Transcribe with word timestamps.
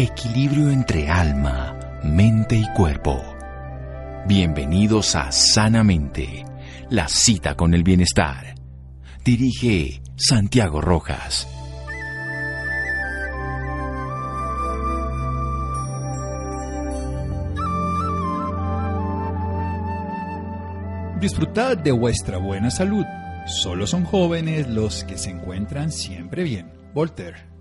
equilibrio 0.00 0.70
entre 0.70 1.08
alma, 1.08 1.76
mente 2.04 2.54
y 2.54 2.64
cuerpo. 2.72 3.20
Bienvenidos 4.28 5.16
a 5.16 5.32
Sanamente, 5.32 6.44
la 6.88 7.08
cita 7.08 7.56
con 7.56 7.74
el 7.74 7.82
bienestar. 7.82 8.54
Dirige 9.24 10.00
Santiago 10.14 10.80
Rojas. 10.80 11.48
Disfrutad 21.20 21.76
de 21.76 21.90
vuestra 21.90 22.38
buena 22.38 22.70
salud. 22.70 23.04
Solo 23.46 23.88
son 23.88 24.04
jóvenes 24.04 24.68
los 24.68 25.02
que 25.02 25.18
se 25.18 25.30
encuentran 25.30 25.90
siempre 25.90 26.44
bien. 26.44 26.70
Voltaire. 26.94 27.57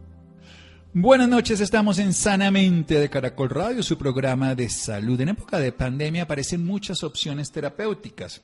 Buenas 0.99 1.29
noches, 1.29 1.61
estamos 1.61 1.99
en 1.99 2.11
Sanamente 2.11 2.99
de 2.99 3.07
Caracol 3.07 3.51
Radio, 3.51 3.83
su 3.83 3.99
programa 3.99 4.55
de 4.55 4.67
salud. 4.67 5.21
En 5.21 5.29
época 5.29 5.59
de 5.59 5.71
pandemia 5.71 6.23
aparecen 6.23 6.65
muchas 6.65 7.03
opciones 7.03 7.51
terapéuticas. 7.51 8.41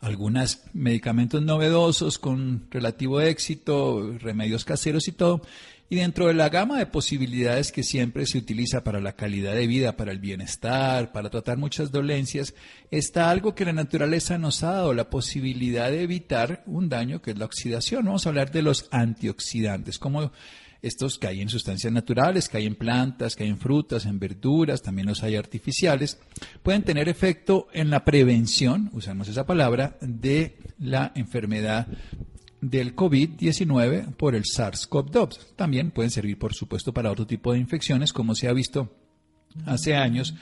Algunos 0.00 0.62
medicamentos 0.72 1.40
novedosos 1.40 2.18
con 2.18 2.66
relativo 2.72 3.20
éxito, 3.20 4.18
remedios 4.18 4.64
caseros 4.64 5.06
y 5.06 5.12
todo. 5.12 5.42
Y 5.88 5.94
dentro 5.94 6.26
de 6.26 6.34
la 6.34 6.48
gama 6.48 6.76
de 6.76 6.86
posibilidades 6.86 7.70
que 7.70 7.84
siempre 7.84 8.26
se 8.26 8.38
utiliza 8.38 8.82
para 8.82 9.00
la 9.00 9.12
calidad 9.12 9.54
de 9.54 9.68
vida, 9.68 9.96
para 9.96 10.10
el 10.10 10.18
bienestar, 10.18 11.12
para 11.12 11.30
tratar 11.30 11.56
muchas 11.56 11.92
dolencias, 11.92 12.52
está 12.90 13.30
algo 13.30 13.54
que 13.54 13.64
la 13.64 13.72
naturaleza 13.72 14.38
nos 14.38 14.64
ha 14.64 14.72
dado, 14.72 14.92
la 14.92 15.08
posibilidad 15.08 15.88
de 15.88 16.02
evitar 16.02 16.64
un 16.66 16.88
daño 16.88 17.22
que 17.22 17.30
es 17.30 17.38
la 17.38 17.44
oxidación. 17.44 18.06
Vamos 18.06 18.26
a 18.26 18.30
hablar 18.30 18.50
de 18.50 18.62
los 18.62 18.88
antioxidantes, 18.90 20.00
como 20.00 20.32
estos 20.80 21.18
hay 21.26 21.40
en 21.40 21.48
sustancias 21.48 21.92
naturales, 21.92 22.48
hay 22.52 22.66
en 22.66 22.76
plantas, 22.76 23.36
hay 23.38 23.48
en 23.48 23.58
frutas, 23.58 24.06
en 24.06 24.18
verduras, 24.18 24.82
también 24.82 25.08
los 25.08 25.22
hay 25.22 25.36
artificiales, 25.36 26.18
pueden 26.62 26.82
tener 26.82 27.08
efecto 27.08 27.68
en 27.72 27.90
la 27.90 28.04
prevención, 28.04 28.90
usamos 28.92 29.28
esa 29.28 29.46
palabra, 29.46 29.96
de 30.00 30.56
la 30.78 31.12
enfermedad 31.14 31.88
del 32.60 32.94
COVID-19 32.94 34.14
por 34.14 34.34
el 34.34 34.44
SARS-CoV-2. 34.44 35.54
También 35.56 35.90
pueden 35.90 36.10
servir, 36.10 36.38
por 36.38 36.54
supuesto, 36.54 36.92
para 36.92 37.10
otro 37.10 37.26
tipo 37.26 37.52
de 37.52 37.58
infecciones, 37.58 38.12
como 38.12 38.34
se 38.34 38.48
ha 38.48 38.52
visto 38.52 38.92
hace 39.66 39.96
años. 39.96 40.34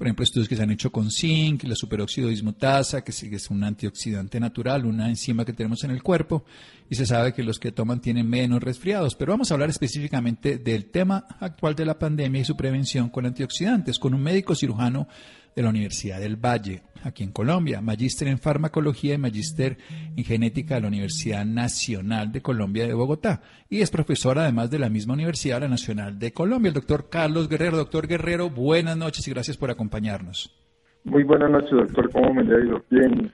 Por 0.00 0.06
ejemplo, 0.06 0.24
estudios 0.24 0.48
que 0.48 0.56
se 0.56 0.62
han 0.62 0.70
hecho 0.70 0.90
con 0.90 1.10
zinc, 1.10 1.64
la 1.64 1.76
superóxido 1.76 2.30
dismutasa, 2.30 3.04
que 3.04 3.10
es 3.10 3.50
un 3.50 3.62
antioxidante 3.62 4.40
natural, 4.40 4.86
una 4.86 5.10
enzima 5.10 5.44
que 5.44 5.52
tenemos 5.52 5.84
en 5.84 5.90
el 5.90 6.02
cuerpo, 6.02 6.42
y 6.88 6.94
se 6.94 7.04
sabe 7.04 7.34
que 7.34 7.42
los 7.42 7.58
que 7.58 7.70
toman 7.70 8.00
tienen 8.00 8.26
menos 8.26 8.62
resfriados. 8.62 9.14
Pero 9.14 9.32
vamos 9.32 9.50
a 9.50 9.54
hablar 9.54 9.68
específicamente 9.68 10.56
del 10.56 10.86
tema 10.86 11.26
actual 11.38 11.74
de 11.74 11.84
la 11.84 11.98
pandemia 11.98 12.40
y 12.40 12.46
su 12.46 12.56
prevención 12.56 13.10
con 13.10 13.26
antioxidantes, 13.26 13.98
con 13.98 14.14
un 14.14 14.22
médico 14.22 14.54
cirujano 14.54 15.06
de 15.54 15.62
la 15.62 15.70
Universidad 15.70 16.20
del 16.20 16.36
Valle, 16.36 16.82
aquí 17.02 17.22
en 17.22 17.32
Colombia, 17.32 17.80
magíster 17.80 18.28
en 18.28 18.38
farmacología 18.38 19.14
y 19.14 19.18
magíster 19.18 19.78
en 20.16 20.24
genética 20.24 20.76
de 20.76 20.82
la 20.82 20.88
Universidad 20.88 21.44
Nacional 21.44 22.32
de 22.32 22.42
Colombia 22.42 22.86
de 22.86 22.94
Bogotá. 22.94 23.42
Y 23.68 23.80
es 23.80 23.90
profesor 23.90 24.38
además 24.38 24.70
de 24.70 24.78
la 24.78 24.88
misma 24.88 25.14
Universidad 25.14 25.60
la 25.60 25.68
Nacional 25.68 26.18
de 26.18 26.32
Colombia, 26.32 26.68
el 26.68 26.74
doctor 26.74 27.08
Carlos 27.10 27.48
Guerrero. 27.48 27.76
Doctor 27.76 28.06
Guerrero, 28.06 28.50
buenas 28.50 28.96
noches 28.96 29.26
y 29.26 29.30
gracias 29.30 29.56
por 29.56 29.70
acompañarnos. 29.70 30.56
Muy 31.04 31.24
buenas 31.24 31.50
noches, 31.50 31.70
doctor. 31.70 32.10
¿Cómo 32.12 32.34
me 32.34 32.42
ha 32.42 32.64
ido? 32.64 32.84
Bien. 32.90 33.32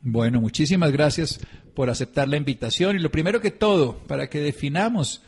Bueno, 0.00 0.40
muchísimas 0.40 0.92
gracias 0.92 1.40
por 1.74 1.90
aceptar 1.90 2.28
la 2.28 2.36
invitación. 2.36 2.96
Y 2.96 3.00
lo 3.00 3.10
primero 3.10 3.40
que 3.40 3.50
todo, 3.50 3.98
para 4.06 4.28
que 4.28 4.40
definamos 4.40 5.24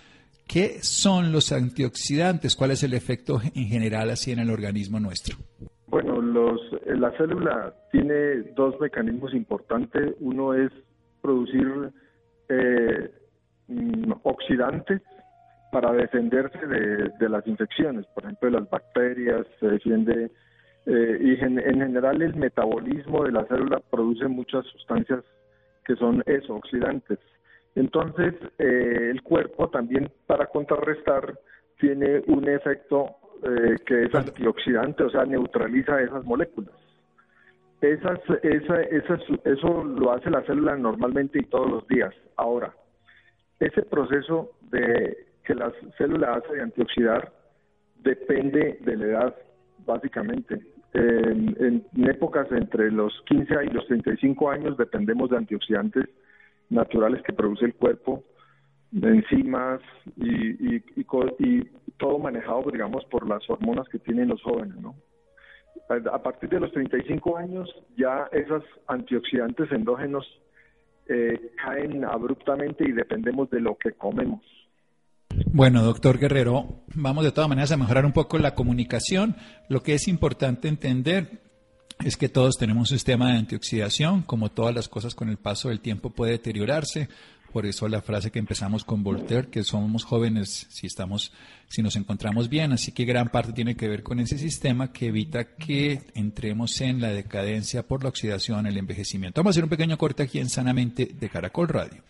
qué 0.47 0.79
son 0.83 1.33
los 1.33 1.53
antioxidantes, 1.53 2.55
cuál 2.55 2.73
es 2.73 2.83
el 2.83 2.95
efecto 2.95 3.41
en 3.55 3.67
general 3.67 4.11
así 4.11 4.33
en 4.33 4.39
el 4.39 4.51
organismo 4.51 5.01
nuestro. 5.01 5.37
Bueno, 5.91 6.21
los, 6.21 6.61
la 6.87 7.11
célula 7.13 7.73
tiene 7.91 8.43
dos 8.55 8.79
mecanismos 8.79 9.33
importantes. 9.33 10.15
Uno 10.21 10.53
es 10.53 10.71
producir 11.23 11.91
eh, 12.51 13.11
mm, 13.69 14.13
oxidantes 14.23 15.01
para 15.73 15.93
defenderse 15.93 16.59
de, 16.67 17.29
las 17.29 17.47
infecciones, 17.47 18.07
por 18.15 18.25
ejemplo, 18.25 18.51
de 18.51 18.61
las 18.61 18.71
bacterias, 18.71 19.47
se 19.61 19.67
defiende, 19.67 20.31
eh, 20.87 21.19
y 21.21 21.45
en, 21.45 21.59
general 21.59 22.23
el 22.23 22.35
metabolismo 22.37 23.25
de 23.25 23.33
la 23.33 23.45
célula 23.47 23.81
produce 23.91 24.29
muchas 24.29 24.65
sustancias 24.67 25.25
que 25.85 25.97
son 25.97 26.23
eso, 26.27 26.55
oxidantes. 26.55 27.19
Entonces, 27.75 28.35
eh, 28.59 29.11
el 29.11 29.23
cuerpo 29.23 29.69
también 29.69 30.11
para 30.27 30.47
contrarrestar 30.47 31.39
tiene 31.79 32.23
un 32.27 32.49
efecto 32.49 33.17
eh, 33.43 33.77
que 33.87 34.05
es 34.05 34.15
antioxidante, 34.15 35.05
o 35.05 35.11
sea, 35.11 35.25
neutraliza 35.25 36.01
esas 36.01 36.25
moléculas. 36.25 36.75
Esas, 37.81 38.19
esa, 38.43 38.81
esas, 38.83 39.21
eso 39.45 39.85
lo 39.85 40.13
hace 40.13 40.31
la 40.31 40.43
célula 40.43 40.77
normalmente 40.77 41.39
y 41.39 41.45
todos 41.45 41.71
los 41.71 41.87
días. 41.87 42.13
Ahora, 42.37 42.75
ese 43.61 43.83
proceso 43.83 44.51
de 44.71 45.27
que 45.45 45.55
la 45.55 45.73
célula 45.97 46.35
hace 46.35 46.55
de 46.55 46.63
antioxidar 46.63 47.33
depende 48.03 48.79
de 48.81 48.97
la 48.97 49.07
edad, 49.07 49.37
básicamente. 49.87 50.61
En, 50.95 51.57
en, 51.95 52.09
épocas 52.09 52.51
entre 52.51 52.91
los 52.91 53.13
15 53.27 53.55
y 53.67 53.69
los 53.69 53.87
35 53.87 54.51
años 54.51 54.77
dependemos 54.77 55.31
de 55.31 55.37
antioxidantes 55.37 56.07
naturales 56.71 57.23
que 57.23 57.33
produce 57.33 57.67
el 57.67 57.75
cuerpo 57.75 58.25
enzimas 58.93 59.81
y, 60.17 60.77
y, 60.77 60.85
y, 60.97 61.63
todo 61.99 62.19
manejado, 62.19 62.71
digamos, 62.71 63.05
por 63.07 63.29
las 63.29 63.49
hormonas 63.51 63.89
que 63.89 63.99
tienen 63.99 64.29
los 64.29 64.43
jóvenes, 64.43 64.77
¿no? 64.77 64.95
A 66.13 66.23
partir 66.23 66.49
de 66.51 66.61
los 66.61 66.71
35 66.73 67.37
años 67.39 67.69
ya 67.97 68.29
esos 68.33 68.63
antioxidantes 68.87 69.71
endógenos 69.73 70.27
eh, 71.09 71.53
caen 71.57 72.05
abruptamente 72.05 72.85
y 72.87 72.93
dependemos 72.93 73.49
de 73.51 73.61
lo 73.61 73.77
que 73.77 73.93
comemos. 73.93 74.43
Bueno, 75.47 75.83
doctor 75.83 76.19
Guerrero, 76.19 76.85
vamos 76.95 77.25
de 77.25 77.33
todas 77.33 77.49
maneras 77.49 77.73
a 77.73 77.77
mejorar 77.77 78.05
un 78.05 78.13
poco 78.13 78.39
la 78.39 78.55
comunicación. 78.55 79.37
Lo 79.69 79.83
que 79.83 79.95
es 79.95 80.09
importante 80.09 80.69
entender 80.69 81.41
es 82.05 82.17
que 82.17 82.29
todos 82.29 82.57
tenemos 82.59 82.91
un 82.91 82.97
sistema 82.99 83.33
de 83.33 83.39
antioxidación, 83.39 84.23
como 84.23 84.51
todas 84.51 84.75
las 84.75 84.89
cosas 84.89 85.15
con 85.15 85.29
el 85.29 85.37
paso 85.37 85.69
del 85.69 85.81
tiempo 85.81 86.11
puede 86.11 86.33
deteriorarse. 86.33 87.09
Por 87.53 87.67
eso 87.67 87.89
la 87.89 88.03
frase 88.03 88.31
que 88.31 88.39
empezamos 88.39 88.85
con 88.85 89.03
Voltaire, 89.03 89.49
que 89.49 89.65
somos 89.65 90.05
jóvenes 90.05 90.67
si 90.69 90.87
estamos, 90.87 91.33
si 91.69 91.83
nos 91.83 91.97
encontramos 91.97 92.49
bien. 92.49 92.73
Así 92.73 92.93
que 92.93 93.05
gran 93.05 93.29
parte 93.29 93.53
tiene 93.53 93.75
que 93.75 93.89
ver 93.89 94.03
con 94.03 94.21
ese 94.21 94.39
sistema 94.39 94.93
que 94.93 95.07
evita 95.07 95.57
que 95.57 96.03
entremos 96.15 96.81
en 96.81 97.01
la 97.01 97.09
decadencia 97.09 97.87
por 97.87 98.03
la 98.03 98.11
oxidación, 98.11 98.67
el 98.67 98.77
envejecimiento. 98.77 99.41
Vamos 99.41 99.51
a 99.51 99.55
hacer 99.55 99.65
un 99.65 99.71
pequeño 99.71 99.97
corte 99.97 100.23
aquí 100.23 100.39
en 100.39 100.49
Sanamente 100.49 101.11
de 101.19 101.29
Caracol 101.29 101.69
Radio. 101.69 102.03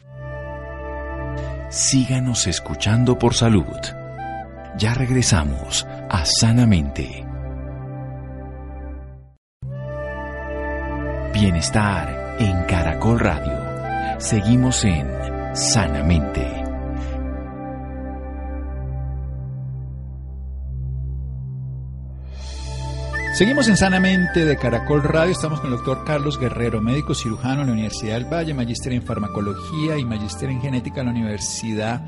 Síganos 1.70 2.47
escuchando 2.47 3.19
por 3.19 3.34
salud. 3.34 3.65
Ya 4.78 4.94
regresamos 4.94 5.87
a 6.09 6.25
Sanamente. 6.25 7.25
Bienestar 11.34 12.37
en 12.41 12.65
Caracol 12.65 13.20
Radio. 13.20 13.68
Seguimos 14.19 14.84
en 14.84 15.06
sanamente. 15.55 16.45
Seguimos 23.34 23.69
en 23.69 23.77
Sanamente 23.77 24.45
de 24.45 24.56
Caracol 24.56 25.05
Radio. 25.05 25.31
Estamos 25.31 25.61
con 25.61 25.71
el 25.71 25.77
doctor 25.77 26.05
Carlos 26.05 26.37
Guerrero, 26.41 26.81
médico 26.81 27.15
cirujano 27.15 27.61
en 27.61 27.69
la 27.69 27.73
Universidad 27.75 28.15
del 28.15 28.25
Valle, 28.25 28.55
magíster 28.55 28.93
en 28.93 29.05
farmacología 29.05 29.97
y 29.97 30.05
magíster 30.05 30.50
en 30.50 30.61
genética 30.61 31.03
en 31.03 31.06
la 31.06 31.12
Universidad 31.12 32.05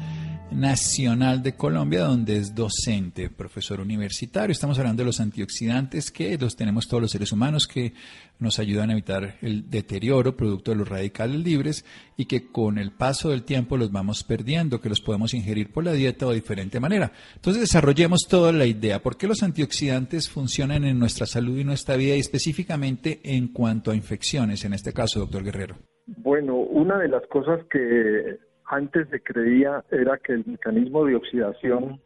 Nacional 0.53 1.43
de 1.43 1.55
Colombia, 1.55 2.05
donde 2.05 2.37
es 2.37 2.55
docente, 2.55 3.31
profesor 3.31 3.81
universitario. 3.81 4.53
Estamos 4.53 4.79
hablando 4.79 5.03
de 5.03 5.07
los 5.07 5.21
antioxidantes 5.21 6.11
que 6.11 6.37
los 6.39 6.57
tenemos 6.57 6.89
todos 6.89 7.03
los 7.03 7.11
seres 7.11 7.33
humanos 7.33 7.67
que 7.67 7.93
nos 8.39 8.59
ayudan 8.59 8.91
a 8.91 8.93
evitar 8.95 9.37
el 9.43 9.71
deterioro 9.71 10.37
producto 10.37 10.71
de 10.71 10.79
los 10.79 10.89
radicales 10.89 11.41
libres 11.41 11.85
y 12.17 12.27
que 12.27 12.51
con 12.51 12.79
el 12.79 12.91
paso 12.91 13.31
del 13.31 13.45
tiempo 13.45 13.77
los 13.77 13.93
vamos 13.93 14.25
perdiendo, 14.25 14.81
que 14.81 14.89
los 14.89 15.01
podemos 15.01 15.35
ingerir 15.35 15.73
por 15.73 15.85
la 15.85 15.93
dieta 15.93 16.27
o 16.27 16.31
de 16.31 16.37
diferente 16.37 16.81
manera. 16.81 17.13
Entonces 17.37 17.61
desarrollemos 17.61 18.27
toda 18.29 18.53
la 18.53 18.67
idea. 18.67 19.01
¿Por 19.01 19.17
qué 19.17 19.27
los 19.27 19.43
antioxidantes 19.43 20.29
funcionan 20.29 20.85
en 20.85 20.99
nuestra 20.99 21.27
salud 21.27 21.59
y 21.59 21.65
nuestra 21.65 21.97
vida 21.97 22.17
y 22.17 22.21
específicamente 22.21 23.21
en 23.25 23.49
cuanto 23.49 23.91
a 23.91 23.97
infecciones, 23.97 24.65
en 24.65 24.73
este 24.73 24.93
caso, 24.93 25.21
doctor 25.21 25.45
Guerrero? 25.45 25.77
Bueno, 26.07 26.57
una 26.57 26.99
de 26.99 27.09
las 27.09 27.27
cosas 27.29 27.61
que 27.71 28.39
antes 28.71 29.09
se 29.09 29.21
creía 29.21 29.85
era 29.91 30.17
que 30.19 30.33
el 30.35 30.45
mecanismo 30.47 31.05
de 31.05 31.17
oxidación 31.17 32.01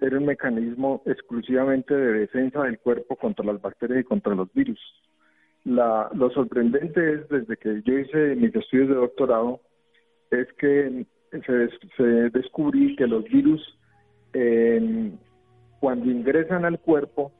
era 0.00 0.18
un 0.18 0.24
mecanismo 0.24 1.02
exclusivamente 1.04 1.94
de 1.94 2.20
defensa 2.20 2.62
del 2.62 2.78
cuerpo 2.78 3.16
contra 3.16 3.44
las 3.44 3.60
bacterias 3.60 4.00
y 4.00 4.04
contra 4.04 4.34
los 4.34 4.52
virus. 4.54 4.80
lo 5.64 6.30
sorprendente 6.30 7.14
es, 7.14 7.28
desde 7.28 7.56
que 7.58 7.82
yo 7.84 7.98
hice 7.98 8.36
mis 8.36 8.54
estudios 8.54 8.88
de 8.88 8.94
doctorado, 8.94 9.60
es 10.30 10.50
que 10.54 11.04
se, 11.30 12.02
descubrí 12.30 12.96
que 12.96 13.06
los 13.06 13.24
virus 13.24 13.60
cuando 15.80 16.10
ingresan 16.10 16.64
al 16.64 16.78
cuerpo, 16.80 17.32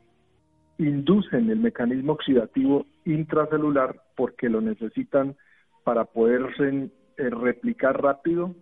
inducen 0.78 1.50
el 1.50 1.58
mecanismo 1.58 2.12
oxidativo 2.12 2.86
intracelular 3.04 4.00
porque 4.16 4.48
lo 4.48 4.60
necesitan 4.60 5.36
para 5.84 6.04
poderse 6.04 6.90
eh, 7.18 7.30
replicar 7.30 8.00
rápido 8.00 8.54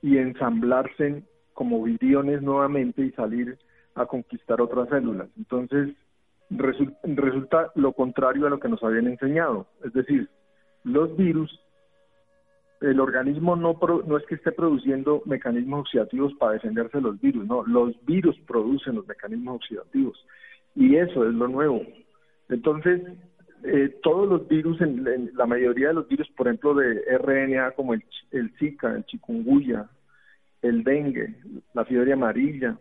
y 0.00 0.18
ensamblarse 0.18 1.24
como 1.52 1.82
viriones 1.82 2.40
nuevamente 2.40 3.02
y 3.02 3.10
salir 3.12 3.58
a 3.94 4.06
conquistar 4.06 4.60
otras 4.60 4.88
células. 4.88 5.28
Entonces, 5.36 5.94
resulta 6.50 7.72
lo 7.74 7.92
contrario 7.92 8.46
a 8.46 8.50
lo 8.50 8.60
que 8.60 8.68
nos 8.68 8.82
habían 8.82 9.08
enseñado. 9.08 9.66
Es 9.84 9.92
decir, 9.92 10.28
los 10.84 11.16
virus, 11.16 11.60
el 12.80 13.00
organismo 13.00 13.56
no, 13.56 13.78
no 14.06 14.16
es 14.16 14.24
que 14.26 14.36
esté 14.36 14.52
produciendo 14.52 15.22
mecanismos 15.24 15.80
oxidativos 15.80 16.32
para 16.34 16.52
defenderse 16.52 16.98
de 16.98 17.02
los 17.02 17.20
virus, 17.20 17.46
no, 17.46 17.64
los 17.66 17.92
virus 18.04 18.38
producen 18.46 18.96
los 18.96 19.06
mecanismos 19.08 19.56
oxidativos. 19.56 20.24
Y 20.74 20.96
eso 20.96 21.26
es 21.26 21.34
lo 21.34 21.48
nuevo. 21.48 21.82
Entonces, 22.48 23.02
eh, 23.64 23.98
todos 24.02 24.28
los 24.28 24.48
virus, 24.48 24.80
en, 24.80 25.30
la 25.34 25.46
mayoría 25.46 25.88
de 25.88 25.94
los 25.94 26.08
virus, 26.08 26.28
por 26.36 26.46
ejemplo, 26.46 26.74
de 26.74 27.00
RNA, 27.18 27.72
como 27.72 27.94
el, 27.94 28.04
el 28.32 28.50
Zika, 28.58 28.94
el 28.94 29.04
chikungunya, 29.06 29.88
el 30.62 30.84
dengue, 30.84 31.34
la 31.74 31.84
fiebre 31.84 32.12
amarilla, 32.12 32.78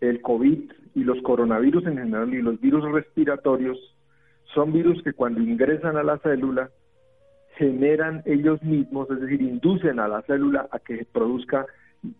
el 0.00 0.20
COVID 0.20 0.72
y 0.94 1.04
los 1.04 1.20
coronavirus 1.22 1.86
en 1.86 1.98
general 1.98 2.32
y 2.34 2.42
los 2.42 2.60
virus 2.60 2.84
respiratorios 2.92 3.78
son 4.54 4.72
virus 4.72 5.02
que 5.02 5.12
cuando 5.12 5.40
ingresan 5.40 5.96
a 5.96 6.02
la 6.02 6.18
célula 6.18 6.70
generan 7.56 8.22
ellos 8.26 8.62
mismos, 8.62 9.10
es 9.10 9.20
decir, 9.20 9.40
inducen 9.40 9.98
a 9.98 10.08
la 10.08 10.22
célula 10.22 10.68
a 10.70 10.78
que 10.78 11.06
produzca 11.10 11.66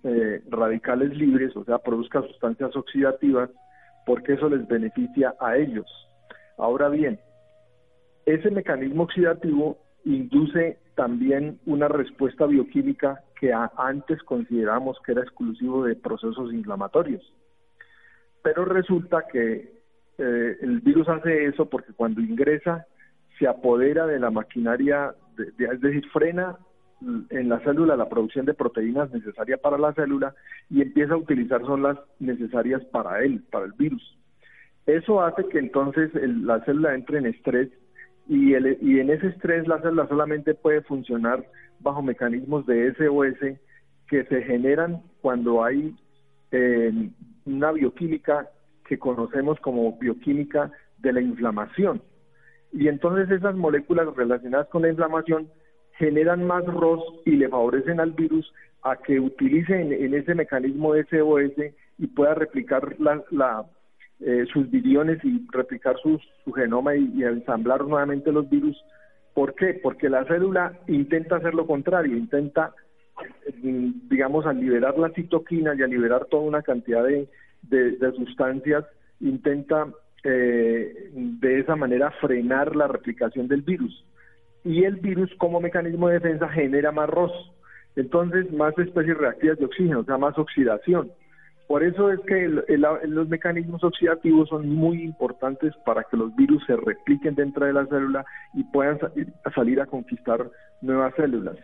eh, 0.02 0.42
radicales 0.50 1.16
libres, 1.16 1.54
o 1.56 1.64
sea, 1.64 1.78
produzca 1.78 2.22
sustancias 2.22 2.74
oxidativas, 2.74 3.50
porque 4.06 4.34
eso 4.34 4.48
les 4.48 4.66
beneficia 4.66 5.34
a 5.40 5.56
ellos. 5.56 5.86
Ahora 6.56 6.88
bien, 6.88 7.20
ese 8.26 8.50
mecanismo 8.50 9.04
oxidativo 9.04 9.78
induce 10.04 10.78
también 10.96 11.58
una 11.64 11.88
respuesta 11.88 12.46
bioquímica 12.46 13.22
que 13.40 13.52
antes 13.52 14.22
consideramos 14.24 14.98
que 15.04 15.12
era 15.12 15.22
exclusivo 15.22 15.84
de 15.84 15.94
procesos 15.94 16.52
inflamatorios. 16.52 17.22
Pero 18.42 18.64
resulta 18.64 19.24
que 19.30 19.76
eh, 20.18 20.56
el 20.60 20.80
virus 20.80 21.08
hace 21.08 21.46
eso 21.46 21.66
porque 21.66 21.92
cuando 21.92 22.20
ingresa 22.20 22.86
se 23.38 23.46
apodera 23.46 24.06
de 24.06 24.18
la 24.18 24.30
maquinaria, 24.30 25.14
es 25.38 25.80
decir, 25.80 26.08
frena 26.12 26.56
en 27.30 27.48
la 27.48 27.60
célula 27.60 27.96
la 27.96 28.08
producción 28.08 28.46
de 28.46 28.54
proteínas 28.54 29.12
necesarias 29.12 29.60
para 29.60 29.76
la 29.76 29.92
célula 29.92 30.34
y 30.70 30.80
empieza 30.80 31.14
a 31.14 31.18
utilizar 31.18 31.60
son 31.60 31.82
las 31.82 31.98
necesarias 32.18 32.82
para 32.86 33.22
él, 33.22 33.44
para 33.50 33.66
el 33.66 33.72
virus. 33.72 34.18
Eso 34.86 35.20
hace 35.22 35.46
que 35.48 35.58
entonces 35.58 36.10
la 36.14 36.64
célula 36.64 36.94
entre 36.94 37.18
en 37.18 37.26
estrés 37.26 37.68
y, 38.28 38.54
el, 38.54 38.78
y 38.80 39.00
en 39.00 39.10
ese 39.10 39.28
estrés 39.28 39.66
la 39.68 39.80
célula 39.80 40.08
solamente 40.08 40.54
puede 40.54 40.82
funcionar 40.82 41.44
bajo 41.80 42.02
mecanismos 42.02 42.66
de 42.66 42.92
SOS 42.94 43.58
que 44.08 44.24
se 44.24 44.42
generan 44.42 45.02
cuando 45.20 45.64
hay 45.64 45.94
eh, 46.52 47.10
una 47.44 47.72
bioquímica 47.72 48.48
que 48.86 48.98
conocemos 48.98 49.58
como 49.60 49.96
bioquímica 49.98 50.70
de 50.98 51.12
la 51.12 51.20
inflamación. 51.20 52.02
Y 52.72 52.88
entonces 52.88 53.30
esas 53.30 53.54
moléculas 53.56 54.14
relacionadas 54.14 54.68
con 54.68 54.82
la 54.82 54.90
inflamación 54.90 55.48
generan 55.98 56.44
más 56.44 56.64
ROS 56.64 57.02
y 57.24 57.32
le 57.32 57.48
favorecen 57.48 58.00
al 58.00 58.12
virus 58.12 58.52
a 58.82 58.96
que 58.96 59.18
utilice 59.18 59.80
en, 59.80 60.14
ese 60.14 60.34
mecanismo 60.34 60.94
SOS 60.94 61.72
y 61.98 62.06
pueda 62.08 62.34
replicar 62.34 62.96
la, 62.98 63.66
eh, 64.20 64.46
sus 64.50 64.70
viriones 64.70 65.22
y 65.24 65.46
replicar 65.52 65.96
su, 66.02 66.18
genoma 66.54 66.96
y, 66.96 67.22
ensamblar 67.22 67.84
nuevamente 67.84 68.32
los 68.32 68.48
virus. 68.48 68.76
¿Por 69.34 69.54
qué? 69.54 69.78
Porque 69.82 70.08
la 70.08 70.24
célula 70.24 70.72
intenta 70.86 71.36
hacer 71.36 71.54
lo 71.54 71.66
contrario, 71.66 72.16
intenta, 72.16 72.72
mm, 73.62 74.08
digamos, 74.08 74.46
al 74.46 74.58
liberar 74.58 74.98
la 74.98 75.10
citoquina 75.10 75.74
y 75.74 75.82
al 75.82 75.90
liberar 75.90 76.24
toda 76.30 76.44
una 76.44 76.62
cantidad 76.62 77.04
de, 77.04 77.28
sustancias, 78.16 78.86
intenta 79.20 79.86
eh, 80.24 81.10
de 81.12 81.60
esa 81.60 81.76
manera 81.76 82.10
frenar 82.12 82.74
la 82.74 82.88
replicación 82.88 83.48
del 83.48 83.62
virus. 83.62 84.02
Y 84.64 84.84
el 84.84 84.96
virus 84.96 85.30
como 85.36 85.60
mecanismo 85.60 86.08
de 86.08 86.14
defensa 86.14 86.48
genera 86.48 86.90
más 86.90 87.10
ROS, 87.10 87.32
entonces 87.96 88.50
más 88.50 88.76
especies 88.78 89.18
reactivas 89.18 89.58
de 89.58 89.66
oxígeno, 89.66 90.00
o 90.00 90.04
sea, 90.04 90.16
más 90.16 90.38
oxidación. 90.38 91.12
Por 91.66 91.82
eso 91.82 92.12
es 92.12 92.20
que 92.20 92.48
los 92.48 93.28
mecanismos 93.28 93.82
oxidativos 93.82 94.48
son 94.48 94.68
muy 94.68 95.02
importantes 95.02 95.74
para 95.84 96.04
que 96.04 96.16
los 96.16 96.34
virus 96.36 96.64
se 96.64 96.76
repliquen 96.76 97.34
dentro 97.34 97.66
de 97.66 97.72
la 97.72 97.86
célula 97.86 98.24
y 98.54 98.62
puedan 98.64 98.98
salir 99.54 99.80
a 99.80 99.86
conquistar 99.86 100.48
nuevas 100.80 101.14
células. 101.16 101.56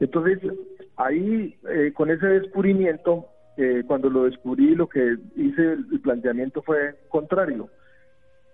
Entonces, 0.00 0.38
ahí 0.96 1.56
eh, 1.68 1.92
con 1.94 2.10
ese 2.10 2.26
descubrimiento, 2.26 3.26
eh, 3.56 3.84
cuando 3.86 4.08
lo 4.08 4.24
descubrí, 4.24 4.74
lo 4.74 4.88
que 4.88 5.16
hice, 5.36 5.72
el 5.72 6.00
planteamiento 6.02 6.62
fue 6.62 6.96
contrario. 7.08 7.68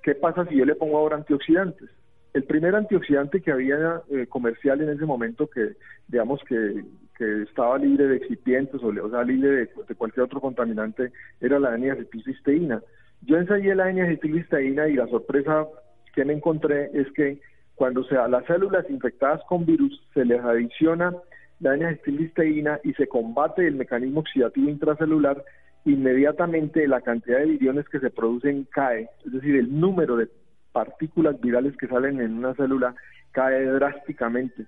¿Qué 0.03 0.15
pasa 0.15 0.45
si 0.47 0.57
yo 0.57 0.65
le 0.65 0.75
pongo 0.75 0.99
ahora 0.99 1.17
antioxidantes? 1.17 1.89
El 2.33 2.45
primer 2.45 2.75
antioxidante 2.75 3.41
que 3.41 3.53
había 3.53 4.03
eh, 4.11 4.27
comercial 4.27 4.81
en 4.81 4.91
ese 4.91 5.05
momento, 5.05 5.49
que 5.49 5.77
digamos 6.09 6.41
que 6.49 6.85
que 7.21 7.43
estaba 7.43 7.77
libre 7.77 8.09
de 8.09 8.17
excipientes 8.17 8.81
o, 8.83 9.11
sea, 9.11 9.23
libre 9.23 9.51
de, 9.51 9.95
cualquier 9.95 10.25
otro 10.25 10.41
contaminante, 10.41 11.13
era 11.39 11.59
la 11.59 11.75
N-acetilcisteína. 11.75 12.83
Yo 13.21 13.37
ensayé 13.37 13.75
la 13.75 13.91
N-acetilcisteína 13.91 14.89
y 14.89 14.95
la 14.95 15.07
sorpresa 15.07 15.67
que 16.15 16.25
me 16.25 16.33
encontré 16.33 16.89
es 16.95 17.13
que 17.13 17.39
cuando 17.75 18.05
sea 18.05 18.27
las 18.27 18.47
células 18.47 18.89
infectadas 18.89 19.43
con 19.51 19.67
virus 19.67 20.01
se 20.15 20.25
les 20.25 20.41
adiciona 20.41 21.15
la 21.61 21.75
N-acetilcisteína 21.75 22.81
y 22.85 22.95
se 22.95 23.07
combate 23.07 23.67
el 23.67 23.75
mecanismo 23.75 24.21
oxidativo 24.21 24.71
intracelular, 24.71 25.45
inmediatamente 25.85 26.89
la 26.89 27.03
cantidad 27.03 27.41
de 27.41 27.53
viriones 27.53 27.87
que 27.91 28.01
se 28.01 28.09
producen 28.09 28.67
cae, 28.73 29.11
es 29.27 29.33
decir, 29.33 29.57
el 29.57 29.79
número 29.79 30.17
de 30.17 30.31
partículas 30.73 31.39
virales 31.39 31.77
que 31.77 31.87
salen 31.87 32.19
en 32.19 32.39
una 32.39 32.55
célula 32.55 32.95
cae 33.33 33.63
drásticamente. 33.67 34.65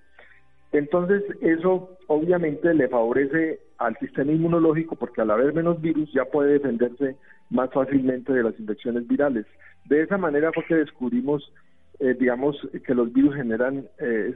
Entonces, 0.73 1.23
eso 1.41 1.97
obviamente 2.07 2.73
le 2.73 2.87
favorece 2.87 3.59
al 3.77 3.95
sistema 3.99 4.31
inmunológico 4.31 4.95
porque 4.95 5.21
al 5.21 5.31
haber 5.31 5.53
menos 5.53 5.79
virus 5.79 6.11
ya 6.11 6.25
puede 6.25 6.53
defenderse 6.53 7.15
más 7.51 7.71
fácilmente 7.71 8.33
de 8.33 8.43
las 8.43 8.59
infecciones 8.59 9.07
virales. 9.07 9.45
De 9.85 10.01
esa 10.01 10.17
manera 10.17 10.51
fue 10.51 10.65
que 10.65 10.75
descubrimos, 10.75 11.53
eh, 11.99 12.15
digamos, 12.19 12.57
que 12.85 12.95
los 12.95 13.13
virus 13.13 13.35
generan 13.35 13.85
eh, 13.99 14.33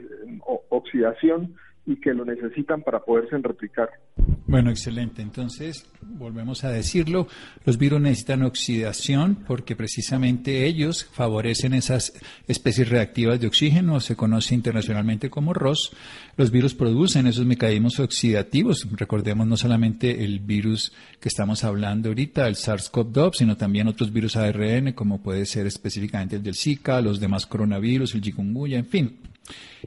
oxidación 0.69 1.55
y 1.87 1.95
que 1.95 2.13
lo 2.13 2.25
necesitan 2.25 2.81
para 2.81 2.99
poderse 2.99 3.37
replicar. 3.37 3.89
Bueno, 4.45 4.69
excelente. 4.69 5.21
Entonces, 5.21 5.89
volvemos 6.01 6.65
a 6.65 6.69
decirlo, 6.69 7.27
los 7.65 7.77
virus 7.77 8.01
necesitan 8.01 8.43
oxidación 8.43 9.35
porque 9.47 9.75
precisamente 9.75 10.65
ellos 10.65 11.05
favorecen 11.05 11.73
esas 11.73 12.13
especies 12.47 12.89
reactivas 12.89 13.39
de 13.39 13.47
oxígeno, 13.47 14.01
se 14.01 14.17
conoce 14.17 14.53
internacionalmente 14.53 15.29
como 15.29 15.53
ROS. 15.53 15.95
Los 16.35 16.51
virus 16.51 16.75
producen 16.75 17.25
esos 17.25 17.45
mecanismos 17.45 17.99
oxidativos. 17.99 18.85
Recordemos 18.91 19.47
no 19.47 19.55
solamente 19.55 20.25
el 20.25 20.39
virus 20.39 20.93
que 21.21 21.29
estamos 21.29 21.63
hablando 21.63 22.09
ahorita, 22.09 22.47
el 22.47 22.55
SARS-CoV-2, 22.55 23.31
sino 23.35 23.55
también 23.55 23.87
otros 23.87 24.11
virus 24.11 24.35
ARN, 24.35 24.91
como 24.91 25.21
puede 25.21 25.45
ser 25.45 25.65
específicamente 25.67 26.35
el 26.35 26.43
del 26.43 26.55
Zika, 26.55 27.01
los 27.01 27.21
demás 27.21 27.45
coronavirus, 27.45 28.13
el 28.15 28.21
chikungunya, 28.21 28.77
en 28.77 28.85
fin. 28.85 29.17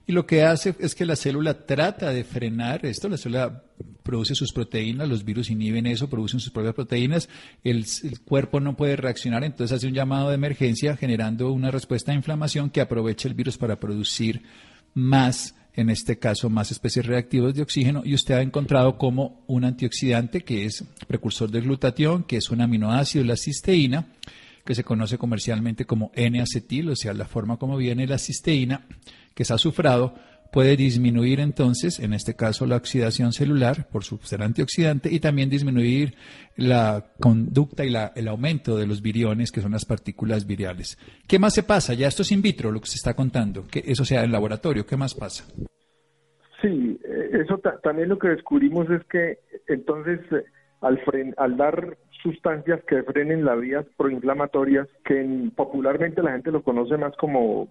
Y 0.07 0.13
lo 0.13 0.27
que 0.27 0.43
hace 0.43 0.75
es 0.79 0.95
que 0.95 1.07
la 1.07 1.17
célula 1.17 1.67
trata 1.67 2.11
de 2.11 2.25
frenar 2.25 2.85
esto, 2.87 3.09
la 3.09 3.17
célula 3.17 3.63
produce 4.03 4.35
sus 4.35 4.53
proteínas, 4.53 5.09
los 5.09 5.25
virus 5.25 5.51
inhiben 5.51 5.87
eso, 5.87 6.09
producen 6.09 6.41
sus 6.41 6.53
propias 6.53 6.75
proteínas, 6.75 7.29
el, 7.63 7.87
cuerpo 8.25 8.61
no 8.61 8.77
puede 8.77 8.97
reaccionar, 8.97 9.45
entonces 9.45 9.77
hace 9.77 9.87
un 9.87 9.95
llamado 9.95 10.29
de 10.29 10.35
emergencia 10.35 10.97
generando 10.97 11.53
una 11.53 11.71
respuesta 11.71 12.13
de 12.13 12.17
inflamación 12.17 12.71
que 12.71 12.81
aprovecha 12.81 13.29
el 13.29 13.35
virus 13.35 13.59
para 13.59 13.79
producir 13.79 14.43
más, 14.95 15.55
en 15.75 15.91
este 15.91 16.19
caso, 16.19 16.51
más 16.51 16.73
especies 16.73 17.07
reactivas 17.07 17.55
de 17.55 17.63
oxígeno. 17.63 18.03
Y 18.05 18.15
usted 18.15 18.35
ha 18.35 18.43
encontrado 18.43 18.99
como 18.99 19.45
un 19.47 19.65
antioxidante 19.65 20.41
que 20.41 20.65
es 20.65 20.85
precursor 21.07 21.51
del 21.51 21.63
glutatión, 21.63 22.25
que 22.25 22.39
es 22.39 22.51
un 22.51 22.61
aminoácido, 22.61 23.25
la 23.25 23.37
cisteína, 23.37 24.07
que 24.65 24.75
se 24.75 24.85
conoce 24.85 25.19
comercialmente 25.19 25.85
como 25.85 26.11
N-acetil, 26.15 26.91
o 26.91 26.97
sea, 26.97 27.15
la 27.15 27.27
forma 27.27 27.57
como 27.57 27.77
viene 27.77 28.07
la 28.07 28.19
cisteína, 28.19 28.87
que 29.35 29.43
es 29.43 29.51
azufrado, 29.51 30.15
puede 30.53 30.77
disminuir 30.77 31.41
entonces, 31.41 32.01
en 32.01 32.13
este 32.13 32.35
caso, 32.35 32.67
la 32.67 32.77
oxidación 32.77 33.33
celular 33.33 33.89
por 33.91 34.05
su 34.05 34.19
ser 34.19 34.43
antioxidante 34.43 35.13
y 35.13 35.21
también 35.21 35.49
disminuir 35.49 36.15
la 36.57 37.13
conducta 37.21 37.85
y 37.85 37.95
el 38.15 38.29
aumento 38.29 38.77
de 38.77 38.87
los 38.87 39.03
viriones, 39.03 39.53
que 39.53 39.61
son 39.61 39.73
las 39.73 39.85
partículas 39.85 40.47
virales. 40.47 40.99
¿Qué 41.29 41.39
más 41.39 41.55
se 41.55 41.63
pasa? 41.63 41.95
Ya 41.95 42.09
esto 42.09 42.23
es 42.23 42.33
in 42.33 42.43
vitro, 42.43 42.73
lo 42.73 42.81
que 42.81 42.89
se 42.89 42.97
está 42.97 43.15
contando, 43.15 43.67
que 43.67 43.83
eso 43.87 44.05
sea 44.05 44.25
en 44.25 44.33
laboratorio, 44.33 44.87
¿qué 44.87 44.97
más 44.97 45.15
pasa? 45.15 45.45
Sí, 46.61 46.99
eh, 47.05 47.43
eso 47.43 47.59
también 47.83 48.09
lo 48.09 48.19
que 48.19 48.29
descubrimos 48.29 48.91
es 48.91 49.03
que 49.05 49.39
entonces 49.67 50.21
eh, 50.33 50.45
al, 50.83 51.01
al 51.37 51.57
dar 51.57 51.97
sustancias 52.23 52.83
que 52.85 53.03
frenen 53.03 53.45
las 53.45 53.61
vías 53.61 53.87
proinflamatorias 53.97 54.89
que 55.05 55.51
popularmente 55.57 56.23
la 56.23 56.33
gente 56.33 56.51
lo 56.51 56.63
conoce 56.63 56.97
más 56.97 57.17
como, 57.17 57.69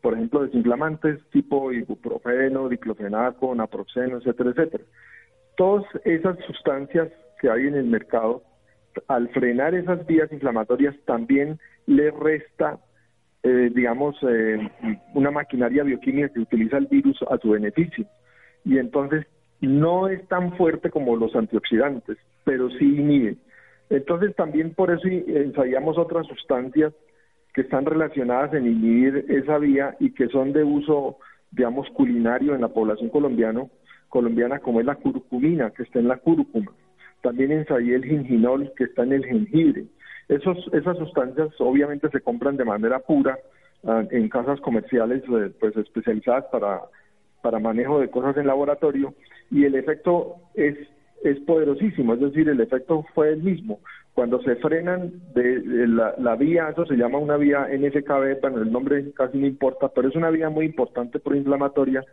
por 0.00 0.14
ejemplo, 0.14 0.42
desinflamantes 0.44 1.18
tipo 1.30 1.72
ibuprofeno, 1.72 2.68
diclofenaco, 2.68 3.54
naproxeno, 3.54 4.18
etcétera, 4.18 4.50
etcétera. 4.50 4.84
Todas 5.56 5.84
esas 6.04 6.38
sustancias 6.46 7.08
que 7.40 7.50
hay 7.50 7.66
en 7.66 7.74
el 7.74 7.84
mercado, 7.84 8.42
al 9.08 9.28
frenar 9.30 9.74
esas 9.74 10.06
vías 10.06 10.30
inflamatorias 10.32 10.94
también 11.04 11.58
le 11.86 12.10
resta, 12.10 12.78
eh, 13.42 13.70
digamos, 13.74 14.16
eh, 14.22 14.70
una 15.14 15.30
maquinaria 15.30 15.82
bioquímica 15.82 16.28
que 16.28 16.40
utiliza 16.40 16.78
el 16.78 16.86
virus 16.86 17.20
a 17.30 17.38
su 17.38 17.50
beneficio. 17.50 18.06
Y 18.64 18.78
entonces 18.78 19.26
no 19.60 20.08
es 20.08 20.26
tan 20.28 20.56
fuerte 20.56 20.90
como 20.90 21.16
los 21.16 21.34
antioxidantes, 21.34 22.18
pero 22.44 22.68
sí 22.70 22.84
inhibe. 22.84 23.36
Entonces 23.92 24.34
también 24.34 24.72
por 24.74 24.90
eso 24.90 25.06
ensayamos 25.06 25.98
otras 25.98 26.26
sustancias 26.26 26.94
que 27.52 27.60
están 27.60 27.84
relacionadas 27.84 28.54
en 28.54 28.66
inhibir 28.66 29.26
esa 29.28 29.58
vía 29.58 29.96
y 30.00 30.12
que 30.12 30.28
son 30.28 30.54
de 30.54 30.64
uso, 30.64 31.18
digamos, 31.50 31.90
culinario 31.90 32.54
en 32.54 32.62
la 32.62 32.68
población 32.68 33.10
colombiana, 33.10 33.66
colombiana 34.08 34.60
como 34.60 34.80
es 34.80 34.86
la 34.86 34.94
curcumina, 34.94 35.72
que 35.72 35.82
está 35.82 35.98
en 35.98 36.08
la 36.08 36.16
cúrcuma. 36.16 36.72
También 37.20 37.52
ensayé 37.52 37.96
el 37.96 38.04
ginginol, 38.06 38.72
que 38.78 38.84
está 38.84 39.02
en 39.02 39.12
el 39.12 39.26
jengibre. 39.26 39.84
Esos, 40.26 40.70
esas 40.72 40.96
sustancias 40.96 41.48
obviamente 41.58 42.08
se 42.08 42.22
compran 42.22 42.56
de 42.56 42.64
manera 42.64 42.98
pura 43.00 43.38
ah, 43.84 44.04
en 44.10 44.30
casas 44.30 44.58
comerciales 44.62 45.22
eh, 45.24 45.52
pues 45.60 45.76
especializadas 45.76 46.46
para, 46.46 46.80
para 47.42 47.58
manejo 47.58 48.00
de 48.00 48.08
cosas 48.08 48.38
en 48.38 48.46
laboratorio 48.46 49.12
y 49.50 49.66
el 49.66 49.74
efecto 49.74 50.36
es 50.54 50.78
es 51.24 51.38
poderosísimo, 51.40 52.14
es 52.14 52.20
decir, 52.20 52.48
el 52.48 52.60
efecto 52.60 53.04
fue 53.14 53.30
el 53.30 53.42
mismo. 53.42 53.80
Cuando 54.14 54.42
se 54.42 54.56
frenan 54.56 55.12
de, 55.34 55.86
la, 55.86 56.36
vía, 56.36 56.68
eso 56.70 56.84
se 56.84 56.96
llama 56.96 57.18
una 57.18 57.36
vía 57.36 57.68
NFKB, 57.72 58.40
bueno, 58.42 58.62
el 58.62 58.70
nombre 58.70 59.10
casi 59.12 59.38
no 59.38 59.46
importa, 59.46 59.88
pero 59.88 60.08
es 60.08 60.16
una 60.16 60.30
vía 60.30 60.50
muy 60.50 60.66
importante 60.66 61.18
proinflamatoria. 61.18 62.04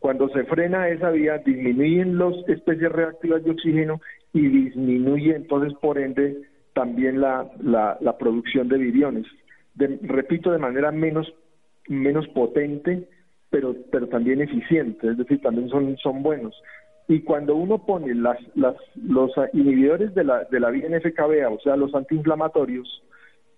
Cuando 0.00 0.28
se 0.30 0.44
frena 0.44 0.88
esa 0.88 1.10
vía, 1.10 1.38
disminuyen 1.38 2.18
las 2.18 2.34
especies 2.48 2.90
reactivas 2.90 3.44
de 3.44 3.52
oxígeno 3.52 4.00
y 4.32 4.48
disminuye 4.48 5.36
entonces, 5.36 5.72
por 5.80 5.98
ende, 5.98 6.42
también 6.74 7.20
la, 7.20 7.48
la, 7.62 8.18
producción 8.18 8.68
de 8.68 8.78
viriones. 8.78 9.26
repito, 9.76 10.50
de 10.50 10.58
manera 10.58 10.90
menos, 10.90 11.32
menos 11.88 12.26
potente, 12.28 13.08
pero, 13.48 13.76
pero 13.92 14.08
también 14.08 14.40
eficiente, 14.40 15.08
es 15.08 15.16
decir, 15.16 15.40
también 15.40 15.68
son, 15.68 15.96
son 15.98 16.22
buenos. 16.24 16.60
Y 17.06 17.20
cuando 17.20 17.54
uno 17.54 17.84
pone 17.84 18.14
las, 18.14 18.38
las, 18.56 18.76
los 18.96 19.30
inhibidores 19.52 20.14
de 20.14 20.24
la, 20.24 20.44
de 20.44 20.60
la 20.60 20.70
vía 20.70 20.88
o 21.50 21.60
sea, 21.60 21.76
los 21.76 21.94
antiinflamatorios, 21.94 23.02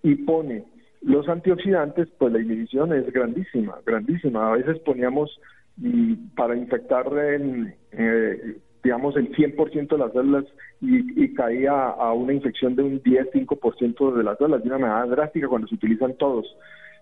y 0.03 0.15
pone 0.15 0.63
los 1.01 1.27
antioxidantes, 1.27 2.07
pues 2.17 2.33
la 2.33 2.39
inhibición 2.39 2.93
es 2.93 3.11
grandísima, 3.11 3.77
grandísima. 3.85 4.49
A 4.49 4.57
veces 4.57 4.79
poníamos 4.79 5.39
y 5.79 6.15
para 6.35 6.55
infectar, 6.55 7.05
en, 7.17 7.75
eh, 7.91 8.57
digamos, 8.83 9.15
el 9.15 9.31
100% 9.35 9.89
de 9.89 9.97
las 9.97 10.11
células 10.11 10.45
y, 10.81 11.33
caía 11.35 11.89
a 11.89 12.13
una 12.13 12.33
infección 12.33 12.75
de 12.75 12.83
un 12.83 13.03
10-5% 13.03 14.15
de 14.15 14.23
las 14.23 14.37
células, 14.39 14.63
de 14.63 14.69
una 14.69 14.79
manera 14.79 15.05
drástica 15.05 15.47
cuando 15.47 15.67
se 15.67 15.75
utilizan 15.75 16.15
todos. 16.17 16.47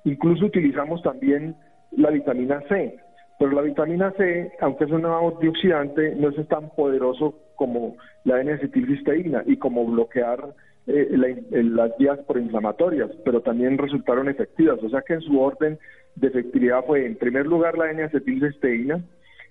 Incluso 0.03 0.45
utilizamos 0.45 1.01
también 1.03 1.55
la 1.91 2.09
vitamina 2.09 2.61
C. 2.67 2.99
Pero 3.37 3.51
la 3.51 3.61
vitamina 3.61 4.11
C, 4.11 4.51
aunque 4.61 4.85
es 4.85 4.91
un 4.91 5.05
antioxidante, 5.05 6.15
no 6.15 6.29
es 6.29 6.47
tan 6.47 6.69
poderoso 6.69 7.37
como 7.55 7.97
la 8.23 8.39
N-acetilcisteína 8.41 9.43
y 9.45 9.57
como 9.57 9.85
bloquear 9.85 10.53
eh, 10.87 11.09
las 11.51 11.97
vías 11.97 12.19
proinflamatorias, 12.27 13.09
pero 13.25 13.41
también 13.41 13.77
resultaron 13.77 14.29
efectivas. 14.29 14.79
O 14.81 14.89
sea 14.89 15.01
que 15.01 15.15
en 15.15 15.21
su 15.21 15.39
orden 15.39 15.77
de 16.15 16.27
efectividad 16.27 16.85
fue, 16.85 17.05
en 17.05 17.15
primer 17.15 17.45
lugar, 17.45 17.77
la 17.77 17.91
N-acetilcisteína, 17.91 19.03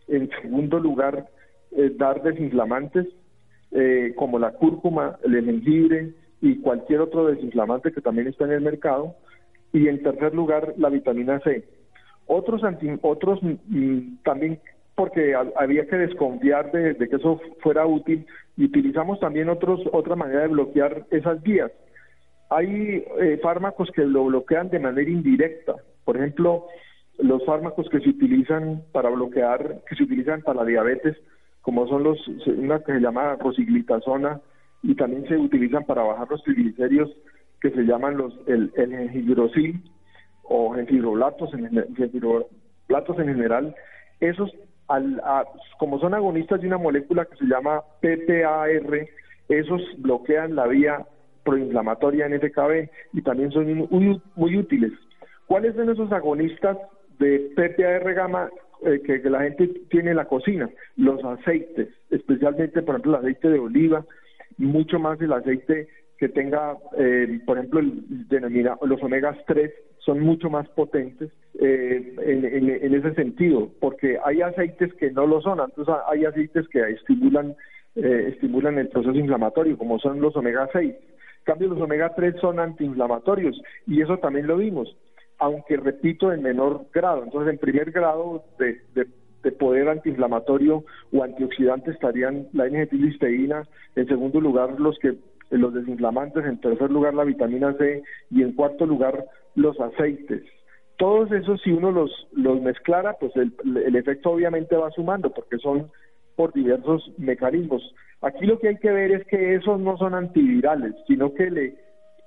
en 0.09 0.31
segundo 0.41 0.79
lugar, 0.79 1.27
eh, 1.73 1.93
dar 1.97 2.23
desinflamantes 2.23 3.07
eh, 3.73 4.15
como 4.17 4.39
la 4.39 4.53
cúrcuma, 4.53 5.19
el 5.25 5.45
jengibre 5.45 6.15
y 6.41 6.61
cualquier 6.61 7.01
otro 7.01 7.27
desinflamante 7.27 7.93
que 7.93 8.01
también 8.01 8.29
está 8.29 8.45
en 8.45 8.53
el 8.53 8.61
mercado, 8.63 9.15
y 9.73 9.89
en 9.89 10.03
tercer 10.03 10.35
lugar, 10.35 10.75
la 10.79 10.89
vitamina 10.89 11.41
C 11.41 11.65
otros, 12.27 12.63
otros 13.03 13.43
mm, 13.43 13.55
mm, 13.69 14.19
también 14.25 14.61
porque 14.95 15.35
había 15.57 15.87
que 15.87 15.97
desconfiar 15.97 16.71
de, 16.71 16.97
que 16.97 17.17
eso 17.17 17.41
fuera 17.61 17.85
útil 17.85 18.27
y 18.57 18.67
utilizamos 18.67 19.19
también 19.19 19.49
otros, 19.49 19.81
otra 19.93 20.15
manera 20.15 20.43
de 20.43 20.49
bloquear 20.49 21.05
esas 21.11 21.43
vías. 21.43 21.73
Hay 22.51 23.05
eh, 23.21 23.41
fármacos 23.43 23.91
que 23.91 24.05
lo 24.05 24.27
bloquean 24.27 24.71
de 24.71 24.79
manera 24.79 25.11
indirecta, 25.11 25.75
por 26.05 26.17
ejemplo, 26.17 26.67
los 27.19 27.45
fármacos 27.45 27.89
que 27.89 28.01
se 28.01 28.11
utilizan 28.11 28.83
para 28.93 29.09
bloquear, 29.09 29.81
que 29.89 29.97
se 29.97 30.05
utilizan 30.05 30.43
para 30.43 30.61
la 30.61 30.67
diabetes, 30.67 31.17
como 31.63 31.89
son 31.89 32.05
los, 32.05 32.19
una 32.47 32.81
que 32.81 32.93
se 32.93 33.01
llama 33.01 33.37
rosiglitazona 33.37 34.41
y 34.83 34.95
también 34.95 35.27
se 35.27 35.37
utilizan 35.37 35.85
para 35.85 36.03
bajar 36.03 36.29
los 36.31 36.43
triglicéridos 36.45 37.11
que 37.61 37.71
se 37.71 37.83
llaman 37.83 38.19
los 38.19 38.35
el, 38.47 38.71
el 38.77 39.11
o 40.45 40.77
en 40.77 40.87
en, 40.89 41.87
platos 42.87 43.19
en 43.19 43.27
general, 43.27 43.75
esos, 44.21 44.51
al, 44.89 45.21
como 45.79 45.99
son 45.99 46.15
agonistas 46.15 46.61
de 46.61 46.67
una 46.67 46.79
molécula 46.79 47.25
que 47.25 47.37
se 47.37 47.47
llama 47.47 47.83
PPAR, 48.01 49.09
esos 49.49 49.83
bloquean 49.99 50.55
la 50.55 50.67
vía 50.67 51.07
proinflamatoria 51.45 52.27
en 52.27 52.41
FKB 52.41 52.91
y 53.13 53.23
también 53.23 53.51
son 53.53 53.73
muy, 53.91 54.21
muy 54.35 54.57
útiles. 54.57 54.93
¿Cuáles 55.47 55.75
son 55.75 55.91
esos 55.91 56.11
agonistas 56.13 56.79
de 57.19 57.53
PPAR 57.55 58.15
gamma 58.15 58.51
eh, 58.85 59.01
que, 59.05 59.19
la 59.29 59.43
gente 59.43 59.69
tiene 59.91 60.11
en 60.11 60.17
la 60.17 60.25
cocina? 60.25 60.71
Los 60.97 61.23
aceites, 61.25 61.89
especialmente, 62.11 62.83
por 62.83 62.95
ejemplo, 62.95 63.13
el 63.13 63.25
aceite 63.25 63.49
de 63.51 63.59
oliva, 63.59 64.05
mucho 64.57 64.99
más 64.99 65.21
el 65.21 65.33
aceite 65.33 65.89
que 66.19 66.29
tenga, 66.29 66.77
eh, 66.97 67.41
por 67.45 67.59
ejemplo, 67.59 67.81
el, 67.81 68.29
denomina, 68.29 68.77
los 68.83 69.03
omegas 69.03 69.37
3 69.47 69.71
son 70.05 70.21
mucho 70.21 70.51
más 70.51 70.69
potentes 70.71 71.31
eh, 71.59 72.15
en, 72.19 72.95
ese 72.95 73.15
sentido, 73.15 73.71
porque 73.81 74.19
hay 74.25 74.43
aceites 74.43 74.93
que 74.95 75.11
no 75.11 75.27
lo 75.27 75.41
son, 75.41 75.61
entonces 75.61 75.95
hay 76.09 76.25
aceites 76.25 76.69
que 76.69 76.81
estimulan, 76.91 77.57
eh, 77.95 78.31
estimulan 78.33 78.79
el 78.79 78.89
proceso 78.89 79.17
inflamatorio, 79.17 79.79
como 79.79 79.99
son 79.99 80.21
los 80.21 80.37
omega 80.37 80.69
6. 80.73 80.95
En 80.95 81.45
cambio, 81.45 81.69
los 81.69 81.81
omega 81.81 82.15
3 82.15 82.37
son 82.41 82.59
antiinflamatorios 82.59 83.61
y 83.87 84.01
eso 84.03 84.19
también 84.19 84.47
lo 84.47 84.57
vimos, 84.57 84.95
aunque 85.39 85.77
repito, 85.77 86.33
en 86.33 86.43
menor 86.43 86.87
grado. 86.93 87.23
Entonces, 87.25 87.53
en 87.53 87.59
primer 87.59 87.91
grado 87.91 88.45
de, 88.59 88.81
de 89.43 89.53
poder 89.53 89.89
antiinflamatorio 89.89 90.85
o 91.13 91.23
antioxidante 91.23 91.93
estarían 91.93 92.49
la 92.53 92.67
N-acetilcisteína, 92.67 93.69
en 93.95 94.09
segundo 94.09 94.41
lugar 94.41 94.81
los 94.81 94.99
que 94.99 95.17
los 95.51 95.73
desinflamantes, 95.73 96.45
en 96.45 96.61
tercer 96.61 96.91
lugar 96.91 97.15
la 97.15 97.25
vitamina 97.25 97.75
C 97.75 98.03
y 98.31 98.43
en 98.43 98.53
cuarto 98.53 98.87
lugar 98.87 99.25
los 99.55 99.79
aceites. 99.81 100.43
Todos 100.97 101.33
esos, 101.33 101.61
si 101.63 101.73
uno 101.73 101.91
los, 101.91 102.11
los 102.33 102.61
mezclara, 102.63 103.15
pues 103.19 103.35
el, 103.37 103.53
el 103.85 103.97
efecto 103.97 104.31
obviamente 104.31 104.77
va 104.77 104.91
sumando 104.91 105.31
porque 105.31 105.59
son 105.59 105.91
por 106.37 106.53
diversos 106.53 107.13
mecanismos. 107.19 107.95
Aquí 108.21 108.47
lo 108.47 108.59
que 108.59 108.69
hay 108.69 108.77
que 108.77 108.91
ver 108.91 109.13
es 109.13 109.27
que 109.27 109.55
esos 109.55 109.81
no 109.81 109.97
son 109.99 110.15
antivirales, 110.15 110.95
sino 111.07 111.35
que 111.35 111.51
le, 111.51 111.75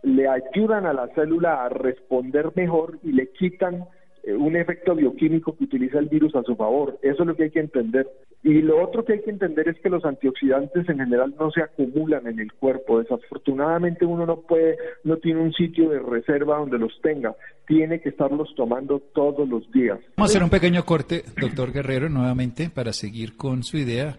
le 0.04 0.28
ayudan 0.28 0.86
a 0.86 0.94
la 0.94 1.08
célula 1.10 1.66
a 1.66 1.70
responder 1.70 2.52
mejor 2.56 3.00
y 3.04 3.14
le 3.14 3.32
quitan 3.32 3.86
eh, 4.24 4.34
un 4.34 4.56
efecto 4.56 4.96
bioquímico 4.96 5.56
que 5.56 5.64
utiliza 5.64 6.00
el 6.00 6.08
virus 6.08 6.36
a 6.36 6.44
su 6.44 6.56
favor. 6.56 6.98
Eso 7.02 7.24
es 7.24 7.28
lo 7.28 7.36
que 7.36 7.44
hay 7.44 7.52
que 7.52 7.62
entender. 7.62 8.08
Y 8.44 8.62
lo 8.62 8.82
otro 8.84 9.04
que 9.04 9.14
hay 9.14 9.22
que 9.22 9.32
entender 9.32 9.68
es 9.68 9.80
que 9.82 9.90
los 9.90 10.06
antioxidantes 10.06 10.88
en 10.88 11.00
general 11.00 11.34
no 11.40 11.52
se 11.52 11.62
acumulan 11.62 12.28
en 12.28 12.40
el 12.40 12.54
cuerpo. 12.54 13.00
Desafortunadamente 13.00 14.06
uno 14.06 14.26
no 14.26 14.42
puede, 14.42 14.78
no 15.04 15.18
tiene 15.18 15.42
un 15.42 15.52
sitio 15.54 15.90
de 15.90 16.00
reserva 16.00 16.58
donde 16.58 16.78
los 16.78 16.94
tenga. 17.02 17.36
Tiene 17.66 18.00
que 18.00 18.10
estarlos 18.10 18.54
tomando 18.56 19.00
todos 19.14 19.50
los 19.50 19.70
días. 19.72 20.00
Vamos 20.16 20.30
a 20.30 20.32
hacer 20.32 20.44
un 20.44 20.50
pequeño 20.50 20.86
corte, 20.86 21.24
doctor 21.42 21.74
Guerrero, 21.74 22.10
nuevamente 22.10 22.70
para 22.70 22.94
seguir 22.94 23.36
con 23.36 23.64
su 23.64 23.78
idea 23.78 24.18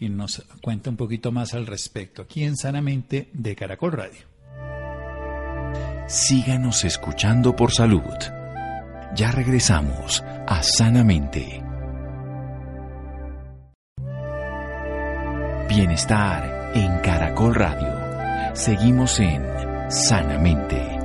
y 0.00 0.08
nos 0.08 0.46
cuenta 0.62 0.90
un 0.90 0.96
poquito 0.96 1.30
más 1.30 1.54
al 1.54 1.66
respecto 1.66 2.22
aquí 2.22 2.44
en 2.44 2.56
Sanamente 2.56 3.28
de 3.32 3.54
Caracol 3.54 3.92
Radio. 3.92 4.26
Síganos 6.08 6.84
escuchando 6.84 7.54
por 7.54 7.70
salud. 7.70 8.00
Ya 9.14 9.30
regresamos 9.30 10.22
a 10.46 10.62
Sanamente. 10.62 11.67
Bienestar 15.68 16.72
en 16.74 16.98
Caracol 17.00 17.54
Radio. 17.54 17.94
Seguimos 18.54 19.20
en 19.20 19.46
Sanamente. 19.90 20.97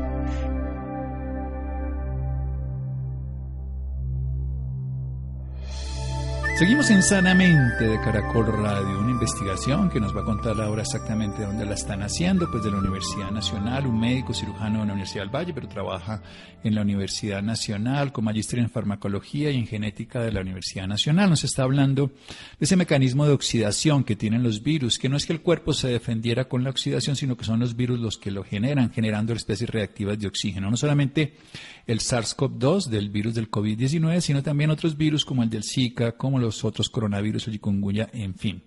Seguimos 6.55 6.91
en 6.91 7.01
Sanamente 7.01 7.87
de 7.87 7.99
Caracol 7.99 8.45
Radio, 8.45 8.99
una 8.99 9.09
investigación 9.09 9.89
que 9.89 9.99
nos 9.99 10.15
va 10.15 10.21
a 10.21 10.23
contar 10.23 10.61
ahora 10.61 10.83
exactamente 10.83 11.41
dónde 11.41 11.65
la 11.65 11.73
están 11.73 12.03
haciendo, 12.03 12.49
pues 12.51 12.63
de 12.63 12.69
la 12.69 12.77
Universidad 12.77 13.31
Nacional, 13.31 13.87
un 13.87 13.99
médico 13.99 14.35
cirujano 14.35 14.81
de 14.81 14.85
la 14.85 14.93
Universidad 14.93 15.23
del 15.23 15.33
Valle, 15.33 15.51
pero 15.51 15.67
trabaja 15.67 16.21
en 16.63 16.75
la 16.75 16.83
Universidad 16.83 17.41
Nacional 17.41 18.11
con 18.11 18.25
magíster 18.25 18.59
en 18.59 18.69
farmacología 18.69 19.49
y 19.49 19.57
en 19.57 19.65
genética 19.65 20.21
de 20.21 20.31
la 20.31 20.41
Universidad 20.41 20.87
Nacional. 20.87 21.31
Nos 21.31 21.43
está 21.43 21.63
hablando 21.63 22.07
de 22.07 22.13
ese 22.59 22.75
mecanismo 22.75 23.25
de 23.25 23.33
oxidación 23.33 24.03
que 24.03 24.15
tienen 24.15 24.43
los 24.43 24.61
virus, 24.61 24.99
que 24.99 25.09
no 25.09 25.17
es 25.17 25.25
que 25.25 25.33
el 25.33 25.41
cuerpo 25.41 25.73
se 25.73 25.87
defendiera 25.87 26.47
con 26.47 26.63
la 26.63 26.69
oxidación, 26.69 27.15
sino 27.15 27.35
que 27.35 27.45
son 27.45 27.61
los 27.61 27.75
virus 27.75 27.99
los 27.99 28.19
que 28.19 28.29
lo 28.29 28.43
generan, 28.43 28.91
generando 28.91 29.33
especies 29.33 29.71
reactivas 29.71 30.19
de 30.19 30.27
oxígeno. 30.27 30.69
No 30.69 30.77
solamente 30.77 31.33
el 31.87 31.99
SARS-CoV-2 31.99 32.89
del 32.89 33.09
virus 33.09 33.33
del 33.33 33.49
COVID-19, 33.49 34.21
sino 34.21 34.43
también 34.43 34.69
otros 34.69 34.95
virus 34.95 35.25
como 35.25 35.41
el 35.41 35.49
del 35.49 35.63
Zika, 35.63 36.13
como 36.13 36.42
los 36.43 36.63
otros 36.63 36.89
coronavirus 36.89 37.47
o 37.47 37.51
chikungunya, 37.51 38.09
en 38.13 38.35
fin. 38.35 38.63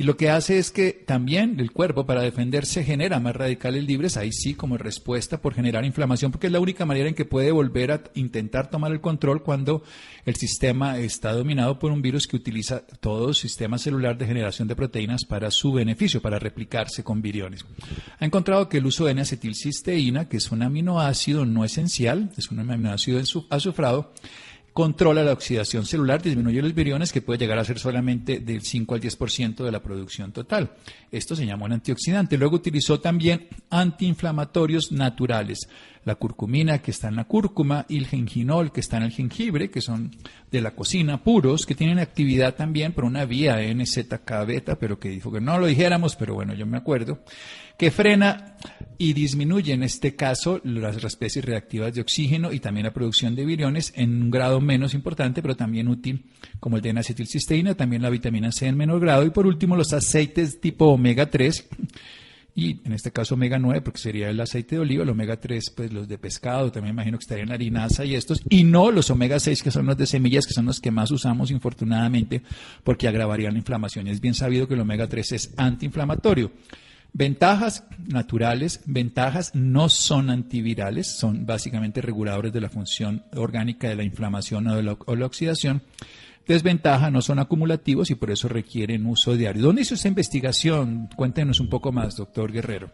Y 0.00 0.04
lo 0.04 0.16
que 0.16 0.30
hace 0.30 0.58
es 0.58 0.70
que 0.70 0.92
también 0.92 1.58
el 1.58 1.72
cuerpo 1.72 2.06
para 2.06 2.22
defenderse 2.22 2.84
genera 2.84 3.18
más 3.18 3.34
radicales 3.34 3.84
libres, 3.84 4.16
ahí 4.16 4.30
sí 4.30 4.54
como 4.54 4.78
respuesta 4.78 5.40
por 5.40 5.54
generar 5.54 5.84
inflamación, 5.84 6.30
porque 6.30 6.46
es 6.46 6.52
la 6.52 6.60
única 6.60 6.86
manera 6.86 7.08
en 7.08 7.16
que 7.16 7.24
puede 7.24 7.50
volver 7.50 7.90
a 7.90 8.04
intentar 8.14 8.70
tomar 8.70 8.92
el 8.92 9.00
control 9.00 9.42
cuando 9.42 9.82
el 10.24 10.36
sistema 10.36 10.98
está 10.98 11.32
dominado 11.32 11.80
por 11.80 11.90
un 11.90 12.00
virus 12.00 12.28
que 12.28 12.36
utiliza 12.36 12.86
todo 13.00 13.30
el 13.30 13.34
sistema 13.34 13.76
celular 13.76 14.16
de 14.16 14.26
generación 14.26 14.68
de 14.68 14.76
proteínas 14.76 15.24
para 15.24 15.50
su 15.50 15.72
beneficio, 15.72 16.22
para 16.22 16.38
replicarse 16.38 17.02
con 17.02 17.20
viriones. 17.20 17.64
Ha 18.20 18.24
encontrado 18.24 18.68
que 18.68 18.78
el 18.78 18.86
uso 18.86 19.04
de 19.04 19.12
N-acetilcisteína, 19.12 20.28
que 20.28 20.36
es 20.36 20.52
un 20.52 20.62
aminoácido 20.62 21.44
no 21.44 21.64
esencial, 21.64 22.30
es 22.36 22.52
un 22.52 22.60
aminoácido 22.60 23.20
azufrado, 23.50 24.12
controla 24.78 25.24
la 25.24 25.32
oxidación 25.32 25.84
celular, 25.84 26.22
disminuye 26.22 26.62
los 26.62 26.72
viriones 26.72 27.12
que 27.12 27.20
puede 27.20 27.40
llegar 27.40 27.58
a 27.58 27.64
ser 27.64 27.80
solamente 27.80 28.38
del 28.38 28.62
5 28.62 28.94
al 28.94 29.00
10% 29.00 29.64
de 29.64 29.72
la 29.72 29.82
producción 29.82 30.30
total. 30.30 30.70
Esto 31.10 31.34
se 31.34 31.44
llama 31.44 31.66
un 31.66 31.72
antioxidante. 31.72 32.38
Luego 32.38 32.54
utilizó 32.54 33.00
también 33.00 33.48
antiinflamatorios 33.70 34.92
naturales, 34.92 35.68
la 36.04 36.14
curcumina 36.14 36.78
que 36.78 36.92
está 36.92 37.08
en 37.08 37.16
la 37.16 37.24
cúrcuma 37.24 37.86
y 37.88 37.98
el 37.98 38.06
genginol 38.06 38.70
que 38.70 38.78
está 38.78 38.98
en 38.98 39.02
el 39.02 39.10
jengibre, 39.10 39.68
que 39.68 39.80
son 39.80 40.12
de 40.48 40.60
la 40.60 40.70
cocina 40.70 41.24
puros, 41.24 41.66
que 41.66 41.74
tienen 41.74 41.98
actividad 41.98 42.54
también 42.54 42.92
por 42.92 43.02
una 43.02 43.24
vía 43.24 43.56
NZK 43.74 44.46
beta, 44.46 44.78
pero 44.78 45.00
que 45.00 45.08
dijo 45.08 45.32
que 45.32 45.40
no 45.40 45.58
lo 45.58 45.66
dijéramos, 45.66 46.14
pero 46.14 46.34
bueno, 46.34 46.54
yo 46.54 46.66
me 46.66 46.78
acuerdo 46.78 47.18
que 47.78 47.90
frena 47.90 48.56
y 48.98 49.12
disminuye 49.12 49.72
en 49.72 49.84
este 49.84 50.16
caso 50.16 50.60
las 50.64 51.02
especies 51.02 51.44
reactivas 51.44 51.94
de 51.94 52.00
oxígeno 52.00 52.52
y 52.52 52.58
también 52.58 52.84
la 52.84 52.92
producción 52.92 53.36
de 53.36 53.46
viriones 53.46 53.92
en 53.94 54.22
un 54.22 54.30
grado 54.30 54.60
menos 54.60 54.92
importante, 54.92 55.40
pero 55.40 55.56
también 55.56 55.86
útil, 55.86 56.26
como 56.58 56.76
el 56.76 56.82
de 56.82 56.90
N-acetilcisteína, 56.90 57.76
también 57.76 58.02
la 58.02 58.10
vitamina 58.10 58.50
C 58.50 58.66
en 58.66 58.76
menor 58.76 59.00
grado 59.00 59.24
y 59.24 59.30
por 59.30 59.46
último 59.46 59.76
los 59.76 59.92
aceites 59.92 60.60
tipo 60.60 60.86
omega 60.86 61.30
3 61.30 61.68
y 62.56 62.80
en 62.84 62.92
este 62.92 63.12
caso 63.12 63.36
omega 63.36 63.60
9 63.60 63.82
porque 63.82 64.00
sería 64.00 64.30
el 64.30 64.40
aceite 64.40 64.74
de 64.74 64.80
oliva, 64.80 65.04
el 65.04 65.10
omega 65.10 65.36
3 65.38 65.70
pues 65.76 65.92
los 65.92 66.08
de 66.08 66.18
pescado, 66.18 66.72
también 66.72 66.94
imagino 66.94 67.16
que 67.16 67.22
estarían 67.22 67.48
la 67.50 68.04
y 68.04 68.14
estos 68.16 68.42
y 68.50 68.64
no 68.64 68.90
los 68.90 69.10
omega 69.10 69.38
6 69.38 69.62
que 69.62 69.70
son 69.70 69.86
los 69.86 69.96
de 69.96 70.06
semillas 70.06 70.44
que 70.44 70.54
son 70.54 70.66
los 70.66 70.80
que 70.80 70.90
más 70.90 71.12
usamos 71.12 71.52
infortunadamente 71.52 72.42
porque 72.82 73.06
agravarían 73.06 73.52
la 73.52 73.60
inflamación. 73.60 74.08
Es 74.08 74.20
bien 74.20 74.34
sabido 74.34 74.66
que 74.66 74.74
el 74.74 74.80
omega 74.80 75.06
3 75.06 75.32
es 75.32 75.54
antiinflamatorio. 75.56 76.50
Ventajas 77.12 77.88
naturales, 78.12 78.82
ventajas 78.86 79.54
no 79.54 79.88
son 79.88 80.30
antivirales, 80.30 81.06
son 81.06 81.46
básicamente 81.46 82.00
reguladores 82.00 82.52
de 82.52 82.60
la 82.60 82.68
función 82.68 83.22
orgánica 83.34 83.88
de 83.88 83.96
la 83.96 84.04
inflamación 84.04 84.66
o, 84.68 84.76
de 84.76 84.82
la, 84.82 84.92
oxidación. 85.26 85.80
Desventaja 86.46 87.10
no 87.10 87.20
son 87.20 87.38
acumulativos 87.38 88.10
y 88.10 88.14
por 88.14 88.30
eso 88.30 88.48
requieren 88.48 89.06
uso 89.06 89.36
diario. 89.36 89.62
¿Dónde 89.62 89.82
hizo 89.82 89.94
esa 89.94 90.08
investigación? 90.08 91.08
Cuéntenos 91.16 91.60
un 91.60 91.68
poco 91.68 91.92
más, 91.92 92.16
doctor 92.16 92.52
Guerrero. 92.52 92.90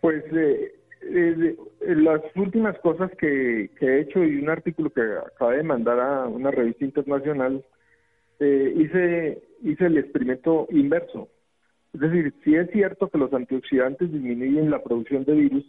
Pues 0.00 0.24
eh, 0.32 0.74
eh, 1.02 1.56
las 1.80 2.20
últimas 2.36 2.78
cosas 2.78 3.10
que, 3.18 3.70
he 3.80 4.00
hecho 4.00 4.22
y 4.24 4.36
un 4.36 4.50
artículo 4.50 4.90
que 4.90 5.00
acabé 5.00 5.58
de 5.58 5.62
mandar 5.62 5.98
a 5.98 6.26
una 6.26 6.50
revista 6.50 6.84
internacional, 6.84 7.64
eh, 8.40 8.72
hice, 8.76 9.42
hice 9.62 9.86
el 9.86 9.98
experimento 9.98 10.66
inverso. 10.70 11.28
Es 11.94 12.00
decir, 12.00 12.34
si 12.42 12.54
es 12.54 12.70
cierto 12.70 13.08
que 13.08 13.18
los 13.18 13.32
antioxidantes 13.32 14.10
disminuyen 14.10 14.70
la 14.70 14.82
producción 14.82 15.24
de 15.24 15.34
virus, 15.34 15.64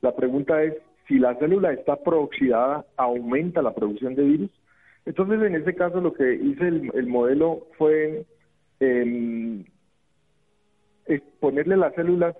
la 0.00 0.14
pregunta 0.14 0.62
es, 0.62 0.74
si 1.06 1.18
la 1.18 1.34
célula 1.36 1.72
está 1.72 1.96
prooxidada, 1.96 2.84
¿aumenta 2.96 3.62
la 3.62 3.74
producción 3.74 4.14
de 4.14 4.22
virus? 4.22 4.50
Entonces, 5.04 5.40
en 5.42 5.54
este 5.54 5.74
caso, 5.74 6.00
lo 6.00 6.12
que 6.12 6.34
hice 6.34 6.66
el, 6.66 7.06
modelo 7.06 7.68
fue 7.78 8.26
eh, 8.80 9.64
ponerle 11.38 11.74
a 11.74 11.78
las 11.78 11.94
células 11.94 12.34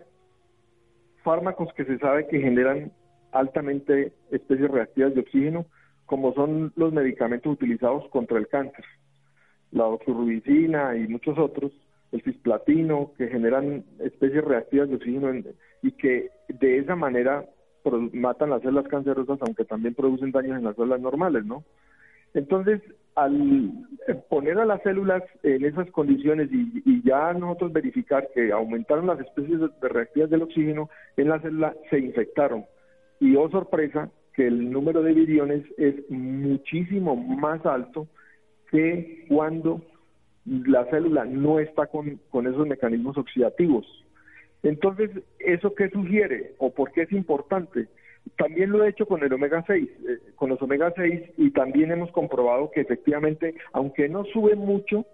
fármacos 1.23 1.73
que 1.75 1.85
se 1.85 1.99
sabe 1.99 2.27
que 2.27 2.41
generan 2.41 2.93
altamente 3.33 4.13
especies 4.31 4.71
reactivas 4.71 5.15
de 5.15 5.21
oxígeno, 5.21 5.67
como 6.07 6.33
son 6.35 6.73
los 6.77 6.93
medicamentos 6.93 7.53
utilizados 7.53 8.09
contra 8.09 8.39
el 8.39 8.49
cáncer, 8.49 8.85
la 9.71 9.87
oxorubicina 9.87 10.97
y 10.97 11.07
muchos 11.07 11.39
otros, 11.39 11.73
el 12.17 12.23
cisplatino, 12.23 13.13
que 13.17 13.29
generan 13.29 13.85
especies 14.01 14.45
reactivas 14.45 14.89
de 14.89 14.97
oxígeno 14.97 15.33
y 15.83 15.93
que 15.93 16.31
de 16.49 16.79
esa 16.79 16.97
manera 16.97 17.45
matan 18.13 18.51
las 18.51 18.63
células 18.63 18.89
cancerosas, 18.89 19.39
aunque 19.41 19.65
también 19.65 19.95
producen 19.95 20.33
daños 20.33 20.59
en 20.59 20.65
las 20.65 20.75
células 20.77 21.01
normales, 21.01 21.45
¿no? 21.45 21.65
Entonces, 22.35 22.83
al 23.15 23.73
poner 24.29 24.59
a 24.59 24.67
las 24.67 24.83
células 24.83 25.23
en 25.43 25.65
esas 25.65 25.91
condiciones 25.91 26.51
y, 26.53 27.03
ya 27.03 27.33
nosotros 27.33 27.73
verificar 27.73 28.29
que 28.35 28.53
aumentaron 28.53 29.07
las 29.07 29.21
especies 29.21 29.61
de 29.61 29.89
reactivas 29.89 30.29
del 30.29 30.43
oxígeno 30.43 30.91
en 31.17 31.29
la 31.29 31.41
célula, 31.41 31.75
se 31.89 31.99
infectaron. 31.99 32.65
Y 33.21 33.37
oh 33.37 33.49
sorpresa, 33.49 34.11
que 34.35 34.47
el 34.47 34.71
número 34.71 35.03
de 35.03 35.15
viriones 35.15 35.65
es 35.79 35.95
muchísimo 36.11 37.17
más 37.17 37.65
alto 37.65 38.07
que 38.71 39.25
cuando 39.29 39.81
la 40.47 40.85
célula 40.87 41.25
no 41.25 41.59
está 41.59 41.87
con, 41.87 42.21
esos 42.47 42.67
mecanismos 42.67 43.19
oxidativos. 43.19 43.87
Entonces, 44.63 45.11
¿eso 45.39 45.75
qué 45.75 45.91
sugiere 45.91 46.55
o 46.59 46.73
por 46.73 46.93
qué 46.93 47.03
es 47.03 47.13
importante? 47.13 47.89
También 48.37 48.71
lo 48.71 48.85
he 48.85 48.89
hecho 48.89 49.07
con 49.07 49.23
el 49.23 49.33
omega 49.33 49.65
6, 49.67 49.89
eh, 49.89 50.19
con 50.35 50.51
los 50.51 50.61
omega 50.63 50.93
6 50.97 51.23
y 51.37 51.51
también 51.51 51.93
hemos 51.93 52.11
comprobado 52.11 52.71
que 52.71 52.81
efectivamente, 52.81 53.55
aunque 53.73 54.09
no 54.09 54.25
sube 54.25 54.57
mucho, 54.57 55.07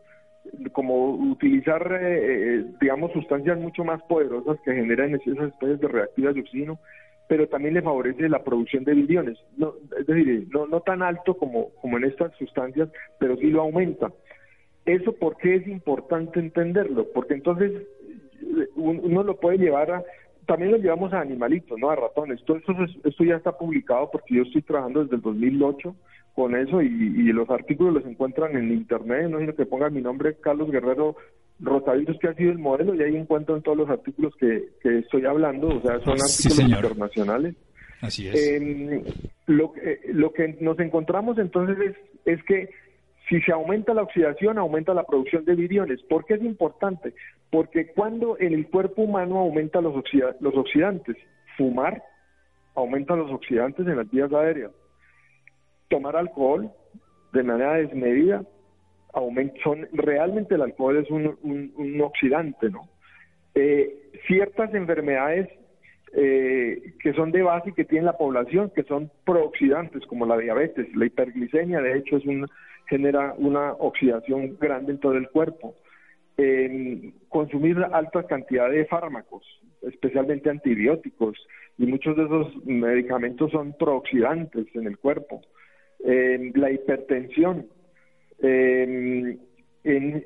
como 0.73 1.11
utilizar, 1.11 1.83
eh, 2.01 2.57
eh, 2.59 2.65
digamos, 2.81 3.13
sustancias 3.13 3.59
mucho 3.59 3.85
más 3.85 4.03
poderosas 4.05 4.59
que 4.65 4.75
generan 4.75 5.15
esas 5.15 5.53
especies 5.53 5.81
de 5.81 5.89
reactivas 5.89 6.35
de 6.35 6.41
oxígeno, 6.41 6.79
pero 7.29 7.49
también 7.49 7.75
le 7.75 7.83
favorece 7.83 8.29
la 8.29 8.43
producción 8.43 8.85
de 8.85 8.95
viriones. 8.95 9.39
No, 9.57 9.75
es 9.99 10.07
decir, 10.07 10.49
no, 10.53 10.67
no 10.67 10.81
tan 10.81 11.03
alto 11.03 11.35
como, 11.37 11.71
como 11.81 11.97
en 11.97 12.05
estas 12.05 12.35
sustancias, 12.37 12.89
pero 13.19 13.37
sí 13.37 13.51
lo 13.51 13.63
aumenta. 13.63 14.11
¿Eso 14.85 15.13
por 15.13 15.37
qué 15.37 15.57
es 15.57 15.67
importante 15.67 16.41
entenderlo? 16.41 17.07
Porque 17.13 17.35
entonces 17.35 17.73
uno 18.75 19.23
lo 19.23 19.37
puede 19.39 19.59
llevar 19.59 19.91
a, 19.91 20.03
también 20.47 20.73
lo 20.73 20.79
llevamos 20.79 21.13
a 21.13 21.21
animalitos, 21.21 21.79
¿no? 21.79 21.91
A 21.91 21.97
ratones. 21.97 22.45
Todo 22.45 22.57
esto, 22.57 22.73
esto 23.05 23.25
ya 23.25 23.37
está 23.37 23.57
publicado 23.57 24.11
porque 24.11 24.35
yo 24.35 24.43
estoy 24.43 24.63
trabajando 24.63 25.03
desde 25.03 25.17
el 25.17 25.23
2008 25.23 25.95
con 26.35 26.57
eso 26.57 26.81
y, 26.81 27.33
los 27.33 27.49
artículos 27.51 27.95
los 27.95 28.07
encuentran 28.07 28.57
en 28.57 28.73
internet, 28.73 29.29
no 29.29 29.39
sino 29.39 29.55
que 29.55 29.67
pongan 29.67 29.93
mi 29.93 30.01
nombre, 30.01 30.37
Carlos 30.41 30.71
Guerrero 30.71 31.17
Rotavirus, 31.61 32.19
que 32.19 32.29
ha 32.29 32.35
sido 32.35 32.53
el 32.53 32.59
modelo, 32.59 32.95
y 32.95 33.03
ahí 33.03 33.17
encuentran 33.17 33.63
todos 33.63 33.77
los 33.77 33.91
artículos 33.91 34.35
que, 34.37 34.65
estoy 34.83 35.27
hablando, 35.27 35.69
o 35.69 35.81
sea, 35.83 36.01
son 36.01 36.19
artículos 36.21 36.71
internacionales. 36.71 37.55
Así 38.01 38.29
es. 38.29 38.35
Em, 38.35 39.03
lo, 39.47 39.73
lo 40.09 40.33
que 40.33 40.57
nos 40.61 40.79
encontramos 40.81 41.39
entonces 41.39 41.79
es, 41.79 41.97
es 42.25 42.43
que 42.45 42.71
si 43.33 43.41
se 43.41 43.53
aumenta 43.53 43.95
la 43.95 44.03
oxidación, 44.03 44.59
aumenta 44.59 44.93
la 44.93 45.05
producción 45.05 45.47
de 45.47 45.55
viriones. 45.55 46.03
¿Por 46.03 46.27
qué 46.27 46.35
es 46.35 46.43
importante? 46.43 47.15
Porque 47.51 47.87
cuando 47.87 48.37
en 48.39 48.53
el 48.53 48.69
cuerpo 48.69 49.03
humano 49.03 49.39
aumenta 49.39 49.81
los, 49.81 49.95
los 50.41 50.55
oxidantes, 50.55 51.17
fumar 51.57 52.03
aumenta 52.75 53.17
los 53.17 53.31
oxidantes 53.31 53.87
en 53.87 53.97
las 53.97 54.11
vías 54.11 54.31
aéreas. 54.35 54.71
Tomar 55.89 56.15
alcohol 56.15 56.71
de 57.33 57.43
manera 57.43 57.75
desmedida 57.75 58.45
aumenta, 59.15 59.55
son, 59.65 59.89
realmente 59.93 60.55
el 60.55 60.63
alcohol 60.63 60.99
es 60.99 61.11
un, 61.11 62.01
oxidante, 62.03 62.69
¿no? 62.69 62.87
Eh, 63.55 64.11
ciertas 64.27 64.75
enfermedades 64.75 65.49
eh, 66.15 66.83
que 67.03 67.15
son 67.15 67.33
de 67.33 67.43
base 67.43 67.71
y 67.71 67.73
que 67.73 67.87
tiene 67.87 68.05
la 68.05 68.19
población, 68.19 68.71
que 68.75 68.83
son 68.83 69.11
prooxidantes, 69.25 70.05
como 70.07 70.27
la 70.27 70.37
diabetes, 70.37 70.95
la 70.95 71.07
hiperglicemia, 71.07 71.81
de 71.81 71.97
hecho, 71.97 72.19
es 72.19 72.27
un, 72.27 72.47
genera 72.93 73.35
una 73.39 73.73
oxidación 73.73 74.57
grande 74.61 74.93
en 74.93 74.99
todo 74.99 75.15
el 75.15 75.29
cuerpo. 75.31 75.75
consumir 77.29 77.77
alta 78.01 78.25
cantidad 78.27 78.69
de 78.71 78.85
fármacos, 78.87 79.45
especialmente 79.83 80.51
antibióticos, 80.51 81.35
y 81.79 81.87
muchos 81.87 82.17
de 82.17 82.25
esos 82.25 82.47
medicamentos 82.67 83.51
son 83.51 83.75
prooxidantes 83.79 84.67
en 84.75 84.87
el 84.87 84.97
cuerpo. 84.99 85.41
la 86.63 86.69
hipertensión, 86.71 87.67
Eh, 88.43 89.39
en, 89.85 90.25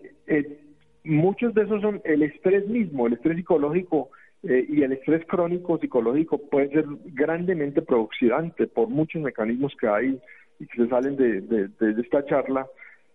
muchos 1.04 1.54
de 1.54 1.62
esos 1.62 1.82
son 1.82 2.00
el 2.04 2.22
estrés 2.22 2.66
mismo, 2.66 3.06
el 3.06 3.12
estrés 3.12 3.36
psicológico 3.36 4.10
eh, 4.42 4.66
y 4.68 4.82
el 4.82 4.92
estrés 4.92 5.24
crónico 5.26 5.78
psicológico 5.78 6.38
puede 6.38 6.70
ser 6.70 6.86
grandemente 7.04 7.82
prooxidante 7.82 8.66
por 8.66 8.88
muchos 8.88 9.22
mecanismos 9.22 9.74
que 9.80 9.86
hay 9.86 10.20
y 10.58 10.66
que 10.66 10.82
se 10.82 10.88
salen 10.88 11.16
de, 11.16 11.40
de, 11.42 12.00
esta 12.00 12.24
charla. 12.26 12.66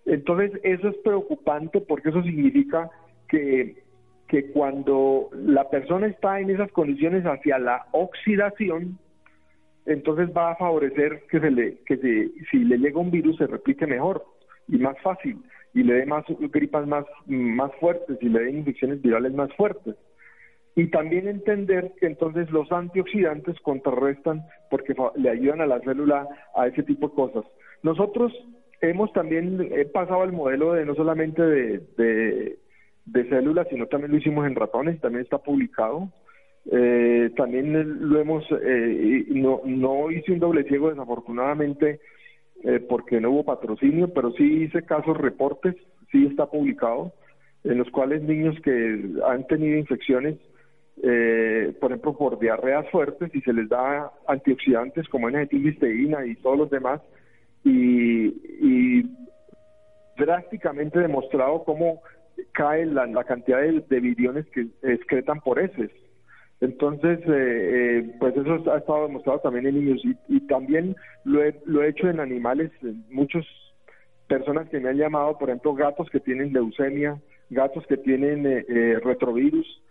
Entonces, 0.06 0.51
eso 0.63 0.89
es 0.89 0.97
preocupante 0.97 1.82
porque 1.82 2.10
eso 2.10 2.23
significa 2.23 2.89
que, 3.27 3.75
que 4.27 4.51
cuando 4.51 5.30
la 5.34 5.69
persona 5.69 6.08
está 6.08 6.39
en 6.39 6.49
esas 6.49 6.71
condiciones 6.71 7.23
hacia 7.25 7.60
la 7.60 7.86
oxidación, 7.91 8.97
entonces 9.86 10.30
va 10.36 10.51
a 10.51 10.56
favorecer 10.56 11.23
que, 11.30 11.39
se 11.39 11.51
le, 11.51 11.77
que 11.86 11.97
si 12.49 12.60
le 12.60 12.77
llega 12.77 12.99
un 12.99 13.12
virus 13.12 13.38
se 13.38 13.47
replique 13.47 13.88
mejor 13.88 14.23
y 14.67 14.77
más 14.77 14.99
fácil 15.01 15.38
y 15.73 15.84
le 15.84 15.95
dé 15.95 16.06
más 16.06 16.25
gripas 16.27 16.86
más, 16.88 17.06
más 17.25 17.71
fuertes 17.80 18.17
y 18.21 18.30
le 18.30 18.43
den 18.43 18.60
infecciones 18.60 19.01
virales 19.01 19.34
más 19.34 19.54
fuertes. 19.56 19.95
Y 20.75 20.88
también 20.88 21.27
entender 21.27 21.91
que 21.99 22.08
entonces 22.08 22.49
los 22.51 22.71
antioxidantes 22.71 23.60
contrarrestan 23.62 24.43
porque 24.71 24.95
le 25.17 25.29
ayudan 25.29 25.62
a 25.62 25.67
la 25.67 25.79
célula 25.81 26.27
a 26.55 26.65
ese 26.65 26.81
tipo 26.81 27.10
de 27.10 27.13
cosas. 27.13 27.45
Nosotros 27.84 28.34
hemos 28.81 29.13
también 29.13 29.69
pasado 29.93 30.23
al 30.23 30.31
modelo 30.31 30.73
de 30.73 30.86
no 30.86 30.95
solamente 30.95 31.43
de, 31.43 32.57
células, 33.29 33.67
sino 33.69 33.86
también 33.86 34.12
lo 34.12 34.17
hicimos 34.17 34.47
en 34.47 34.55
ratones, 34.55 34.99
también 35.01 35.23
está 35.23 35.38
publicado. 35.38 36.10
Eh, 36.71 37.31
también 37.36 38.10
lo 38.10 38.19
hemos, 38.19 38.45
eh, 38.63 39.25
no, 39.29 39.62
no 39.65 40.10
hice 40.12 40.31
un 40.31 40.39
doble 40.39 40.63
ciego 40.63 40.89
desafortunadamente 40.89 41.99
eh, 42.63 42.79
porque 42.79 43.19
no 43.19 43.31
hubo 43.31 43.43
patrocinio, 43.43 44.13
pero 44.13 44.31
sí 44.34 44.63
hice 44.63 44.84
casos, 44.84 45.17
reportes, 45.17 45.75
sí 46.12 46.27
está 46.27 46.45
publicado, 46.45 47.12
en 47.63 47.79
los 47.79 47.89
cuales 47.89 48.21
niños 48.21 48.55
que 48.63 49.01
han 49.27 49.47
tenido 49.47 49.77
infecciones, 49.77 50.38
eh, 51.04 51.74
por 51.80 51.92
ejemplo, 51.92 52.16
por 52.18 52.40
diarreas 52.40 52.90
fuertes, 52.90 53.34
y 53.34 53.42
se 53.42 53.54
les 53.54 53.68
da 53.70 54.12
antioxidantes 54.28 55.08
como 55.10 55.30
n 55.30 55.48
y 55.52 56.36
todos 56.36 56.58
los 56.58 56.70
demás, 56.70 57.02
y, 57.64 59.10
drásticamente 60.18 61.00
demostrado 61.00 61.64
cómo 61.64 62.02
cae 62.52 62.86
la, 62.86 63.24
cantidad 63.24 63.60
de, 63.60 63.82
de 63.90 64.46
que 64.54 64.68
excretan 64.84 65.40
por 65.42 65.60
heces. 65.60 65.90
Entonces, 66.62 67.20
eh, 67.22 67.24
eh, 67.28 68.16
pues 68.20 68.38
eso 68.38 68.72
ha 68.72 68.78
estado 68.78 69.08
demostrado 69.08 69.40
también 69.40 69.66
en 69.66 69.84
niños 69.84 70.02
y, 70.28 70.40
también 70.42 70.96
lo 71.24 71.44
he, 71.44 71.60
lo 71.66 71.82
he 71.82 71.90
hecho 71.90 72.08
en 72.08 72.20
animales, 72.20 72.72
muchas 73.10 73.44
personas 74.28 74.70
que 74.70 74.80
me 74.80 74.90
han 74.90 74.98
llamado, 74.98 75.40
por 75.40 75.50
ejemplo, 75.50 75.74
gatos 75.74 76.08
que 76.12 76.20
tienen 76.20 76.54
leucemia, 76.54 77.20
gatos 77.50 77.86
que 77.88 77.98
tienen 77.98 78.46
eh, 78.46 79.00
retrovirus, 79.04 79.82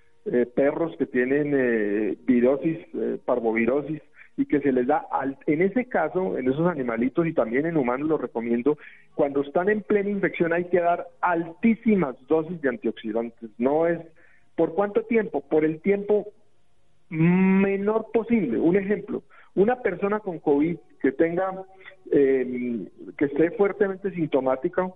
perros 0.54 0.94
que 0.96 1.06
tienen 1.06 2.18
virosis, 2.26 2.78
parvovirosis, 3.24 4.00
y 4.40 4.46
que 4.46 4.60
se 4.60 4.72
les 4.72 4.86
da, 4.86 5.06
en 5.46 5.60
ese 5.60 5.84
caso, 5.84 6.38
en 6.38 6.48
esos 6.48 6.66
animalitos 6.66 7.26
y 7.26 7.34
también 7.34 7.66
en 7.66 7.76
humanos 7.76 8.08
lo 8.08 8.16
recomiendo, 8.16 8.78
cuando 9.14 9.42
están 9.42 9.68
en 9.68 9.82
plena 9.82 10.08
infección 10.08 10.54
hay 10.54 10.64
que 10.64 10.80
dar 10.80 11.06
altísimas 11.20 12.16
dosis 12.26 12.58
de 12.62 12.70
antioxidantes. 12.70 13.50
No 13.58 13.86
es, 13.86 14.00
¿por 14.56 14.74
cuánto 14.74 15.02
tiempo? 15.02 15.42
Por 15.42 15.66
el 15.66 15.80
tiempo 15.82 16.28
menor 17.10 18.06
posible. 18.14 18.58
Un 18.58 18.76
ejemplo, 18.76 19.22
una 19.54 19.82
persona 19.82 20.20
con 20.20 20.38
COVID 20.38 20.78
que 21.02 21.12
tenga, 21.12 21.62
eh, 22.10 22.86
que 23.18 23.24
esté 23.26 23.50
fuertemente 23.50 24.10
sintomática, 24.12 24.86
eh, 24.86 24.92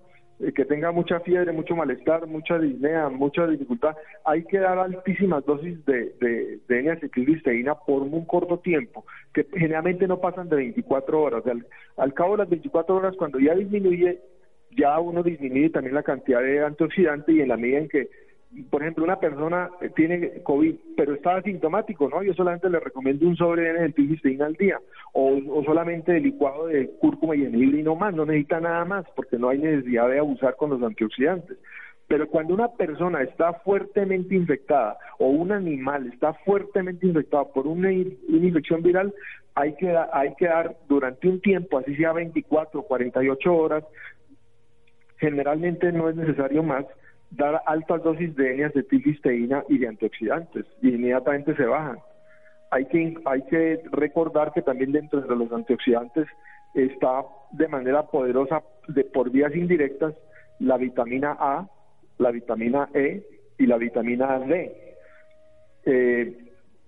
que 0.55 0.65
tenga 0.65 0.91
mucha 0.93 1.21
fiebre, 1.21 1.53
mucho 1.53 1.77
malestar, 1.77 2.27
mucha 2.27 2.59
disnea, 2.59 3.09
mucha 3.09 3.47
dificultad, 3.47 3.97
hay 4.25 4.45
que 4.45 4.59
dar 4.59 4.79
altísimas 4.79 5.45
dosis 5.45 5.85
de, 5.87 6.15
de, 6.21 6.59
de 6.67 6.81
N-acetilcisteína 6.81 7.75
por 7.77 8.03
un 8.03 8.25
corto 8.25 8.59
tiempo, 8.59 9.05
que 9.33 9.47
generalmente 9.53 10.09
no 10.09 10.21
pasan 10.21 10.49
de 10.49 10.57
24 10.57 11.23
horas. 11.23 11.47
Al, 11.47 11.67
al 11.97 12.15
cabo 12.15 12.33
de 12.33 12.39
las 12.39 12.51
24 12.51 12.97
horas, 12.97 13.15
cuando 13.17 13.39
ya 13.39 13.55
disminuye, 13.55 14.21
ya 14.77 14.99
uno 14.99 15.23
disminuye 15.23 15.71
también 15.71 15.95
la 15.95 16.03
cantidad 16.03 16.43
de 16.43 16.65
antioxidante 16.65 17.33
y 17.33 17.41
en 17.41 17.49
la 17.49 17.57
medida 17.57 17.79
en 17.79 17.89
que 17.89 18.09
por 18.71 18.83
ejemplo, 18.83 19.05
una 19.05 19.19
persona 19.19 19.71
tiene 19.97 20.43
COVID, 20.43 20.75
pero 20.97 21.15
está 21.15 21.37
asintomático, 21.37 22.09
¿no? 22.09 22.23
Yo 22.23 22.35
solamente 22.35 22.71
le 22.71 22.79
recomiendo 22.79 23.27
un 23.27 23.37
sobre 23.37 23.73
de 23.73 23.93
cisteína 23.93 24.47
al 24.47 24.55
día, 24.55 24.79
o, 25.13 25.63
solamente 25.65 26.17
el 26.17 26.23
licuado 26.23 26.67
de 26.67 26.91
cúrcuma 27.01 27.35
y 27.35 27.41
jengibre 27.41 27.81
y 27.81 27.83
no 27.83 27.97
más, 27.97 28.15
no 28.15 28.25
necesita 28.25 28.61
nada 28.61 28.85
más, 28.85 29.05
porque 29.17 29.39
no 29.39 29.49
hay 29.49 29.59
necesidad 29.59 30.09
de 30.09 30.19
abusar 30.19 30.57
con 30.57 30.71
los 30.71 30.83
antioxidantes. 30.83 31.59
Pero 32.07 32.29
cuando 32.29 32.55
una 32.55 32.69
persona 32.69 33.23
está 33.23 33.55
fuertemente 33.55 34.35
infectada 34.35 34.99
o 35.19 35.29
un 35.29 35.51
animal 35.53 36.07
está 36.13 36.35
fuertemente 36.35 37.07
infectado 37.07 37.51
por 37.53 37.67
una, 37.67 37.89
una 37.89 38.47
infección 38.47 38.83
viral, 38.83 39.13
hay 39.55 39.75
que, 39.77 39.97
hay 40.13 40.35
que 40.35 40.47
dar 40.47 40.77
durante 40.89 41.29
un 41.29 41.41
tiempo, 41.41 41.79
así 41.79 41.97
sea 41.97 42.13
24 42.13 42.81
o 42.81 42.87
48 42.87 43.55
horas, 43.55 43.85
generalmente 45.17 45.91
no 45.93 46.09
es 46.11 46.17
necesario 46.17 46.63
más, 46.63 46.85
dar 47.37 47.63
altas 47.67 48.03
dosis 48.03 48.35
de 48.37 48.55
N-acetilcisteína 48.55 49.65
y 49.69 49.79
de 49.79 49.89
antioxidantes 49.89 50.65
y 50.83 50.91
inmediatamente 50.91 51.55
se 51.57 51.65
bajan. 51.65 51.99
Hay 52.71 52.87
que, 52.87 53.15
hay 53.25 53.43
que 53.43 53.83
recordar 53.93 54.53
que 54.53 54.63
también 54.63 54.93
dentro 54.93 55.21
de 55.21 55.37
los 55.37 55.53
antioxidantes 55.53 56.27
está 56.75 57.25
de 57.53 57.69
manera 57.69 58.05
poderosa 58.05 58.63
de 58.89 59.05
por 59.05 59.31
vías 59.31 59.55
indirectas 59.55 60.15
la 60.59 60.77
vitamina 60.77 61.37
A, 61.39 61.69
la 62.19 62.31
vitamina 62.31 62.89
E 62.95 63.23
y 63.59 63.67
la 63.67 63.77
vitamina 63.77 64.39
D. 64.41 64.77
Eh, 65.87 66.39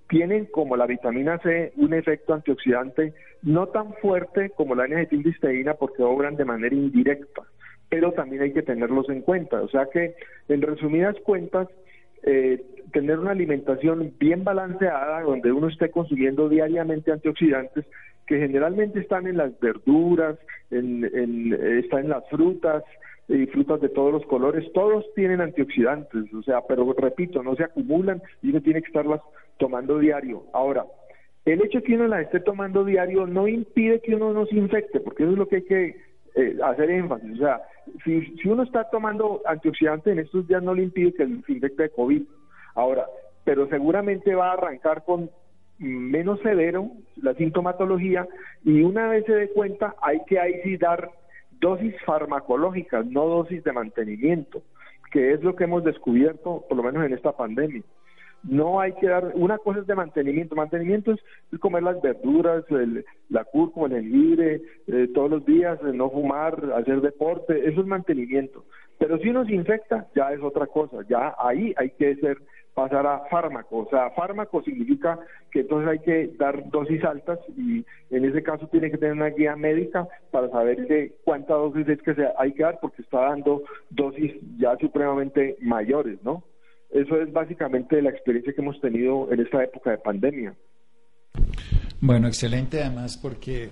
tienen 0.08 0.46
como 0.46 0.76
la 0.76 0.86
vitamina 0.86 1.38
C 1.38 1.72
un 1.76 1.92
efecto 1.92 2.34
antioxidante 2.34 3.12
no 3.42 3.66
tan 3.68 3.92
fuerte 3.94 4.50
como 4.50 4.74
la 4.74 4.86
N-acetilcisteína 4.86 5.74
porque 5.74 6.02
obran 6.02 6.36
de 6.36 6.44
manera 6.44 6.74
indirecta 6.74 7.42
pero 7.88 8.12
también 8.12 8.42
hay 8.42 8.52
que 8.52 8.62
tenerlos 8.62 9.08
en 9.08 9.22
cuenta. 9.22 9.62
O 9.62 9.68
sea 9.68 9.86
que, 9.92 10.14
en 10.48 10.62
resumidas 10.62 11.16
cuentas, 11.24 11.68
eh, 12.22 12.62
tener 12.92 13.18
una 13.18 13.32
alimentación 13.32 14.12
bien 14.18 14.44
balanceada, 14.44 15.22
donde 15.22 15.52
uno 15.52 15.68
esté 15.68 15.90
consumiendo 15.90 16.48
diariamente 16.48 17.12
antioxidantes, 17.12 17.84
que 18.26 18.38
generalmente 18.38 18.98
están 18.98 19.26
en 19.26 19.36
las 19.36 19.58
verduras, 19.60 20.36
en, 20.70 21.04
en, 21.04 21.52
están 21.78 22.04
en 22.04 22.10
las 22.10 22.28
frutas, 22.28 22.82
y 23.28 23.46
frutas 23.46 23.80
de 23.80 23.88
todos 23.88 24.12
los 24.12 24.26
colores, 24.26 24.70
todos 24.72 25.04
tienen 25.14 25.40
antioxidantes, 25.40 26.32
o 26.32 26.42
sea, 26.42 26.60
pero 26.66 26.92
repito, 26.96 27.42
no 27.42 27.56
se 27.56 27.64
acumulan 27.64 28.22
y 28.42 28.50
uno 28.50 28.60
tiene 28.60 28.80
que 28.80 28.86
estarlas 28.86 29.20
tomando 29.58 29.98
diario. 29.98 30.44
Ahora, 30.52 30.86
el 31.44 31.62
hecho 31.62 31.78
de 31.78 31.84
que 31.84 31.94
uno 31.94 32.06
las 32.06 32.22
esté 32.22 32.40
tomando 32.40 32.84
diario 32.84 33.26
no 33.26 33.48
impide 33.48 34.00
que 34.00 34.14
uno 34.14 34.32
no 34.32 34.46
se 34.46 34.56
infecte, 34.56 35.00
porque 35.00 35.24
eso 35.24 35.32
es 35.32 35.38
lo 35.38 35.48
que 35.48 35.56
hay 35.56 35.62
que 35.62 35.96
eh, 36.36 36.56
hacer 36.62 36.90
énfasis. 36.90 37.32
O 37.32 37.36
sea, 37.36 37.62
si, 38.04 38.36
si 38.36 38.48
uno 38.48 38.62
está 38.62 38.88
tomando 38.90 39.40
antioxidante 39.46 40.12
en 40.12 40.20
estos 40.20 40.46
días 40.46 40.62
no 40.62 40.74
le 40.74 40.82
impide 40.82 41.14
que 41.14 41.26
se 41.26 41.52
infecte 41.52 41.84
de 41.84 41.90
COVID. 41.90 42.22
Ahora, 42.74 43.06
pero 43.44 43.66
seguramente 43.68 44.34
va 44.34 44.50
a 44.50 44.54
arrancar 44.54 45.04
con 45.04 45.30
menos 45.78 46.40
severo 46.40 46.90
la 47.16 47.34
sintomatología 47.34 48.26
y 48.64 48.82
una 48.82 49.08
vez 49.08 49.24
se 49.26 49.32
dé 49.32 49.48
cuenta 49.50 49.94
hay 50.02 50.20
que 50.26 50.38
ahí 50.38 50.60
sí 50.62 50.76
dar 50.76 51.10
dosis 51.60 51.94
farmacológicas, 52.04 53.06
no 53.06 53.26
dosis 53.26 53.62
de 53.64 53.72
mantenimiento, 53.72 54.62
que 55.12 55.32
es 55.32 55.42
lo 55.42 55.54
que 55.54 55.64
hemos 55.64 55.84
descubierto 55.84 56.64
por 56.68 56.76
lo 56.76 56.82
menos 56.82 57.04
en 57.04 57.12
esta 57.12 57.32
pandemia. 57.32 57.82
No 58.48 58.80
hay 58.80 58.92
que 58.94 59.08
dar, 59.08 59.32
una 59.34 59.58
cosa 59.58 59.80
es 59.80 59.86
de 59.86 59.94
mantenimiento, 59.94 60.54
mantenimiento 60.54 61.12
es 61.12 61.58
comer 61.58 61.82
las 61.82 62.00
verduras, 62.00 62.64
la 63.28 63.44
cúrcuma, 63.44 63.86
el 63.86 64.02
jengibre, 64.02 64.62
eh, 64.86 65.08
todos 65.14 65.30
los 65.30 65.44
días, 65.44 65.82
no 65.82 66.10
fumar, 66.10 66.72
hacer 66.76 67.00
deporte, 67.00 67.68
eso 67.68 67.80
es 67.80 67.86
mantenimiento. 67.86 68.64
Pero 68.98 69.18
si 69.18 69.28
uno 69.28 69.44
se 69.44 69.54
infecta, 69.54 70.06
ya 70.14 70.32
es 70.32 70.40
otra 70.42 70.66
cosa, 70.66 70.98
ya 71.08 71.34
ahí 71.38 71.74
hay 71.76 71.90
que 71.90 72.14
ser 72.16 72.38
pasar 72.76 73.06
a 73.06 73.20
fármaco, 73.30 73.78
o 73.78 73.88
sea, 73.88 74.10
fármaco 74.10 74.62
significa 74.62 75.18
que 75.50 75.60
entonces 75.60 75.88
hay 75.88 75.98
que 76.00 76.30
dar 76.36 76.68
dosis 76.68 77.02
altas 77.04 77.38
y 77.56 77.82
en 78.10 78.24
ese 78.26 78.42
caso 78.42 78.68
tiene 78.68 78.90
que 78.90 78.98
tener 78.98 79.14
una 79.14 79.30
guía 79.30 79.56
médica 79.56 80.06
para 80.30 80.50
saber 80.50 80.86
de 80.86 81.14
cuánta 81.24 81.54
dosis 81.54 81.88
es 81.88 82.02
que 82.02 82.14
se 82.14 82.28
hay 82.36 82.52
que 82.52 82.64
dar 82.64 82.78
porque 82.78 83.00
está 83.00 83.30
dando 83.30 83.62
dosis 83.88 84.34
ya 84.58 84.76
supremamente 84.76 85.56
mayores, 85.62 86.22
¿no? 86.22 86.42
Eso 86.90 87.20
es 87.20 87.32
básicamente 87.32 88.00
la 88.00 88.10
experiencia 88.10 88.52
que 88.52 88.60
hemos 88.60 88.80
tenido 88.80 89.32
en 89.32 89.40
esta 89.40 89.62
época 89.62 89.90
de 89.90 89.98
pandemia. 89.98 90.54
Bueno, 92.00 92.28
excelente 92.28 92.82
además 92.82 93.16
porque 93.16 93.70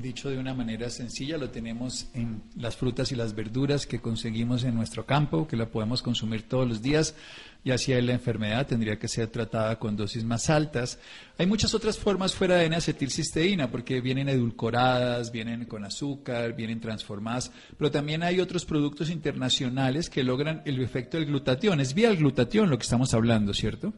Dicho 0.00 0.30
de 0.30 0.38
una 0.38 0.54
manera 0.54 0.88
sencilla, 0.88 1.36
lo 1.36 1.50
tenemos 1.50 2.06
en 2.14 2.42
las 2.56 2.76
frutas 2.76 3.12
y 3.12 3.14
las 3.14 3.34
verduras 3.34 3.86
que 3.86 4.00
conseguimos 4.00 4.64
en 4.64 4.74
nuestro 4.74 5.04
campo, 5.04 5.46
que 5.46 5.54
la 5.54 5.66
podemos 5.66 6.00
consumir 6.00 6.48
todos 6.48 6.66
los 6.66 6.80
días, 6.80 7.14
y 7.62 7.72
así 7.72 7.92
la 8.00 8.14
enfermedad 8.14 8.66
tendría 8.66 8.98
que 8.98 9.06
ser 9.06 9.26
tratada 9.26 9.78
con 9.78 9.94
dosis 9.94 10.24
más 10.24 10.48
altas. 10.48 10.98
Hay 11.36 11.44
muchas 11.44 11.74
otras 11.74 11.98
formas 11.98 12.34
fuera 12.34 12.56
de 12.56 12.64
N-acetilcisteína, 12.64 13.70
porque 13.70 14.00
vienen 14.00 14.30
edulcoradas, 14.30 15.30
vienen 15.30 15.66
con 15.66 15.84
azúcar, 15.84 16.56
vienen 16.56 16.80
transformadas, 16.80 17.52
pero 17.76 17.90
también 17.90 18.22
hay 18.22 18.40
otros 18.40 18.64
productos 18.64 19.10
internacionales 19.10 20.08
que 20.08 20.24
logran 20.24 20.62
el 20.64 20.80
efecto 20.82 21.18
del 21.18 21.26
glutatión. 21.26 21.80
Es 21.80 21.92
vía 21.92 22.08
el 22.08 22.16
glutatión 22.16 22.70
lo 22.70 22.78
que 22.78 22.84
estamos 22.84 23.12
hablando, 23.12 23.52
¿cierto? 23.52 23.92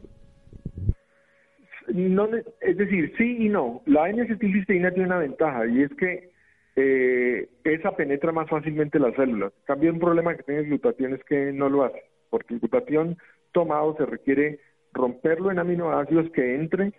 No, 1.87 2.29
es 2.61 2.77
decir, 2.77 3.13
sí 3.17 3.45
y 3.45 3.49
no. 3.49 3.81
La 3.85 4.09
N-acetilcisteína 4.09 4.91
tiene 4.91 5.07
una 5.07 5.19
ventaja 5.19 5.67
y 5.67 5.83
es 5.83 5.93
que 5.95 6.31
eh, 6.75 7.47
esa 7.63 7.95
penetra 7.95 8.31
más 8.31 8.49
fácilmente 8.49 8.99
las 8.99 9.15
células. 9.15 9.53
También 9.65 9.93
un 9.93 9.99
problema 9.99 10.35
que 10.35 10.43
tiene 10.43 10.61
el 10.61 10.67
glutatión 10.67 11.13
es 11.13 11.23
que 11.25 11.51
no 11.53 11.69
lo 11.69 11.83
hace, 11.83 12.03
porque 12.29 12.55
el 12.55 12.59
glutatión 12.59 13.17
tomado 13.51 13.95
se 13.97 14.05
requiere 14.05 14.59
romperlo 14.93 15.51
en 15.51 15.59
aminoácidos 15.59 16.29
que 16.31 16.55
entre 16.55 16.93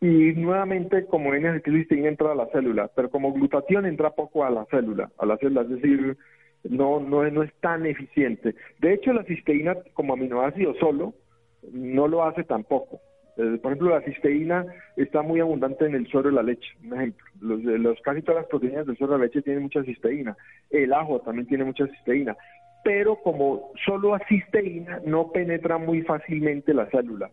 y 0.00 0.32
nuevamente 0.34 1.06
como 1.06 1.34
N-acetilcisteína 1.34 2.08
entra 2.08 2.32
a 2.32 2.36
la 2.36 2.46
célula, 2.46 2.90
pero 2.94 3.10
como 3.10 3.32
glutatión 3.32 3.84
entra 3.86 4.10
poco 4.10 4.44
a 4.44 4.50
la 4.50 4.64
célula, 4.66 5.10
a 5.18 5.26
la 5.26 5.36
célula, 5.38 5.62
es 5.62 5.70
decir, 5.70 6.16
no, 6.64 7.00
no, 7.00 7.28
no 7.30 7.42
es 7.42 7.52
tan 7.60 7.84
eficiente. 7.86 8.54
De 8.80 8.94
hecho, 8.94 9.12
la 9.12 9.24
cisteína 9.24 9.76
como 9.94 10.12
aminoácido 10.12 10.74
solo 10.74 11.14
no 11.72 12.06
lo 12.06 12.24
hace 12.24 12.44
tampoco. 12.44 13.00
Eh, 13.38 13.58
por 13.62 13.72
ejemplo, 13.72 13.90
la 13.90 14.02
cisteína 14.02 14.66
está 14.96 15.22
muy 15.22 15.38
abundante 15.38 15.86
en 15.86 15.94
el 15.94 16.08
suero 16.08 16.28
de 16.28 16.34
la 16.34 16.42
leche, 16.42 16.68
un 16.84 16.94
ejemplo. 16.94 17.24
Los, 17.40 17.62
los, 17.62 18.00
casi 18.00 18.20
todas 18.22 18.42
las 18.42 18.50
proteínas 18.50 18.84
del 18.84 18.96
suero 18.96 19.12
de 19.12 19.20
la 19.20 19.24
leche 19.26 19.42
tienen 19.42 19.62
mucha 19.62 19.84
cisteína. 19.84 20.36
El 20.70 20.92
ajo 20.92 21.20
también 21.20 21.46
tiene 21.46 21.64
mucha 21.64 21.86
cisteína. 21.86 22.36
Pero 22.82 23.16
como 23.16 23.70
solo 23.86 24.14
a 24.14 24.20
cisteína 24.28 25.00
no 25.06 25.30
penetra 25.30 25.78
muy 25.78 26.02
fácilmente 26.02 26.74
la 26.74 26.86
célula. 26.86 27.30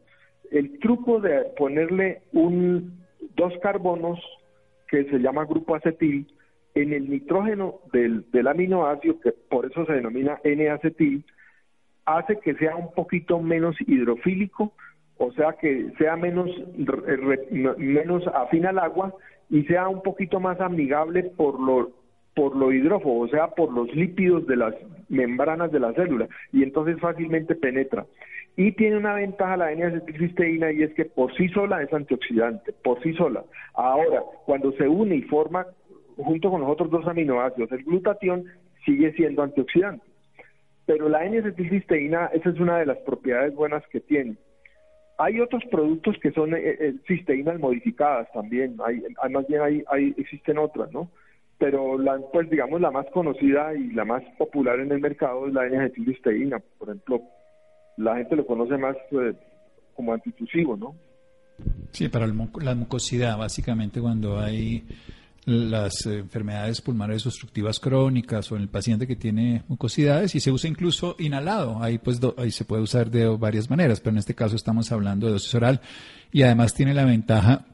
El 0.52 0.78
truco 0.78 1.20
de 1.20 1.46
ponerle 1.58 2.22
un, 2.34 3.04
dos 3.36 3.54
carbonos 3.64 4.20
que 4.88 5.06
se 5.06 5.18
llama 5.18 5.46
grupo 5.46 5.74
acetil 5.74 6.28
en 6.76 6.94
el 6.94 7.10
nitrógeno 7.10 7.80
del, 7.92 8.30
del 8.32 8.48
aminoácido, 8.48 9.20
que 9.22 9.32
por 9.32 9.66
eso 9.66 9.86
se 9.86 9.94
denomina 9.94 10.40
N-acetil, 10.44 11.26
hace 12.06 12.38
que 12.40 12.54
sea 12.56 12.76
un 12.76 12.94
poquito 12.94 13.40
menos 13.40 13.76
hidrofílico, 13.88 14.74
o 15.18 15.32
sea 15.34 15.54
que 15.54 15.92
sea 15.98 16.16
menos, 16.16 16.50
menos 17.78 18.28
afín 18.28 18.66
al 18.66 18.80
agua 18.80 19.14
y 19.50 19.64
sea 19.64 19.88
un 19.88 20.02
poquito 20.02 20.40
más 20.40 20.60
amigable 20.60 21.24
por 21.24 21.60
lo, 21.60 21.92
por 22.36 22.56
lo 22.56 22.72
hidrófobo, 22.72 23.22
o 23.22 23.28
sea, 23.28 23.48
por 23.48 23.72
los 23.72 23.94
lípidos 23.96 24.46
de 24.48 24.58
las 24.58 24.76
membranas 25.10 25.72
de 25.72 25.80
la 25.80 25.94
célula, 25.94 26.28
y 26.52 26.64
entonces 26.64 27.00
fácilmente 27.00 27.56
penetra. 27.56 28.06
Y 28.58 28.72
tiene 28.74 28.98
una 28.98 29.14
ventaja 29.14 29.58
la 29.58 29.72
N-acetilcisteína 29.72 30.72
y 30.72 30.84
es 30.84 30.94
que 30.94 31.06
por 31.06 31.36
sí 31.36 31.50
sola 31.50 31.82
es 31.82 31.94
antioxidante, 31.94 32.74
por 32.84 33.02
sí 33.04 33.14
sola. 33.14 33.44
Ahora, 33.74 34.24
cuando 34.46 34.72
se 34.74 34.88
une 34.88 35.16
y 35.16 35.22
forma 35.24 35.68
junto 36.18 36.50
con 36.50 36.62
los 36.62 36.70
otros 36.70 36.90
dos 36.90 37.06
aminoácidos, 37.06 37.72
el 37.74 37.84
glutatión 37.84 38.46
sigue 38.86 39.12
siendo 39.14 39.44
antioxidante. 39.44 40.06
Pero 40.86 41.10
la 41.10 41.26
N-acetilcisteína, 41.26 42.28
esa 42.34 42.50
es 42.50 42.60
una 42.60 42.78
de 42.78 42.86
las 42.86 42.98
propiedades 43.00 43.54
buenas 43.56 43.86
que 43.88 44.00
tiene. 44.00 44.38
Hay 45.18 45.40
otros 45.40 45.64
productos 45.72 46.16
que 46.22 46.32
son 46.32 46.54
eh, 46.54 46.60
eh, 46.64 46.94
cisteínas 47.08 47.60
modificadas 47.60 48.28
también, 48.34 48.78
hay, 48.86 49.02
más 49.30 49.48
bien 49.48 49.62
hay, 49.62 49.84
hay, 49.90 50.14
existen 50.18 50.58
otras, 50.58 50.92
¿no? 50.92 51.10
Pero 51.58 51.98
la, 51.98 52.20
pues 52.34 52.50
digamos 52.50 52.82
la 52.82 52.92
más 52.92 53.06
conocida 53.14 53.74
y 53.74 53.94
la 53.94 54.04
más 54.04 54.24
popular 54.38 54.80
en 54.80 54.92
el 54.92 55.00
mercado 55.00 55.48
es 55.48 55.54
la 55.54 55.66
N-acetilcisteína, 55.68 56.60
por 56.78 56.90
ejemplo, 56.90 57.22
la 57.98 58.18
gente 58.18 58.36
lo 58.36 58.46
conoce 58.46 58.78
más 58.78 58.98
eh, 59.12 59.34
como 59.94 60.14
antitusivo, 60.14 60.76
¿no? 60.76 60.96
Sí, 61.92 62.10
para 62.10 62.28
la 62.28 62.76
mucosidad, 62.76 63.38
básicamente 63.38 64.02
cuando 64.02 64.38
hay 64.38 64.84
las 65.46 66.06
enfermedades 66.08 66.82
pulmonares 66.82 67.26
obstructivas 67.26 67.80
crónicas 67.80 68.52
o 68.52 68.56
en 68.56 68.64
el 68.64 68.70
paciente 68.70 69.06
que 69.06 69.16
tiene 69.16 69.64
mucosidades 69.68 70.34
y 70.36 70.40
se 70.40 70.52
usa 70.52 70.70
incluso 70.70 71.16
inhalado. 71.20 71.82
Ahí 71.82 72.00
pues 72.00 72.20
ahí 72.38 72.52
se 72.52 72.66
puede 72.66 72.82
usar 72.82 73.12
de 73.12 73.28
varias 73.28 73.70
maneras, 73.70 74.00
pero 74.00 74.12
en 74.12 74.20
este 74.20 74.36
caso 74.36 74.56
estamos 74.56 74.92
hablando 74.92 75.28
de 75.28 75.34
dosis 75.34 75.54
oral 75.54 75.82
y 76.32 76.42
además 76.42 76.74
tiene 76.74 76.94
la 76.94 77.06
ventaja 77.06 77.66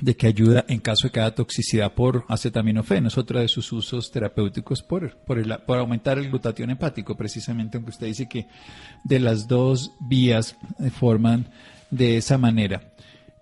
de 0.00 0.16
que 0.16 0.26
ayuda 0.26 0.64
en 0.68 0.80
caso 0.80 1.08
de 1.08 1.12
que 1.12 1.20
haya 1.20 1.34
toxicidad 1.34 1.94
por 1.94 2.24
acetaminofeno, 2.28 3.08
es 3.08 3.18
otro 3.18 3.40
de 3.40 3.48
sus 3.48 3.72
usos 3.72 4.10
terapéuticos 4.10 4.82
por, 4.82 5.16
por, 5.24 5.38
el, 5.38 5.56
por 5.66 5.78
aumentar 5.78 6.18
el 6.18 6.28
glutatión 6.28 6.70
hepático, 6.70 7.16
precisamente 7.16 7.76
aunque 7.76 7.90
usted 7.90 8.06
dice 8.06 8.28
que 8.28 8.46
de 9.02 9.18
las 9.18 9.48
dos 9.48 9.92
vías 10.00 10.56
eh, 10.78 10.90
forman 10.90 11.48
de 11.90 12.16
esa 12.16 12.38
manera. 12.38 12.92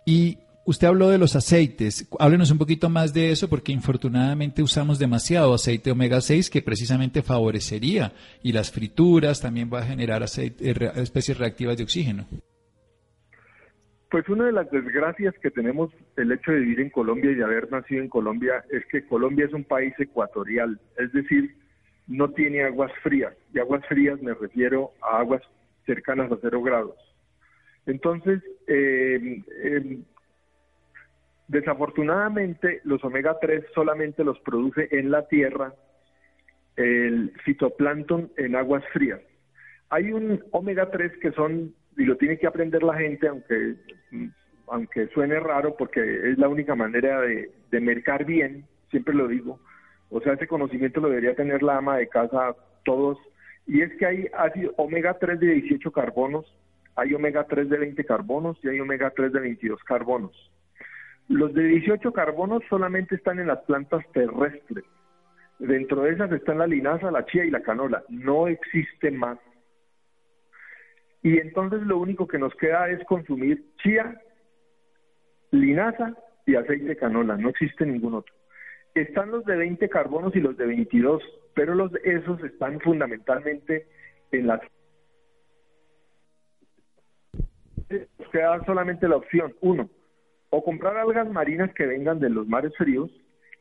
Y 0.05 0.39
Usted 0.67 0.89
habló 0.89 1.11
de 1.11 1.19
los 1.19 1.37
aceites. 1.37 2.09
Háblenos 2.19 2.51
un 2.51 2.59
poquito 2.59 2.91
más 2.91 3.15
de 3.15 3.31
eso 3.31 3.49
porque 3.49 3.71
infortunadamente 3.71 4.65
usamos 4.65 4.99
demasiado 4.99 5.55
aceite 5.55 5.93
omega 5.93 6.21
6 6.21 6.51
que 6.51 6.61
precisamente 6.61 7.23
favorecería 7.23 8.11
y 8.43 8.53
las 8.53 8.73
frituras 8.73 9.41
también 9.41 9.71
va 9.73 9.79
a 9.79 9.85
generar 9.85 10.25
aceite, 10.25 10.71
eh, 10.71 10.91
especies 10.97 11.39
reactivas 11.39 11.77
de 11.77 11.85
oxígeno. 11.85 12.27
Pues 14.11 14.29
una 14.29 14.47
de 14.47 14.53
las 14.53 14.69
desgracias 14.73 15.35
que 15.41 15.53
tenemos 15.53 15.93
el 16.17 16.33
hecho 16.33 16.51
de 16.51 16.59
vivir 16.59 16.81
en 16.81 16.91
Colombia 16.91 17.31
y 17.31 17.37
de 17.37 17.45
haber 17.45 17.71
nacido 17.71 18.03
en 18.03 18.09
Colombia 18.09 18.65
es 18.69 18.85
que 18.87 19.07
Colombia 19.07 19.47
es 19.47 19.53
un 19.53 19.63
país 19.63 19.95
ecuatorial, 20.01 20.81
es 20.99 21.13
decir, 21.13 21.55
no 22.09 22.33
tiene 22.33 22.65
aguas 22.65 22.91
frías. 23.05 23.35
Y 23.55 23.61
aguas 23.61 23.87
frías 23.87 24.21
me 24.21 24.35
refiero 24.35 24.91
a 25.01 25.21
aguas 25.21 25.43
cercanas 25.85 26.33
a 26.33 26.39
cero 26.43 26.61
grados. 26.61 26.97
Entonces, 27.87 28.43
eh, 28.67 29.45
eh 29.63 30.01
Desafortunadamente, 31.49 32.81
los 32.85 33.03
omega 33.05 33.39
3 33.41 33.65
solamente 33.75 34.25
los 34.25 34.39
produce 34.41 34.89
en 34.91 35.11
la 35.11 35.29
tierra 35.29 35.75
el 36.77 37.33
fitoplancton 37.45 38.33
en 38.37 38.57
aguas 38.57 38.85
frías. 38.93 39.21
Hay 39.89 40.13
un 40.13 40.45
omega 40.51 40.91
3 40.91 41.13
que 41.19 41.33
son, 41.33 41.73
y 41.97 42.05
lo 42.05 42.17
tiene 42.17 42.39
que 42.39 42.49
aprender 42.49 42.83
la 42.83 42.95
gente, 42.95 43.29
aunque, 43.29 43.77
aunque 44.67 45.07
suene 45.09 45.39
raro, 45.39 45.77
porque 45.77 46.31
es 46.31 46.39
la 46.39 46.49
única 46.49 46.75
manera 46.75 47.21
de, 47.21 47.51
mercar 47.81 48.25
bien, 48.25 48.65
siempre 48.91 49.15
lo 49.15 49.29
digo. 49.29 49.61
O 50.11 50.21
sea, 50.21 50.33
ese 50.33 50.49
conocimiento 50.49 51.01
lo 51.01 51.09
debería 51.09 51.37
tener 51.37 51.63
la 51.63 51.77
ama 51.77 51.99
de 51.99 52.09
casa 52.09 52.57
todos. 52.85 53.19
Y 53.67 53.83
es 53.83 53.95
que 53.99 54.07
hay 54.07 54.29
omega 54.77 55.19
3 55.19 55.39
de 55.39 55.47
18 55.47 55.93
carbonos, 55.93 56.47
hay 56.97 57.15
omega 57.15 57.45
3 57.45 57.69
de 57.69 57.79
20 57.79 58.05
carbonos 58.05 58.59
y 58.65 58.69
hay 58.69 58.81
omega 58.81 59.11
3 59.11 59.33
de 59.33 59.41
22 59.41 59.83
carbonos. 59.85 60.51
Los 61.29 61.53
de 61.55 61.65
18 61.65 62.13
carbonos 62.13 62.63
solamente 62.69 63.17
están 63.17 63.41
en 63.41 63.49
las 63.49 63.61
plantas 63.65 64.05
terrestres. 64.13 64.85
Dentro 65.59 66.03
de 66.03 66.13
esas 66.13 66.31
están 66.33 66.59
la 66.59 66.67
linaza, 66.67 67.11
la 67.11 67.25
chía 67.27 67.45
y 67.45 67.51
la 67.51 67.63
canola. 67.63 68.05
No 68.09 68.47
existe 68.47 69.11
más. 69.11 69.39
Y 71.23 71.39
entonces 71.39 71.83
lo 71.83 71.99
único 71.99 72.29
que 72.29 72.39
nos 72.39 72.55
queda 72.55 72.89
es 72.89 73.05
consumir 73.07 73.65
chía, 73.83 74.21
linaza 75.51 76.15
y 76.47 76.55
aceite 76.55 76.85
de 76.85 76.97
canola. 76.97 77.37
No 77.37 77.49
existe 77.49 77.85
ningún 77.85 78.15
otro. 78.15 78.35
Están 78.95 79.31
los 79.31 79.45
de 79.45 79.57
20 79.57 79.89
carbonos 79.89 80.37
y 80.37 80.41
los 80.41 80.57
de 80.57 80.67
22, 80.67 81.23
pero 81.55 81.75
los 81.75 81.93
esos 82.05 82.43
están 82.45 82.81
fundamentalmente 82.81 83.89
en 84.31 84.47
las 84.47 84.61
nos 88.19 88.29
queda 88.31 88.65
solamente 88.65 89.09
la 89.09 89.17
opción, 89.17 89.55
uno, 89.61 89.89
o 90.51 90.63
comprar 90.63 90.97
algas 90.97 91.31
marinas 91.31 91.73
que 91.75 91.87
vengan 91.87 92.21
de 92.21 92.31
los 92.31 92.47
mares 92.47 92.73
fríos, 92.77 93.11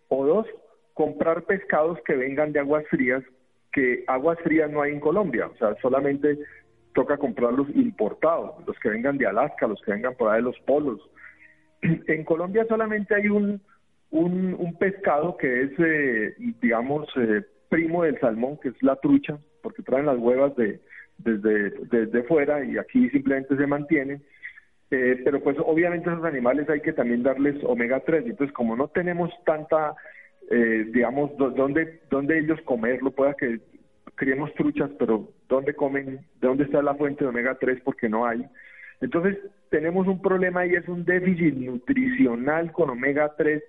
o 0.08 0.26
dos, 0.26 0.48
comprar 0.94 1.44
pescados 1.44 2.00
que 2.06 2.16
vengan 2.16 2.54
de 2.54 2.60
aguas 2.60 2.86
frías, 2.90 3.24
que 3.72 4.04
aguas 4.08 4.40
frías 4.40 4.72
no 4.72 4.82
hay 4.82 4.94
en 4.94 5.00
Colombia, 5.00 5.48
o 5.48 5.58
sea, 5.58 5.76
solamente 5.82 6.40
toca 6.94 7.18
comprarlos 7.18 7.68
importados, 7.76 8.66
los 8.66 8.80
que 8.80 8.90
vengan 8.90 9.18
de 9.18 9.28
Alaska, 9.28 9.68
los 9.68 9.82
que 9.82 9.92
vengan 9.92 10.16
por 10.16 10.32
ahí 10.32 10.38
de 10.38 10.44
los 10.44 10.60
polos. 10.62 11.02
En 12.08 12.24
Colombia 12.24 12.66
solamente 12.70 13.14
hay 13.14 13.28
un, 13.28 13.62
un, 14.12 14.78
pescado 14.80 15.36
que 15.38 15.64
es, 15.64 15.72
eh, 15.78 16.36
digamos, 16.62 17.08
eh, 17.18 17.44
primo 17.70 18.04
del 18.04 18.20
salmón, 18.20 18.58
que 18.62 18.70
es 18.70 18.82
la 18.82 18.96
trucha, 18.96 19.38
porque 19.62 19.84
traen 19.84 20.06
las 20.06 20.18
huevas 20.18 20.56
de, 20.56 20.80
desde, 21.18 21.72
desde 21.92 22.24
fuera 22.24 22.64
y 22.64 22.78
aquí 22.78 23.10
simplemente 23.10 23.56
se 23.56 23.68
mantienen 23.68 24.24
eh, 24.92 25.22
pero 25.24 25.42
pues 25.42 25.58
obviamente 25.60 26.10
esos 26.10 26.24
animales 26.24 26.70
hay 26.70 26.82
que 26.82 26.94
también 26.94 27.24
darles 27.24 27.56
omega 27.64 28.00
3, 28.02 28.26
entonces 28.26 28.54
como 28.54 28.76
no 28.76 28.88
tenemos 28.90 29.32
tanta, 29.46 29.96
eh, 30.50 30.86
digamos, 30.94 31.36
dónde, 31.38 32.02
dónde 32.10 32.40
ellos 32.40 32.60
comerlo, 32.66 33.12
pueda 33.12 33.34
que 33.34 33.60
criemos 34.16 34.54
truchas, 34.54 34.92
pero 34.98 35.30
dónde 35.50 35.74
comen, 35.74 36.20
de 36.40 36.48
dónde 36.48 36.66
está 36.66 36.82
la 36.82 36.96
fuente 36.96 37.24
de 37.24 37.30
omega 37.30 37.58
3 37.60 37.82
porque 37.84 38.10
no 38.10 38.26
hay. 38.26 38.46
Entonces 39.02 39.38
tenemos 39.70 40.08
un 40.08 40.22
problema 40.22 40.66
y 40.66 40.76
es 40.76 40.88
un 40.88 41.04
déficit 41.04 41.56
nutricional 41.56 42.72
con 42.72 42.90
omega 42.90 43.34
3 43.38 43.62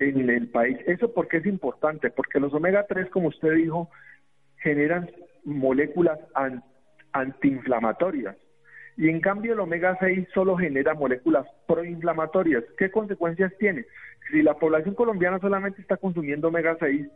en 0.00 0.30
el 0.30 0.48
país. 0.48 0.78
¿Eso 0.86 1.12
por 1.12 1.28
qué 1.28 1.38
es 1.38 1.46
importante? 1.46 2.10
Porque 2.10 2.40
los 2.40 2.52
omega 2.54 2.86
3, 2.88 3.10
como 3.10 3.28
usted 3.28 3.54
dijo, 3.54 3.90
generan 4.62 5.10
moléculas 5.44 6.18
antiinflamatorias. 7.12 8.36
Y 8.98 9.08
en 9.08 9.20
cambio 9.20 9.52
el 9.52 9.60
omega 9.60 9.96
6 10.00 10.26
solo 10.34 10.56
genera 10.56 10.92
moléculas 10.92 11.46
proinflamatorias. 11.68 12.64
¿Qué 12.76 12.90
consecuencias 12.90 13.52
tiene? 13.56 13.84
Si 14.28 14.42
la 14.42 14.54
población 14.54 14.96
colombiana 14.96 15.38
solamente 15.38 15.80
está 15.80 15.96
consumiendo 15.96 16.48
omega 16.48 16.76
6, 16.80 17.06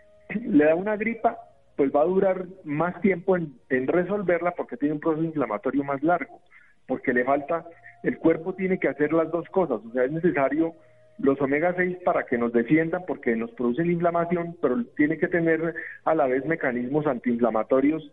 le 0.44 0.64
da 0.66 0.74
una 0.74 0.98
gripa, 0.98 1.38
pues 1.76 1.90
va 1.96 2.02
a 2.02 2.04
durar 2.04 2.44
más 2.64 3.00
tiempo 3.00 3.38
en, 3.38 3.58
resolverla 3.86 4.50
porque 4.50 4.76
tiene 4.76 4.96
un 4.96 5.00
proceso 5.00 5.24
inflamatorio 5.24 5.82
más 5.82 6.02
largo, 6.02 6.42
porque 6.86 7.14
le 7.14 7.24
falta, 7.24 7.64
el 8.02 8.18
cuerpo 8.18 8.54
tiene 8.54 8.78
que 8.78 8.88
hacer 8.88 9.14
las 9.14 9.30
dos 9.30 9.48
cosas, 9.48 9.80
o 9.82 9.92
sea, 9.92 10.04
es 10.04 10.12
necesario 10.12 10.74
los 11.16 11.40
omega 11.40 11.72
6 11.74 11.98
para 12.04 12.26
que 12.26 12.36
nos 12.36 12.52
defiendan 12.52 13.04
porque 13.06 13.34
nos 13.34 13.50
producen 13.52 13.90
inflamación, 13.90 14.58
pero 14.60 14.84
tiene 14.94 15.16
que 15.16 15.28
tener 15.28 15.74
a 16.04 16.14
la 16.14 16.26
vez 16.26 16.44
mecanismos 16.44 17.06
antiinflamatorios 17.06 18.10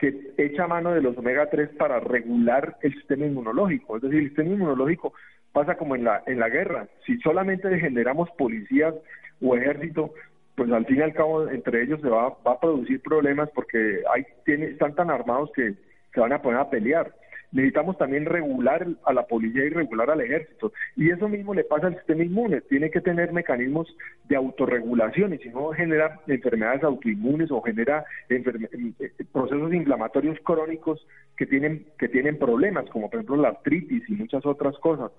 que 0.00 0.32
echa 0.38 0.66
mano 0.66 0.92
de 0.92 1.02
los 1.02 1.16
omega 1.18 1.50
3 1.50 1.70
para 1.76 2.00
regular 2.00 2.78
el 2.82 2.94
sistema 2.94 3.26
inmunológico. 3.26 3.96
Es 3.96 4.02
decir, 4.02 4.18
el 4.18 4.28
sistema 4.28 4.54
inmunológico 4.54 5.12
pasa 5.52 5.76
como 5.76 5.94
en 5.94 6.04
la, 6.04 6.22
en 6.26 6.40
la 6.40 6.48
guerra. 6.48 6.88
Si 7.04 7.18
solamente 7.18 7.78
generamos 7.78 8.30
policías 8.38 8.94
o 9.42 9.56
ejército, 9.56 10.14
pues 10.54 10.72
al 10.72 10.86
fin 10.86 10.98
y 10.98 11.02
al 11.02 11.12
cabo 11.12 11.48
entre 11.48 11.82
ellos 11.82 12.00
se 12.00 12.08
va, 12.08 12.30
va 12.46 12.52
a 12.52 12.60
producir 12.60 13.00
problemas 13.02 13.50
porque 13.54 14.02
hay, 14.12 14.24
tiene, 14.44 14.66
están 14.66 14.94
tan 14.94 15.10
armados 15.10 15.50
que 15.54 15.74
se 16.14 16.20
van 16.20 16.32
a 16.32 16.40
poner 16.40 16.60
a 16.60 16.70
pelear 16.70 17.12
necesitamos 17.52 17.98
también 17.98 18.26
regular 18.26 18.86
a 19.04 19.12
la 19.12 19.26
policía 19.26 19.64
y 19.64 19.70
regular 19.70 20.10
al 20.10 20.20
ejército. 20.20 20.72
Y 20.96 21.10
eso 21.10 21.28
mismo 21.28 21.54
le 21.54 21.64
pasa 21.64 21.88
al 21.88 21.96
sistema 21.96 22.24
inmune, 22.24 22.60
tiene 22.62 22.90
que 22.90 23.00
tener 23.00 23.32
mecanismos 23.32 23.94
de 24.28 24.36
autorregulación 24.36 25.34
y 25.34 25.38
si 25.38 25.48
no 25.48 25.70
genera 25.70 26.20
enfermedades 26.26 26.84
autoinmunes 26.84 27.50
o 27.50 27.60
genera 27.62 28.04
eh, 28.28 28.42
eh, 29.00 29.10
procesos 29.32 29.72
inflamatorios 29.72 30.38
crónicos 30.44 31.06
que 31.36 31.46
tienen, 31.46 31.86
que 31.98 32.08
tienen 32.08 32.38
problemas, 32.38 32.88
como 32.90 33.08
por 33.10 33.18
ejemplo 33.18 33.36
la 33.36 33.48
artritis 33.48 34.08
y 34.08 34.12
muchas 34.14 34.44
otras 34.46 34.76
cosas. 34.78 35.10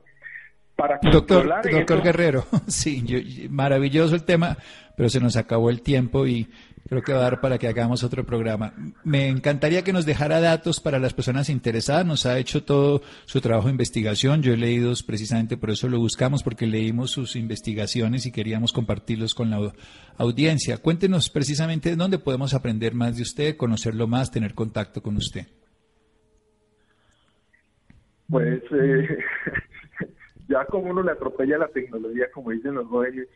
Para 0.82 1.00
doctor, 1.12 1.48
doctor 1.72 2.02
Guerrero, 2.02 2.46
sí, 2.68 3.48
maravilloso 3.52 4.16
el 4.16 4.24
tema, 4.24 4.58
pero 4.98 5.10
se 5.10 5.20
nos 5.20 5.38
acabó 5.38 5.70
el 5.70 5.82
tiempo 5.82 6.26
y 6.26 6.50
Creo 6.92 7.04
que 7.04 7.14
va 7.14 7.20
a 7.20 7.22
dar 7.22 7.40
para 7.40 7.58
que 7.58 7.70
hagamos 7.70 8.04
otro 8.04 8.26
programa. 8.26 8.74
Me 9.06 9.30
encantaría 9.30 9.82
que 9.82 9.94
nos 9.94 10.06
dejara 10.06 10.42
datos 10.42 10.82
para 10.82 11.00
las 11.00 11.14
personas 11.14 11.50
interesadas. 11.50 12.06
Nos 12.06 12.26
ha 12.26 12.38
hecho 12.38 12.66
todo 12.66 13.02
su 13.24 13.40
trabajo 13.40 13.68
de 13.68 13.72
investigación. 13.72 14.42
Yo 14.42 14.54
he 14.54 14.58
leído 14.58 14.92
precisamente 15.08 15.56
por 15.56 15.70
eso 15.70 15.88
lo 15.88 16.00
buscamos, 16.00 16.44
porque 16.44 16.68
leímos 16.68 17.12
sus 17.12 17.38
investigaciones 17.38 18.26
y 18.26 18.34
queríamos 18.34 18.74
compartirlos 18.74 19.34
con 19.34 19.50
la 19.50 19.72
audiencia. 20.18 20.80
Cuéntenos 20.80 21.30
precisamente 21.30 21.96
dónde 21.96 22.20
podemos 22.20 22.54
aprender 22.54 22.94
más 22.94 23.16
de 23.16 23.24
usted, 23.24 23.56
conocerlo 23.56 24.08
más, 24.08 24.30
tener 24.30 24.54
contacto 24.54 25.02
con 25.02 25.16
usted. 25.16 25.48
Pues 28.28 28.62
eh, 28.70 29.18
ya 30.52 30.66
como 30.66 30.92
uno 30.92 31.04
le 31.04 31.12
atropella 31.12 31.58
la 31.58 31.68
tecnología, 31.70 32.30
como 32.34 32.52
dicen 32.52 32.76
los 32.76 32.88
jóvenes, 32.88 33.28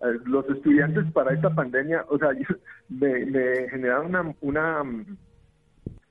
eh, 0.00 0.18
los 0.24 0.48
estudiantes 0.48 1.04
para 1.12 1.34
esta 1.34 1.50
pandemia, 1.50 2.04
o 2.08 2.18
sea, 2.18 2.30
me, 2.88 3.68
generaron 3.68 4.06
una, 4.06 4.34
una, 4.40 4.82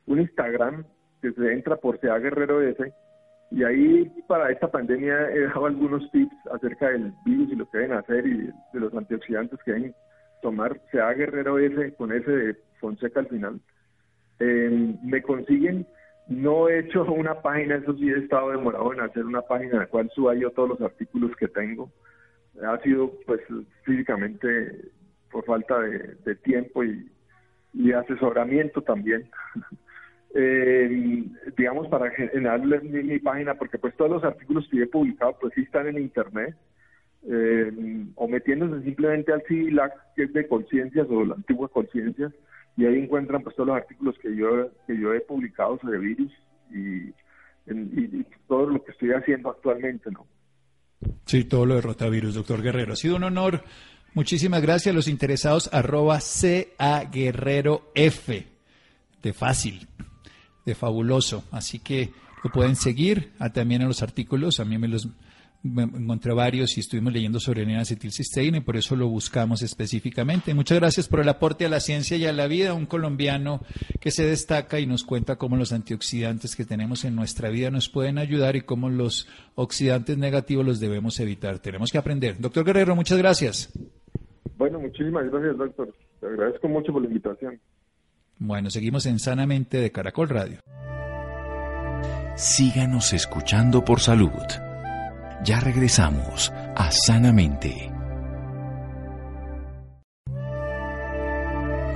un 0.06 0.22
Instagram 0.22 0.86
que 1.22 1.32
se 1.32 1.54
entra 1.54 1.76
por 1.78 2.00
SEA 2.00 2.18
Guerrero 2.20 2.62
S 2.62 2.94
y 3.52 3.64
ahí 3.64 4.12
para 4.28 4.52
esta 4.52 4.70
pandemia 4.70 5.30
he 5.30 5.42
dejado 5.42 5.68
algunos 5.68 6.10
tips 6.12 6.36
acerca 6.52 6.90
del 6.90 7.14
virus 7.24 7.52
y 7.52 7.56
lo 7.56 7.70
que 7.70 7.78
deben 7.78 7.98
hacer 7.98 8.26
y 8.26 8.38
de 8.48 8.80
los 8.80 8.94
antioxidantes 8.96 9.60
que 9.64 9.74
deben 9.74 9.96
tomar. 10.42 10.80
SEA 10.92 11.14
Guerrero 11.14 11.60
S 11.60 11.94
con 11.96 12.12
S 12.12 12.30
de 12.30 12.56
Fonseca 12.80 13.20
al 13.20 13.28
final. 13.28 13.62
Eh, 14.40 14.96
me 15.04 15.22
consiguen, 15.22 15.86
no 16.28 16.70
he 16.70 16.80
hecho 16.80 17.04
una 17.04 17.42
página, 17.42 17.76
eso 17.76 17.94
sí 17.96 18.10
he 18.10 18.18
estado 18.18 18.52
demorado 18.52 18.94
en 18.94 19.02
hacer 19.02 19.26
una 19.26 19.42
página 19.42 19.74
en 19.74 19.80
la 19.80 19.88
cual 19.88 20.10
suba 20.14 20.36
yo 20.36 20.52
todos 20.52 20.70
los 20.70 20.82
artículos 20.82 21.36
que 21.36 21.48
tengo 21.48 21.92
ha 22.62 22.78
sido 22.80 23.12
pues 23.26 23.42
físicamente 23.84 24.92
por 25.32 25.44
falta 25.46 25.80
de, 25.80 26.36
tiempo 26.44 26.84
y, 26.84 27.10
asesoramiento 27.92 28.82
también. 28.82 29.30
eh, 30.36 31.26
digamos 31.58 31.88
para 31.88 32.10
generarle 32.12 32.80
mi, 32.82 33.20
página 33.20 33.56
porque 33.56 33.78
pues 33.78 33.96
todos 33.96 34.12
los 34.12 34.24
artículos 34.24 34.68
que 34.70 34.84
he 34.84 34.88
publicado 34.88 35.38
pues 35.40 35.54
sí 35.56 35.62
están 35.62 35.88
en 35.88 35.98
internet 36.00 36.56
eh, 37.30 37.72
o 38.16 38.28
metiéndose 38.28 38.84
simplemente 38.84 39.32
al 39.32 39.44
CIVILAC 39.48 39.94
que 40.16 40.24
es 40.24 40.34
de 40.34 40.48
conciencias 40.48 41.08
o 41.10 41.24
la 41.26 41.36
antigua 41.36 41.70
conciencia 41.70 42.32
y 42.78 42.86
ahí 42.86 43.00
encuentran 43.00 43.44
pues 43.44 43.56
todos 43.56 43.68
los 43.68 43.78
artículos 43.78 44.16
que 44.20 44.36
yo 44.36 44.70
que 44.88 45.00
yo 45.00 45.14
he 45.14 45.22
publicado 45.22 45.78
sobre 45.80 46.00
virus 46.00 46.32
y, 46.72 47.14
y 47.68 48.26
todo 48.48 48.68
lo 48.68 48.84
que 48.84 48.92
estoy 48.92 49.12
haciendo 49.12 49.50
actualmente 49.50 50.10
no 50.12 50.26
Sí, 51.26 51.44
todo 51.44 51.66
lo 51.66 51.76
de 51.76 51.82
rotavirus, 51.82 52.36
doctor 52.36 52.62
Guerrero. 52.62 52.94
Ha 52.94 52.98
sido 52.98 53.16
un 53.16 53.24
honor. 53.24 53.64
Muchísimas 54.14 54.62
gracias 54.62 54.94
los 54.94 55.08
interesados, 55.08 55.70
arroba 55.74 56.20
CA 56.20 57.04
Guerrero 57.06 57.92
F, 57.96 58.46
de 59.22 59.34
fácil, 59.34 59.88
de 60.66 60.76
fabuloso. 60.76 61.44
Así 61.52 61.80
que 61.80 62.12
lo 62.44 62.52
pueden 62.52 62.76
seguir, 62.76 63.32
a, 63.40 63.52
también 63.52 63.82
a 63.82 63.88
los 63.88 64.04
artículos, 64.04 64.60
a 64.60 64.66
mí 64.66 64.78
me 64.78 64.88
los 64.88 65.08
encontré 65.64 66.34
varios 66.34 66.78
y 66.78 66.82
estuvimos 66.82 67.14
leyendo 67.14 67.40
sobre 67.40 67.64
el 67.64 67.78
acetilcisteína 67.78 68.58
y 68.58 68.62
por 68.62 68.76
eso 68.76 68.96
lo 68.96 69.08
buscamos 69.08 69.62
específicamente. 69.62 70.54
Muchas 70.54 70.80
gracias 70.80 71.08
por 71.08 71.22
el 71.22 71.30
aporte 71.30 71.66
a 71.66 71.70
la 71.70 71.80
ciencia 71.80 72.18
y 72.18 72.26
a 72.26 72.34
la 72.34 72.48
vida, 72.48 72.74
un 72.74 72.86
colombiano 72.86 73.62
que 74.02 74.12
se 74.12 74.26
destaca 74.26 74.80
y 74.80 74.86
nos 74.86 75.04
cuenta 75.04 75.38
cómo 75.38 75.56
los 75.56 75.72
antioxidantes 75.72 76.56
que 76.56 76.66
tenemos 76.66 77.06
en 77.06 77.16
nuestra 77.16 77.50
vida 77.50 77.72
nos 77.72 77.90
pueden 77.90 78.18
ayudar 78.18 78.56
y 78.56 78.62
cómo 78.62 78.90
los 78.90 79.28
oxidantes 79.56 80.18
negativos 80.18 80.66
los 80.66 80.80
debemos 80.80 81.20
evitar. 81.20 81.60
Tenemos 81.60 81.92
que 81.92 81.98
aprender. 81.98 82.40
Doctor 82.40 82.66
Guerrero, 82.66 82.96
muchas 82.96 83.18
gracias. 83.18 83.72
Bueno, 84.58 84.80
muchísimas 84.80 85.30
gracias, 85.32 85.58
doctor. 85.58 85.94
Te 86.20 86.28
agradezco 86.28 86.68
mucho 86.68 86.92
por 86.92 87.02
la 87.02 87.08
invitación. 87.08 87.60
Bueno, 88.40 88.70
seguimos 88.70 89.06
en 89.06 89.20
Sanamente 89.20 89.78
de 89.78 89.92
Caracol 89.92 90.30
Radio. 90.30 90.60
Síganos 92.36 93.14
escuchando 93.14 93.86
por 93.86 94.00
salud. 94.00 94.32
Ya 95.44 95.60
regresamos 95.60 96.54
a 96.74 96.90
Sanamente. 96.90 97.92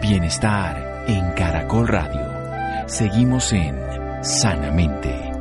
Bienestar 0.02 1.06
en 1.08 1.32
Caracol 1.32 1.88
Radio. 1.88 2.90
Seguimos 2.90 3.54
en 3.54 3.74
Sanamente. 4.22 5.32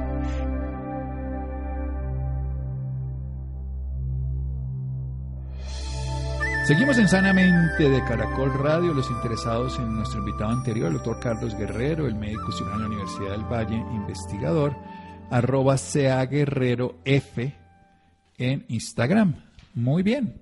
Seguimos 6.68 6.98
en 6.98 7.08
Sanamente 7.08 7.88
de 7.88 8.04
Caracol 8.04 8.54
Radio. 8.54 8.94
Los 8.94 9.10
interesados 9.10 9.80
en 9.80 9.96
nuestro 9.96 10.20
invitado 10.20 10.52
anterior, 10.52 10.88
el 10.88 10.94
doctor 10.94 11.18
Carlos 11.18 11.56
Guerrero, 11.56 12.06
el 12.06 12.14
médico 12.14 12.52
cirujano 12.52 12.84
de 12.84 12.88
la 12.88 12.94
Universidad 12.94 13.30
del 13.32 13.52
Valle, 13.52 13.76
investigador, 13.76 14.76
arroba 15.32 15.74
CA 15.76 16.24
Guerrero 16.26 17.00
F 17.04 17.65
en 18.38 18.64
Instagram. 18.68 19.42
Muy 19.74 20.02
bien. 20.02 20.40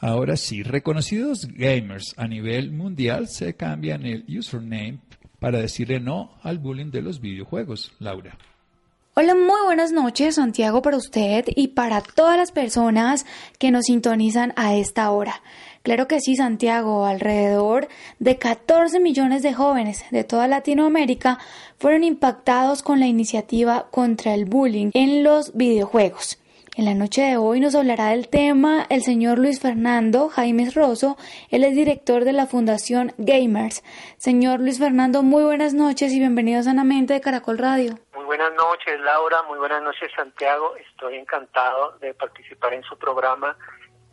Ahora 0.00 0.36
sí, 0.36 0.62
reconocidos 0.62 1.48
gamers 1.48 2.14
a 2.16 2.28
nivel 2.28 2.70
mundial 2.70 3.28
se 3.28 3.54
cambian 3.54 4.06
el 4.06 4.24
username 4.28 5.00
para 5.40 5.58
decirle 5.58 6.00
no 6.00 6.38
al 6.42 6.58
bullying 6.58 6.90
de 6.90 7.02
los 7.02 7.20
videojuegos. 7.20 7.92
Laura. 7.98 8.38
Hola, 9.14 9.34
muy 9.34 9.60
buenas 9.64 9.90
noches, 9.90 10.36
Santiago, 10.36 10.80
para 10.80 10.96
usted 10.96 11.44
y 11.48 11.68
para 11.68 12.00
todas 12.00 12.36
las 12.36 12.52
personas 12.52 13.26
que 13.58 13.72
nos 13.72 13.86
sintonizan 13.86 14.52
a 14.54 14.76
esta 14.76 15.10
hora. 15.10 15.42
Claro 15.82 16.06
que 16.06 16.20
sí, 16.20 16.36
Santiago, 16.36 17.04
alrededor 17.04 17.88
de 18.20 18.38
14 18.38 19.00
millones 19.00 19.42
de 19.42 19.54
jóvenes 19.54 20.04
de 20.12 20.22
toda 20.22 20.46
Latinoamérica 20.46 21.40
fueron 21.78 22.04
impactados 22.04 22.84
con 22.84 23.00
la 23.00 23.08
iniciativa 23.08 23.88
contra 23.90 24.34
el 24.34 24.44
bullying 24.44 24.90
en 24.94 25.24
los 25.24 25.52
videojuegos. 25.56 26.38
En 26.78 26.84
la 26.84 26.94
noche 26.94 27.22
de 27.22 27.36
hoy 27.36 27.58
nos 27.58 27.74
hablará 27.74 28.10
del 28.10 28.28
tema 28.28 28.86
el 28.88 29.02
señor 29.02 29.40
Luis 29.40 29.60
Fernando 29.60 30.28
Jaimes 30.28 30.76
Rosso. 30.76 31.16
Él 31.50 31.64
es 31.64 31.74
director 31.74 32.22
de 32.22 32.32
la 32.32 32.46
Fundación 32.46 33.14
Gamers. 33.18 33.82
Señor 34.16 34.60
Luis 34.60 34.78
Fernando, 34.78 35.24
muy 35.24 35.42
buenas 35.42 35.74
noches 35.74 36.12
y 36.12 36.20
bienvenido 36.20 36.62
sanamente 36.62 37.14
de 37.14 37.20
Caracol 37.20 37.58
Radio. 37.58 37.98
Muy 38.14 38.24
buenas 38.26 38.54
noches, 38.54 39.00
Laura. 39.00 39.42
Muy 39.48 39.58
buenas 39.58 39.82
noches, 39.82 40.08
Santiago. 40.14 40.76
Estoy 40.76 41.16
encantado 41.16 41.98
de 41.98 42.14
participar 42.14 42.72
en 42.74 42.84
su 42.84 42.96
programa. 42.96 43.56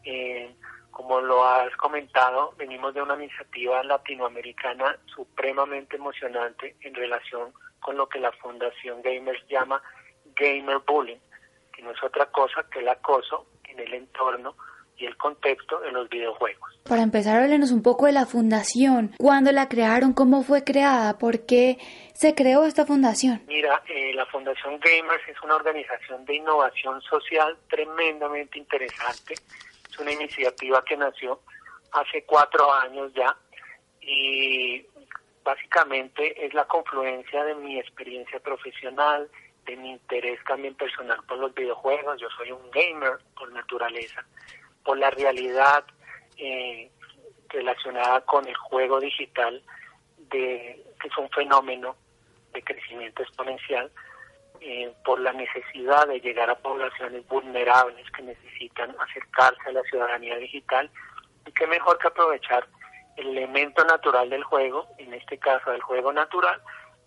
Eh, 0.04 0.52
como 0.90 1.22
lo 1.22 1.46
has 1.46 1.72
comentado, 1.76 2.56
venimos 2.58 2.96
de 2.96 3.04
una 3.04 3.14
iniciativa 3.14 3.84
latinoamericana 3.84 4.98
supremamente 5.06 5.98
emocionante 5.98 6.76
en 6.82 6.96
relación 6.96 7.54
con 7.80 7.96
lo 7.96 8.10
que 8.10 8.18
la 8.18 8.32
Fundación 8.32 9.04
Gamers 9.04 9.48
llama 9.50 9.84
Gamer 10.36 10.80
Bullying 10.80 11.20
no 11.86 11.92
es 11.92 12.04
otra 12.04 12.26
cosa 12.32 12.66
que 12.72 12.80
el 12.80 12.90
acoso 12.90 13.46
en 13.70 13.80
el 13.80 13.94
entorno 13.94 14.56
y 14.98 15.06
el 15.06 15.16
contexto 15.18 15.80
de 15.80 15.92
los 15.92 16.10
videojuegos. 16.10 16.80
Para 16.88 17.02
empezar, 17.02 17.42
háblenos 17.42 17.72
un 17.72 17.82
poco 17.82 18.06
de 18.06 18.14
la 18.14 18.26
fundación. 18.26 19.14
¿Cuándo 19.18 19.52
la 19.52 19.68
crearon? 19.68 20.14
¿Cómo 20.14 20.44
fue 20.44 20.64
creada? 20.64 21.18
¿Por 21.18 21.46
qué 21.46 21.78
se 22.14 22.34
creó 22.34 22.66
esta 22.66 22.86
fundación? 22.86 23.42
Mira, 23.48 23.84
eh, 23.88 24.14
la 24.14 24.26
Fundación 24.28 24.80
Gamers 24.80 25.28
es 25.28 25.42
una 25.44 25.56
organización 25.56 26.26
de 26.26 26.36
innovación 26.36 27.02
social 27.02 27.58
tremendamente 27.70 28.58
interesante. 28.58 29.34
Es 29.90 30.00
una 30.00 30.12
iniciativa 30.12 30.84
que 30.84 30.96
nació 30.96 31.42
hace 31.92 32.24
cuatro 32.24 32.74
años 32.74 33.12
ya 33.14 33.36
y 34.02 34.86
básicamente 35.44 36.46
es 36.46 36.54
la 36.54 36.66
confluencia 36.66 37.44
de 37.44 37.56
mi 37.56 37.80
experiencia 37.80 38.40
profesional, 38.40 39.30
de 39.66 39.76
mi 39.78 39.92
interés 39.92 40.40
también 40.46 40.76
personal 40.76 41.20
por 41.28 41.38
los 41.38 41.54
videojuegos. 41.54 42.20
Yo 42.20 42.30
soy 42.38 42.52
un 42.52 42.70
gamer 42.72 43.18
por 43.38 43.52
naturaleza 43.52 44.26
por 44.86 44.98
la 44.98 45.10
realidad 45.10 45.84
eh, 46.38 46.90
relacionada 47.50 48.22
con 48.22 48.48
el 48.48 48.56
juego 48.56 49.00
digital, 49.02 49.62
de, 50.30 50.86
que 51.02 51.08
es 51.08 51.18
un 51.18 51.30
fenómeno 51.32 51.96
de 52.54 52.64
crecimiento 52.64 53.24
exponencial, 53.24 53.92
eh, 54.62 54.94
por 55.04 55.20
la 55.20 55.34
necesidad 55.34 56.08
de 56.08 56.22
llegar 56.22 56.50
a 56.50 56.58
poblaciones 56.58 57.28
vulnerables 57.28 58.10
que 58.12 58.22
necesitan 58.22 58.96
acercarse 59.00 59.70
a 59.70 59.74
la 59.74 59.82
ciudadanía 59.84 60.38
digital, 60.38 60.90
y 61.46 61.52
qué 61.52 61.68
mejor 61.68 61.98
que 61.98 62.08
aprovechar 62.08 62.68
el 63.18 63.30
elemento 63.30 63.84
natural 63.86 64.30
del 64.30 64.44
juego, 64.44 64.88
en 64.98 65.14
este 65.14 65.38
caso 65.38 65.72
del 65.72 65.82
juego 65.82 66.14
natural, 66.14 66.62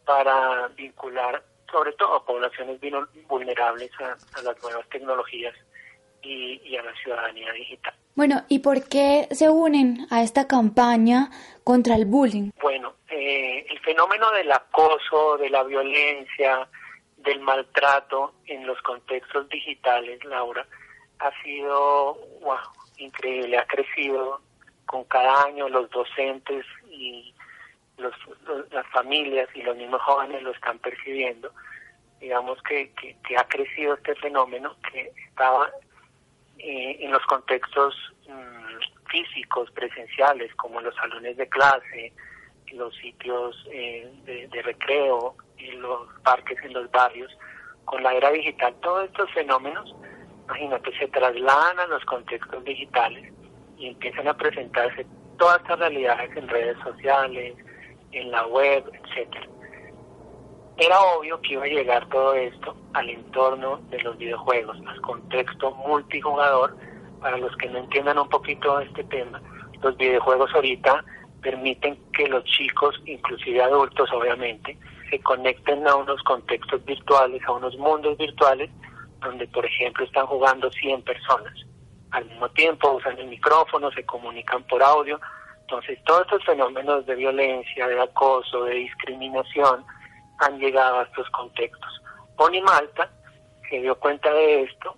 para 0.04 0.68
vincular 0.68 1.42
sobre 1.70 1.92
todo 1.92 2.16
a 2.16 2.24
poblaciones 2.24 2.80
vulnerables 3.28 3.90
a 4.00 4.42
las 4.42 4.62
nuevas 4.62 4.88
tecnologías 4.88 5.54
y, 6.22 6.76
a 6.76 6.82
la 6.82 6.94
ciudadanía 6.94 7.52
digital. 7.52 7.94
Bueno, 8.14 8.42
¿y 8.48 8.58
por 8.58 8.88
qué 8.88 9.28
se 9.30 9.48
unen 9.48 10.06
a 10.10 10.22
esta 10.22 10.48
campaña 10.48 11.30
contra 11.62 11.94
el 11.94 12.04
bullying? 12.04 12.50
Bueno, 12.60 12.94
eh, 13.08 13.64
el 13.70 13.78
fenómeno 13.80 14.30
del 14.32 14.50
acoso, 14.50 15.36
de 15.38 15.50
la 15.50 15.62
violencia, 15.62 16.68
del 17.18 17.40
maltrato 17.40 18.34
en 18.46 18.66
los 18.66 18.80
contextos 18.82 19.48
digitales, 19.48 20.24
Laura, 20.24 20.66
ha 21.20 21.30
sido 21.42 22.14
wow, 22.40 22.58
increíble, 22.96 23.56
ha 23.56 23.66
crecido 23.66 24.40
con 24.86 25.04
cada 25.04 25.44
año 25.44 25.68
los 25.68 25.90
docentes 25.90 26.64
y 26.90 27.34
los, 27.98 28.14
las 28.70 28.86
familias 28.88 29.48
y 29.54 29.62
los 29.62 29.76
mismos 29.76 30.00
jóvenes 30.02 30.42
lo 30.42 30.52
están 30.52 30.78
percibiendo. 30.78 31.52
Digamos 32.20 32.60
que, 32.62 32.92
que, 32.94 33.36
ha 33.36 33.44
crecido 33.46 33.94
este 33.94 34.14
fenómeno 34.16 34.76
que 34.90 35.12
estaba 35.28 35.70
eh, 36.58 36.96
en 37.00 37.12
los 37.12 37.24
contextos 37.26 37.94
mm, 38.28 39.08
físicos, 39.08 39.70
presenciales, 39.72 40.52
como 40.56 40.80
los 40.80 40.94
salones 40.96 41.36
de 41.36 41.48
clase, 41.48 42.12
los 42.72 42.94
sitios 42.96 43.56
eh, 43.70 44.10
de, 44.24 44.62
recreo, 44.62 45.36
en 45.58 45.80
los 45.80 46.08
parques 46.22 46.58
en 46.62 46.72
los 46.72 46.90
barrios, 46.90 47.30
con 47.84 48.02
la 48.02 48.14
era 48.14 48.30
digital, 48.30 48.74
todos 48.82 49.04
estos 49.06 49.30
fenómenos, 49.32 49.94
imagínate, 50.46 50.96
se 50.98 51.08
trasladan 51.08 51.80
a 51.80 51.86
los 51.86 52.04
contextos 52.04 52.62
digitales 52.64 53.32
y 53.78 53.88
empiezan 53.88 54.28
a 54.28 54.36
presentarse 54.36 55.06
todas 55.38 55.60
estas 55.60 55.78
realidades 55.78 56.36
en 56.36 56.48
redes 56.48 56.76
sociales, 56.82 57.54
en 58.12 58.30
la 58.30 58.46
web, 58.46 58.84
etcétera. 58.92 59.46
Era 60.76 61.00
obvio 61.00 61.40
que 61.40 61.54
iba 61.54 61.64
a 61.64 61.68
llegar 61.68 62.08
todo 62.08 62.34
esto 62.34 62.76
al 62.92 63.10
entorno 63.10 63.80
de 63.90 64.00
los 64.00 64.16
videojuegos, 64.16 64.78
al 64.86 65.00
contexto 65.00 65.72
multijugador. 65.72 66.76
Para 67.20 67.36
los 67.36 67.56
que 67.56 67.68
no 67.68 67.78
entiendan 67.78 68.18
un 68.18 68.28
poquito 68.28 68.78
este 68.78 69.02
tema, 69.04 69.42
los 69.82 69.96
videojuegos 69.96 70.54
ahorita 70.54 71.04
permiten 71.42 71.98
que 72.12 72.28
los 72.28 72.44
chicos, 72.44 72.94
inclusive 73.06 73.60
adultos 73.60 74.08
obviamente, 74.12 74.78
se 75.10 75.18
conecten 75.20 75.86
a 75.88 75.96
unos 75.96 76.22
contextos 76.22 76.84
virtuales, 76.84 77.42
a 77.46 77.52
unos 77.52 77.76
mundos 77.76 78.16
virtuales, 78.18 78.70
donde 79.20 79.48
por 79.48 79.64
ejemplo 79.64 80.04
están 80.04 80.26
jugando 80.26 80.70
100 80.70 81.02
personas. 81.02 81.52
Al 82.10 82.24
mismo 82.26 82.48
tiempo 82.50 82.92
usan 82.92 83.18
el 83.18 83.26
micrófono, 83.26 83.90
se 83.90 84.04
comunican 84.04 84.62
por 84.64 84.82
audio. 84.82 85.20
Entonces 85.68 86.02
todos 86.04 86.22
estos 86.22 86.44
fenómenos 86.46 87.04
de 87.04 87.14
violencia, 87.14 87.86
de 87.86 88.00
acoso, 88.00 88.64
de 88.64 88.74
discriminación, 88.74 89.84
han 90.38 90.58
llegado 90.58 91.00
a 91.00 91.02
estos 91.02 91.28
contextos. 91.28 92.02
Pony 92.38 92.62
Malta 92.62 93.10
se 93.68 93.78
dio 93.78 93.94
cuenta 93.96 94.32
de 94.32 94.62
esto, 94.62 94.96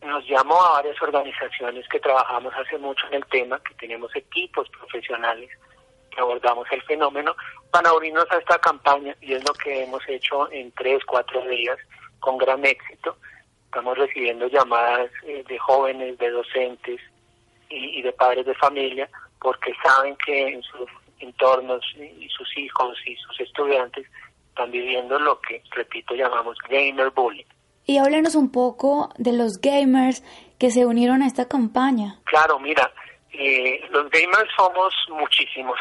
nos 0.00 0.26
llamó 0.26 0.58
a 0.62 0.72
varias 0.76 1.00
organizaciones 1.02 1.86
que 1.88 2.00
trabajamos 2.00 2.54
hace 2.54 2.78
mucho 2.78 3.06
en 3.08 3.14
el 3.16 3.26
tema, 3.26 3.60
que 3.62 3.74
tenemos 3.74 4.16
equipos 4.16 4.70
profesionales 4.70 5.50
que 6.10 6.18
abordamos 6.18 6.66
el 6.72 6.80
fenómeno, 6.84 7.36
para 7.70 7.92
unirnos 7.92 8.24
a 8.30 8.38
esta 8.38 8.58
campaña 8.58 9.14
y 9.20 9.34
es 9.34 9.46
lo 9.46 9.52
que 9.52 9.84
hemos 9.84 10.00
hecho 10.08 10.50
en 10.50 10.72
tres, 10.72 11.04
cuatro 11.04 11.46
días 11.46 11.76
con 12.20 12.38
gran 12.38 12.64
éxito. 12.64 13.18
Estamos 13.66 13.98
recibiendo 13.98 14.48
llamadas 14.48 15.10
eh, 15.24 15.44
de 15.46 15.58
jóvenes, 15.58 16.16
de 16.16 16.30
docentes 16.30 17.02
y 17.68 18.02
de 18.02 18.12
padres 18.12 18.46
de 18.46 18.54
familia, 18.54 19.08
porque 19.40 19.72
saben 19.82 20.16
que 20.24 20.48
en 20.48 20.62
sus 20.62 20.88
entornos 21.18 21.84
y 21.96 22.28
sus 22.28 22.56
hijos 22.56 22.96
y 23.06 23.16
sus 23.16 23.40
estudiantes 23.40 24.06
están 24.48 24.70
viviendo 24.70 25.18
lo 25.18 25.40
que, 25.40 25.62
repito, 25.70 26.14
llamamos 26.14 26.56
gamer 26.68 27.10
bullying. 27.10 27.44
Y 27.86 27.98
háblenos 27.98 28.34
un 28.34 28.52
poco 28.52 29.10
de 29.16 29.32
los 29.32 29.60
gamers 29.60 30.22
que 30.58 30.70
se 30.70 30.86
unieron 30.86 31.22
a 31.22 31.26
esta 31.26 31.48
campaña. 31.48 32.20
Claro, 32.24 32.58
mira, 32.58 32.92
eh, 33.32 33.80
los 33.90 34.10
gamers 34.10 34.50
somos 34.56 34.94
muchísimos. 35.08 35.78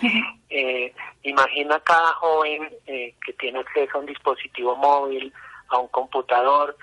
eh, 0.50 0.92
imagina 1.22 1.78
cada 1.80 2.14
joven 2.14 2.70
eh, 2.86 3.14
que 3.24 3.32
tiene 3.34 3.60
acceso 3.60 3.98
a 3.98 4.00
un 4.00 4.06
dispositivo 4.06 4.76
móvil, 4.76 5.32
a 5.68 5.78
un 5.78 5.88
computador, 5.88 6.76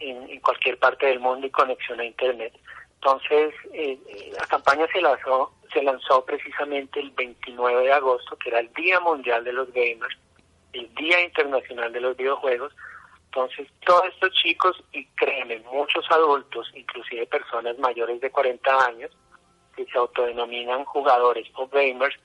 en, 0.00 0.28
en 0.28 0.40
cualquier 0.40 0.78
parte 0.78 1.06
del 1.06 1.20
mundo 1.20 1.46
y 1.46 1.50
conexión 1.50 2.00
a 2.00 2.04
Internet. 2.04 2.52
Entonces, 3.06 3.54
eh, 3.72 3.96
la 4.36 4.46
campaña 4.46 4.84
se 4.92 5.00
lanzó, 5.00 5.52
se 5.72 5.80
lanzó 5.80 6.24
precisamente 6.24 6.98
el 6.98 7.12
29 7.12 7.84
de 7.84 7.92
agosto, 7.92 8.36
que 8.36 8.48
era 8.48 8.58
el 8.58 8.72
Día 8.74 8.98
Mundial 8.98 9.44
de 9.44 9.52
los 9.52 9.72
Gamers, 9.72 10.18
el 10.72 10.92
Día 10.96 11.22
Internacional 11.22 11.92
de 11.92 12.00
los 12.00 12.16
Videojuegos. 12.16 12.74
Entonces, 13.26 13.68
todos 13.86 14.06
estos 14.06 14.32
chicos, 14.32 14.82
y 14.90 15.06
créeme, 15.14 15.60
muchos 15.72 16.04
adultos, 16.10 16.68
inclusive 16.74 17.26
personas 17.26 17.78
mayores 17.78 18.20
de 18.20 18.28
40 18.28 18.86
años, 18.86 19.16
que 19.76 19.86
se 19.86 19.98
autodenominan 19.98 20.84
jugadores 20.84 21.46
o 21.54 21.68
gamers, 21.68 22.16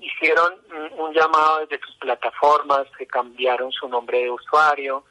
hicieron 0.00 0.54
un 0.96 1.12
llamado 1.12 1.66
desde 1.66 1.84
sus 1.84 1.94
plataformas, 1.96 2.86
se 2.96 3.06
cambiaron 3.06 3.70
su 3.70 3.86
nombre 3.86 4.20
de 4.20 4.30
usuario, 4.30 5.04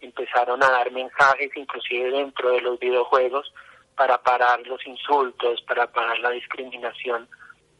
empezaron 0.00 0.60
a 0.64 0.68
dar 0.68 0.90
mensajes 0.90 1.56
inclusive 1.56 2.10
dentro 2.10 2.50
de 2.50 2.60
los 2.60 2.76
videojuegos 2.80 3.52
para 3.98 4.16
parar 4.16 4.64
los 4.64 4.86
insultos, 4.86 5.60
para 5.62 5.88
parar 5.88 6.16
la 6.20 6.30
discriminación, 6.30 7.28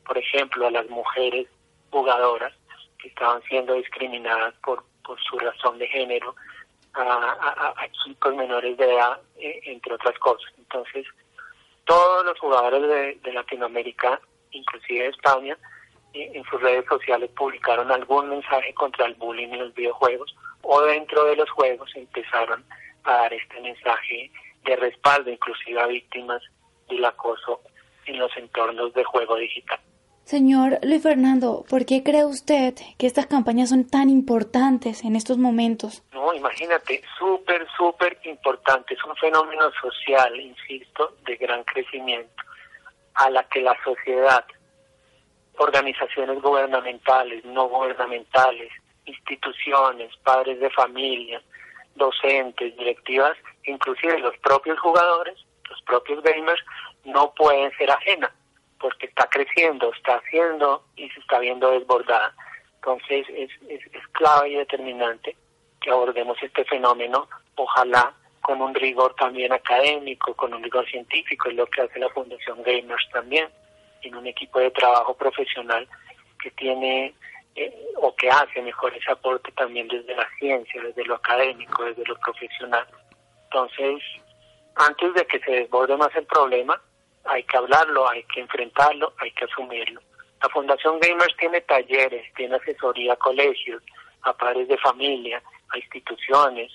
por 0.04 0.18
ejemplo, 0.18 0.66
a 0.66 0.70
las 0.72 0.88
mujeres 0.90 1.46
jugadoras 1.90 2.52
que 2.98 3.06
estaban 3.06 3.40
siendo 3.44 3.74
discriminadas 3.74 4.52
por, 4.64 4.84
por 5.04 5.16
su 5.22 5.38
razón 5.38 5.78
de 5.78 5.86
género, 5.86 6.34
a, 6.94 7.86
chicos 8.04 8.34
menores 8.34 8.76
de 8.76 8.92
edad, 8.92 9.20
eh, 9.36 9.60
entre 9.66 9.94
otras 9.94 10.18
cosas. 10.18 10.52
Entonces, 10.58 11.06
todos 11.84 12.24
los 12.24 12.36
jugadores 12.40 13.22
de, 13.22 13.32
Latinoamérica, 13.32 14.20
inclusive 14.50 15.06
España, 15.06 15.56
eh, 16.14 16.32
en 16.34 16.42
sus 16.46 16.60
redes 16.60 16.84
sociales 16.88 17.30
publicaron 17.36 17.92
algún 17.92 18.28
mensaje 18.28 18.74
contra 18.74 19.06
el 19.06 19.14
bullying 19.14 19.50
en 19.50 19.60
los 19.60 19.74
videojuegos 19.74 20.34
o 20.62 20.80
dentro 20.82 21.26
de 21.26 21.36
los 21.36 21.48
juegos 21.50 21.94
empezaron 21.94 22.64
a 23.04 23.12
dar 23.12 23.32
este 23.32 23.60
mensaje 23.60 24.32
de 24.68 24.76
respaldo 24.76 25.30
inclusive 25.30 25.80
a 25.80 25.86
víctimas 25.86 26.42
del 26.88 27.04
acoso 27.04 27.62
en 28.06 28.18
los 28.18 28.34
entornos 28.36 28.92
de 28.92 29.04
juego 29.04 29.36
digital. 29.36 29.80
Señor 30.24 30.78
Luis 30.82 31.02
Fernando, 31.02 31.64
¿por 31.70 31.86
qué 31.86 32.02
cree 32.02 32.26
usted 32.26 32.74
que 32.98 33.06
estas 33.06 33.26
campañas 33.26 33.70
son 33.70 33.88
tan 33.88 34.10
importantes 34.10 35.02
en 35.04 35.16
estos 35.16 35.38
momentos? 35.38 36.02
No, 36.12 36.34
imagínate, 36.34 37.00
súper, 37.18 37.66
súper 37.74 38.18
importante. 38.24 38.92
Es 38.92 39.02
un 39.04 39.16
fenómeno 39.16 39.70
social, 39.80 40.38
insisto, 40.38 41.16
de 41.24 41.36
gran 41.36 41.64
crecimiento, 41.64 42.42
a 43.14 43.30
la 43.30 43.42
que 43.44 43.62
la 43.62 43.74
sociedad, 43.82 44.44
organizaciones 45.56 46.42
gubernamentales, 46.42 47.42
no 47.46 47.66
gubernamentales, 47.70 48.70
instituciones, 49.06 50.14
padres 50.22 50.60
de 50.60 50.68
familia, 50.68 51.40
docentes, 51.98 52.76
directivas, 52.76 53.36
inclusive 53.64 54.18
los 54.18 54.36
propios 54.38 54.78
jugadores, 54.80 55.36
los 55.68 55.82
propios 55.82 56.22
gamers, 56.22 56.62
no 57.04 57.32
pueden 57.34 57.70
ser 57.76 57.90
ajenas 57.90 58.30
porque 58.80 59.06
está 59.06 59.28
creciendo, 59.28 59.92
está 59.92 60.16
haciendo 60.16 60.84
y 60.96 61.08
se 61.10 61.20
está 61.20 61.38
viendo 61.40 61.70
desbordada. 61.70 62.34
Entonces 62.76 63.26
es, 63.30 63.50
es, 63.68 64.06
clave 64.12 64.50
y 64.50 64.54
determinante 64.54 65.36
que 65.80 65.90
abordemos 65.90 66.36
este 66.42 66.64
fenómeno, 66.64 67.28
ojalá 67.56 68.14
con 68.40 68.62
un 68.62 68.74
rigor 68.74 69.14
también 69.16 69.52
académico, 69.52 70.34
con 70.34 70.54
un 70.54 70.62
rigor 70.62 70.88
científico, 70.88 71.48
es 71.48 71.56
lo 71.56 71.66
que 71.66 71.82
hace 71.82 71.98
la 71.98 72.08
Fundación 72.10 72.62
Gamers 72.62 73.08
también, 73.12 73.48
en 74.02 74.14
un 74.14 74.26
equipo 74.26 74.58
de 74.58 74.70
trabajo 74.70 75.14
profesional 75.14 75.86
que 76.40 76.50
tiene 76.52 77.14
eh, 77.54 77.74
o 77.96 78.14
que 78.14 78.30
hace 78.30 78.62
mejor 78.62 78.94
ese 78.94 79.10
aporte 79.10 79.50
también 79.52 79.88
desde 79.88 80.14
la 80.14 80.28
ciencia, 80.38 80.82
desde 80.82 81.04
lo 81.04 81.16
académico, 81.16 81.84
desde 81.84 82.04
lo 82.04 82.16
profesional. 82.18 82.86
Entonces, 83.44 84.02
antes 84.76 85.14
de 85.14 85.26
que 85.26 85.40
se 85.40 85.50
desborde 85.50 85.96
más 85.96 86.14
el 86.14 86.26
problema, 86.26 86.80
hay 87.24 87.42
que 87.44 87.56
hablarlo, 87.56 88.08
hay 88.08 88.22
que 88.24 88.40
enfrentarlo, 88.40 89.12
hay 89.18 89.30
que 89.32 89.44
asumirlo. 89.44 90.00
La 90.42 90.48
Fundación 90.50 91.00
Gamers 91.00 91.36
tiene 91.36 91.60
talleres, 91.62 92.32
tiene 92.34 92.56
asesoría 92.56 93.14
a 93.14 93.16
colegios, 93.16 93.82
a 94.22 94.32
padres 94.32 94.68
de 94.68 94.78
familia, 94.78 95.42
a 95.70 95.78
instituciones, 95.78 96.72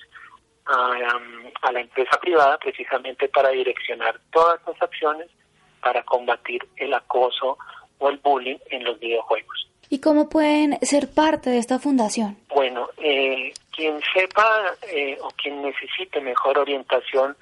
a, 0.66 1.18
a 1.62 1.72
la 1.72 1.80
empresa 1.80 2.18
privada, 2.20 2.58
precisamente 2.58 3.28
para 3.28 3.50
direccionar 3.50 4.20
todas 4.30 4.60
las 4.66 4.80
acciones 4.82 5.30
para 5.82 6.02
combatir 6.04 6.66
el 6.76 6.94
acoso 6.94 7.58
o 7.98 8.08
el 8.08 8.18
bullying 8.18 8.58
en 8.70 8.84
los 8.84 8.98
videojuegos. 8.98 9.70
¿Y 9.90 10.00
cómo 10.00 10.28
pueden 10.28 10.78
ser 10.82 11.12
parte 11.12 11.50
de 11.50 11.58
esta 11.58 11.78
fundación? 11.78 12.36
Bueno, 12.48 12.88
eh, 12.98 13.52
quien 13.70 14.00
sepa 14.12 14.74
eh, 14.88 15.16
o 15.20 15.28
quien 15.30 15.62
necesite 15.62 16.20
mejor 16.20 16.58
orientación 16.58 17.36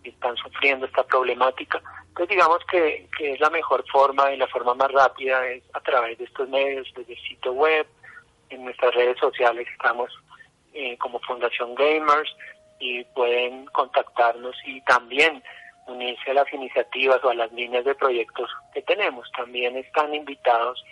y 0.02 0.10
están 0.10 0.36
sufriendo 0.36 0.86
esta 0.86 1.04
problemática. 1.04 1.82
Entonces 2.16 2.34
digamos 2.34 2.64
que, 2.70 3.06
que 3.18 3.34
es 3.34 3.40
la 3.40 3.50
mejor 3.50 3.84
forma 3.92 4.32
y 4.32 4.38
la 4.38 4.46
forma 4.46 4.72
más 4.72 4.90
rápida 4.90 5.46
es 5.48 5.62
a 5.74 5.80
través 5.80 6.16
de 6.16 6.24
estos 6.24 6.48
medios, 6.48 6.90
desde 6.96 7.12
el 7.12 7.28
sitio 7.28 7.52
web, 7.52 7.86
en 8.48 8.64
nuestras 8.64 8.94
redes 8.94 9.18
sociales 9.18 9.68
estamos 9.70 10.10
eh, 10.72 10.96
como 10.96 11.20
Fundación 11.20 11.74
Gamers 11.74 12.34
y 12.80 13.04
pueden 13.04 13.66
contactarnos 13.66 14.56
y 14.64 14.80
también 14.82 15.42
unirse 15.88 16.30
a 16.30 16.34
las 16.34 16.50
iniciativas 16.54 17.22
o 17.22 17.28
a 17.28 17.34
las 17.34 17.52
líneas 17.52 17.84
de 17.84 17.94
proyectos 17.94 18.48
que 18.72 18.80
tenemos. 18.80 19.30
También 19.36 19.76
están 19.76 20.14
invitados 20.14 20.82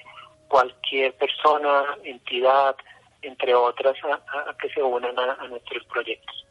cualquier 0.49 1.15
persona, 1.15 1.97
entidad, 2.03 2.77
entre 3.23 3.55
otras, 3.55 3.97
a, 4.05 4.55
que 4.59 4.69
se 4.69 4.83
unan 4.83 5.19
a, 5.19 5.49
nuestros 5.49 5.87
proyectos. 5.87 6.44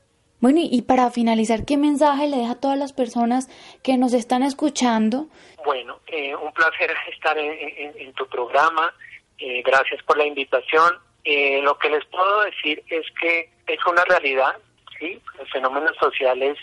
Bueno, 0.44 0.60
y 0.62 0.82
para 0.82 1.10
finalizar, 1.10 1.64
¿qué 1.64 1.78
mensaje 1.78 2.28
le 2.28 2.36
deja 2.36 2.52
a 2.52 2.60
todas 2.60 2.78
las 2.78 2.92
personas 2.92 3.48
que 3.82 3.98
nos 3.98 4.12
están 4.12 4.44
escuchando? 4.44 5.28
Bueno, 5.64 6.02
eh, 6.08 6.36
un 6.36 6.52
placer 6.52 6.94
estar 7.14 7.38
en, 7.38 8.12
tu 8.12 8.28
programa. 8.28 8.94
Eh, 9.38 9.62
gracias 9.62 10.04
por 10.04 10.18
la 10.18 10.26
invitación. 10.26 11.00
Eh, 11.24 11.62
lo 11.62 11.78
que 11.80 11.90
les 11.90 12.04
puedo 12.08 12.42
decir 12.42 12.84
es 12.90 13.06
que 13.22 13.52
es 13.68 13.80
una 13.86 14.04
realidad, 14.04 14.58
¿sí? 15.00 15.18
Los 15.40 15.50
fenómenos 15.50 15.96
sociales 15.96 16.58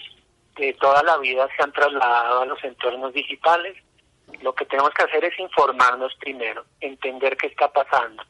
de 0.56 0.74
toda 0.74 1.02
la 1.02 1.16
vida 1.16 1.48
se 1.56 1.62
han 1.62 1.72
trasladado 1.72 2.42
a 2.42 2.44
los 2.44 2.62
entornos 2.62 3.14
digitales. 3.14 3.78
Lo 4.42 4.54
que 4.54 4.66
tenemos 4.66 4.90
que 4.90 5.04
hacer 5.04 5.24
es 5.24 5.38
informarnos 5.38 6.14
primero, 6.16 6.66
entender 6.82 7.34
qué 7.38 7.46
está 7.46 7.72
pasando. 7.72 8.22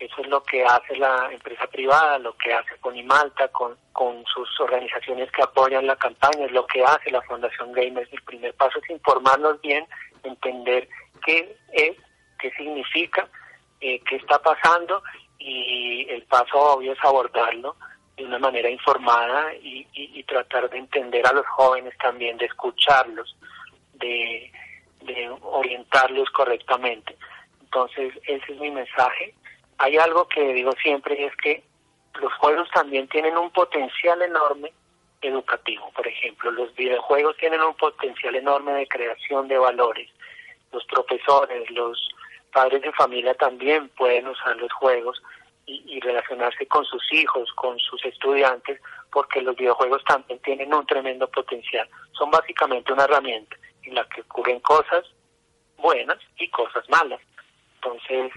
Eso 0.00 0.22
es 0.22 0.28
lo 0.28 0.42
que 0.42 0.64
hace 0.64 0.96
la 0.96 1.28
empresa 1.30 1.66
privada, 1.66 2.18
lo 2.18 2.34
que 2.36 2.52
hace 2.52 2.76
Conimalta 2.80 3.48
con, 3.48 3.76
con 3.92 4.24
sus 4.24 4.48
organizaciones 4.58 5.30
que 5.30 5.42
apoyan 5.42 5.86
la 5.86 5.96
campaña, 5.96 6.46
es 6.46 6.52
lo 6.52 6.66
que 6.66 6.82
hace 6.82 7.10
la 7.10 7.20
Fundación 7.22 7.70
Gamers. 7.72 8.10
El 8.12 8.22
primer 8.22 8.54
paso 8.54 8.78
es 8.82 8.90
informarnos 8.90 9.60
bien, 9.60 9.86
entender 10.22 10.88
qué 11.24 11.54
es, 11.72 11.96
qué 12.38 12.50
significa, 12.52 13.28
eh, 13.80 14.00
qué 14.08 14.16
está 14.16 14.40
pasando 14.40 15.02
y 15.38 16.06
el 16.08 16.22
paso 16.24 16.58
obvio 16.58 16.92
es 16.92 16.98
abordarlo 17.02 17.76
de 18.16 18.24
una 18.24 18.38
manera 18.38 18.68
informada 18.68 19.54
y, 19.54 19.86
tratar 20.24 20.70
de 20.70 20.78
entender 20.78 21.26
a 21.26 21.32
los 21.32 21.44
jóvenes 21.44 21.92
también, 21.98 22.36
de 22.36 22.44
escucharlos, 22.44 23.36
de, 23.94 24.52
orientarlos 25.42 26.30
correctamente. 26.30 27.16
Entonces, 27.62 28.14
ese 28.28 28.52
es 28.52 28.60
mi 28.60 28.70
mensaje. 28.70 29.34
Hay 29.82 29.96
algo 29.96 30.28
que 30.28 30.52
digo 30.52 30.72
siempre 30.82 31.18
y 31.18 31.24
es 31.24 31.34
que 31.36 31.62
los 32.20 32.30
juegos 32.34 32.68
también 32.70 33.08
tienen 33.08 33.38
un 33.38 33.50
potencial 33.50 34.20
enorme 34.20 34.74
educativo. 35.22 35.90
Por 35.96 36.06
ejemplo, 36.06 36.50
los 36.50 36.74
videojuegos 36.74 37.34
tienen 37.38 37.62
un 37.62 37.74
potencial 37.74 38.36
enorme 38.36 38.72
de 38.72 38.86
creación 38.86 39.48
de 39.48 39.56
valores. 39.56 40.10
Los 40.70 40.84
profesores, 40.84 41.70
los 41.70 42.10
padres 42.52 42.82
de 42.82 42.92
familia 42.92 43.32
también 43.32 43.88
pueden 43.96 44.28
usar 44.28 44.54
los 44.56 44.70
juegos 44.74 45.22
y, 45.64 45.98
relacionarse 46.00 46.66
con 46.66 46.84
sus 46.84 47.02
hijos, 47.12 47.50
con 47.54 47.78
sus 47.78 48.04
estudiantes, 48.04 48.82
porque 49.10 49.40
los 49.40 49.56
videojuegos 49.56 50.04
también 50.04 50.40
tienen 50.40 50.74
un 50.74 50.84
tremendo 50.84 51.26
potencial. 51.28 51.88
Son 52.12 52.30
básicamente 52.30 52.92
una 52.92 53.04
herramienta 53.04 53.56
en 53.84 53.94
la 53.94 54.04
que 54.10 54.20
ocurren 54.20 54.60
cosas 54.60 55.06
buenas 55.78 56.18
y 56.36 56.50
cosas 56.50 56.86
malas. 56.90 57.20
Entonces, 57.76 58.30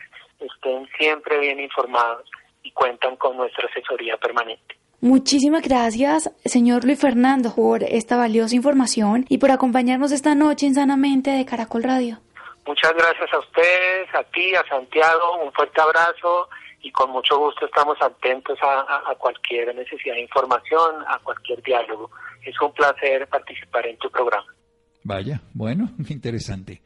estén 0.43 0.87
siempre 0.97 1.39
bien 1.39 1.59
informados 1.59 2.29
y 2.63 2.71
cuentan 2.71 3.15
con 3.17 3.37
nuestra 3.37 3.67
asesoría 3.69 4.17
permanente. 4.17 4.75
Muchísimas 5.01 5.63
gracias, 5.63 6.31
señor 6.45 6.85
Luis 6.85 6.99
Fernando, 6.99 7.53
por 7.53 7.83
esta 7.83 8.15
valiosa 8.15 8.55
información 8.55 9.25
y 9.27 9.37
por 9.37 9.51
acompañarnos 9.51 10.13
esta 10.13 10.33
noche 10.33 10.65
en 10.65 10.75
Sanamente 10.75 11.31
de 11.31 11.45
Caracol 11.45 11.83
Radio. 11.83 12.19
Muchas 12.65 12.93
gracias 12.93 13.33
a 13.33 13.39
ustedes, 13.39 14.15
a 14.15 14.23
ti, 14.23 14.55
a 14.55 14.65
Santiago, 14.69 15.43
un 15.43 15.51
fuerte 15.51 15.81
abrazo 15.81 16.47
y 16.81 16.91
con 16.91 17.11
mucho 17.11 17.37
gusto 17.37 17.65
estamos 17.65 17.97
atentos 18.01 18.57
a, 18.61 19.13
cualquier 19.17 19.75
necesidad 19.75 20.15
de 20.15 20.21
información, 20.21 21.03
a 21.07 21.19
cualquier 21.19 21.61
diálogo. 21.63 22.09
Es 22.45 22.59
un 22.61 22.73
placer 22.73 23.27
participar 23.27 23.87
en 23.87 23.97
tu 23.97 24.09
programa. 24.09 24.47
Vaya, 25.03 25.41
bueno, 25.53 25.89
interesante. 26.09 26.81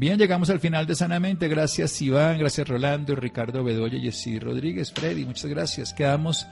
Bien, 0.00 0.16
llegamos 0.16 0.48
al 0.48 0.60
final 0.60 0.86
de 0.86 0.94
Sanamente. 0.94 1.48
Gracias 1.48 2.00
Iván, 2.00 2.38
gracias 2.38 2.68
Rolando, 2.68 3.16
Ricardo 3.16 3.64
Bedoya, 3.64 3.98
Jessy 3.98 4.38
Rodríguez, 4.38 4.92
Freddy, 4.92 5.24
muchas 5.24 5.50
gracias. 5.50 5.92
Quedamos 5.92 6.46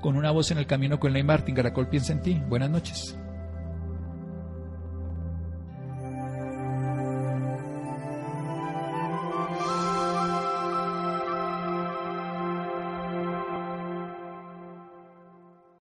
con 0.00 0.16
una 0.16 0.30
voz 0.30 0.52
en 0.52 0.58
el 0.58 0.68
camino 0.68 1.00
con 1.00 1.12
Ley 1.12 1.24
Martín. 1.24 1.56
Caracol 1.56 1.88
piensa 1.88 2.12
en 2.12 2.22
ti. 2.22 2.40
Buenas 2.48 2.70
noches. 2.70 3.18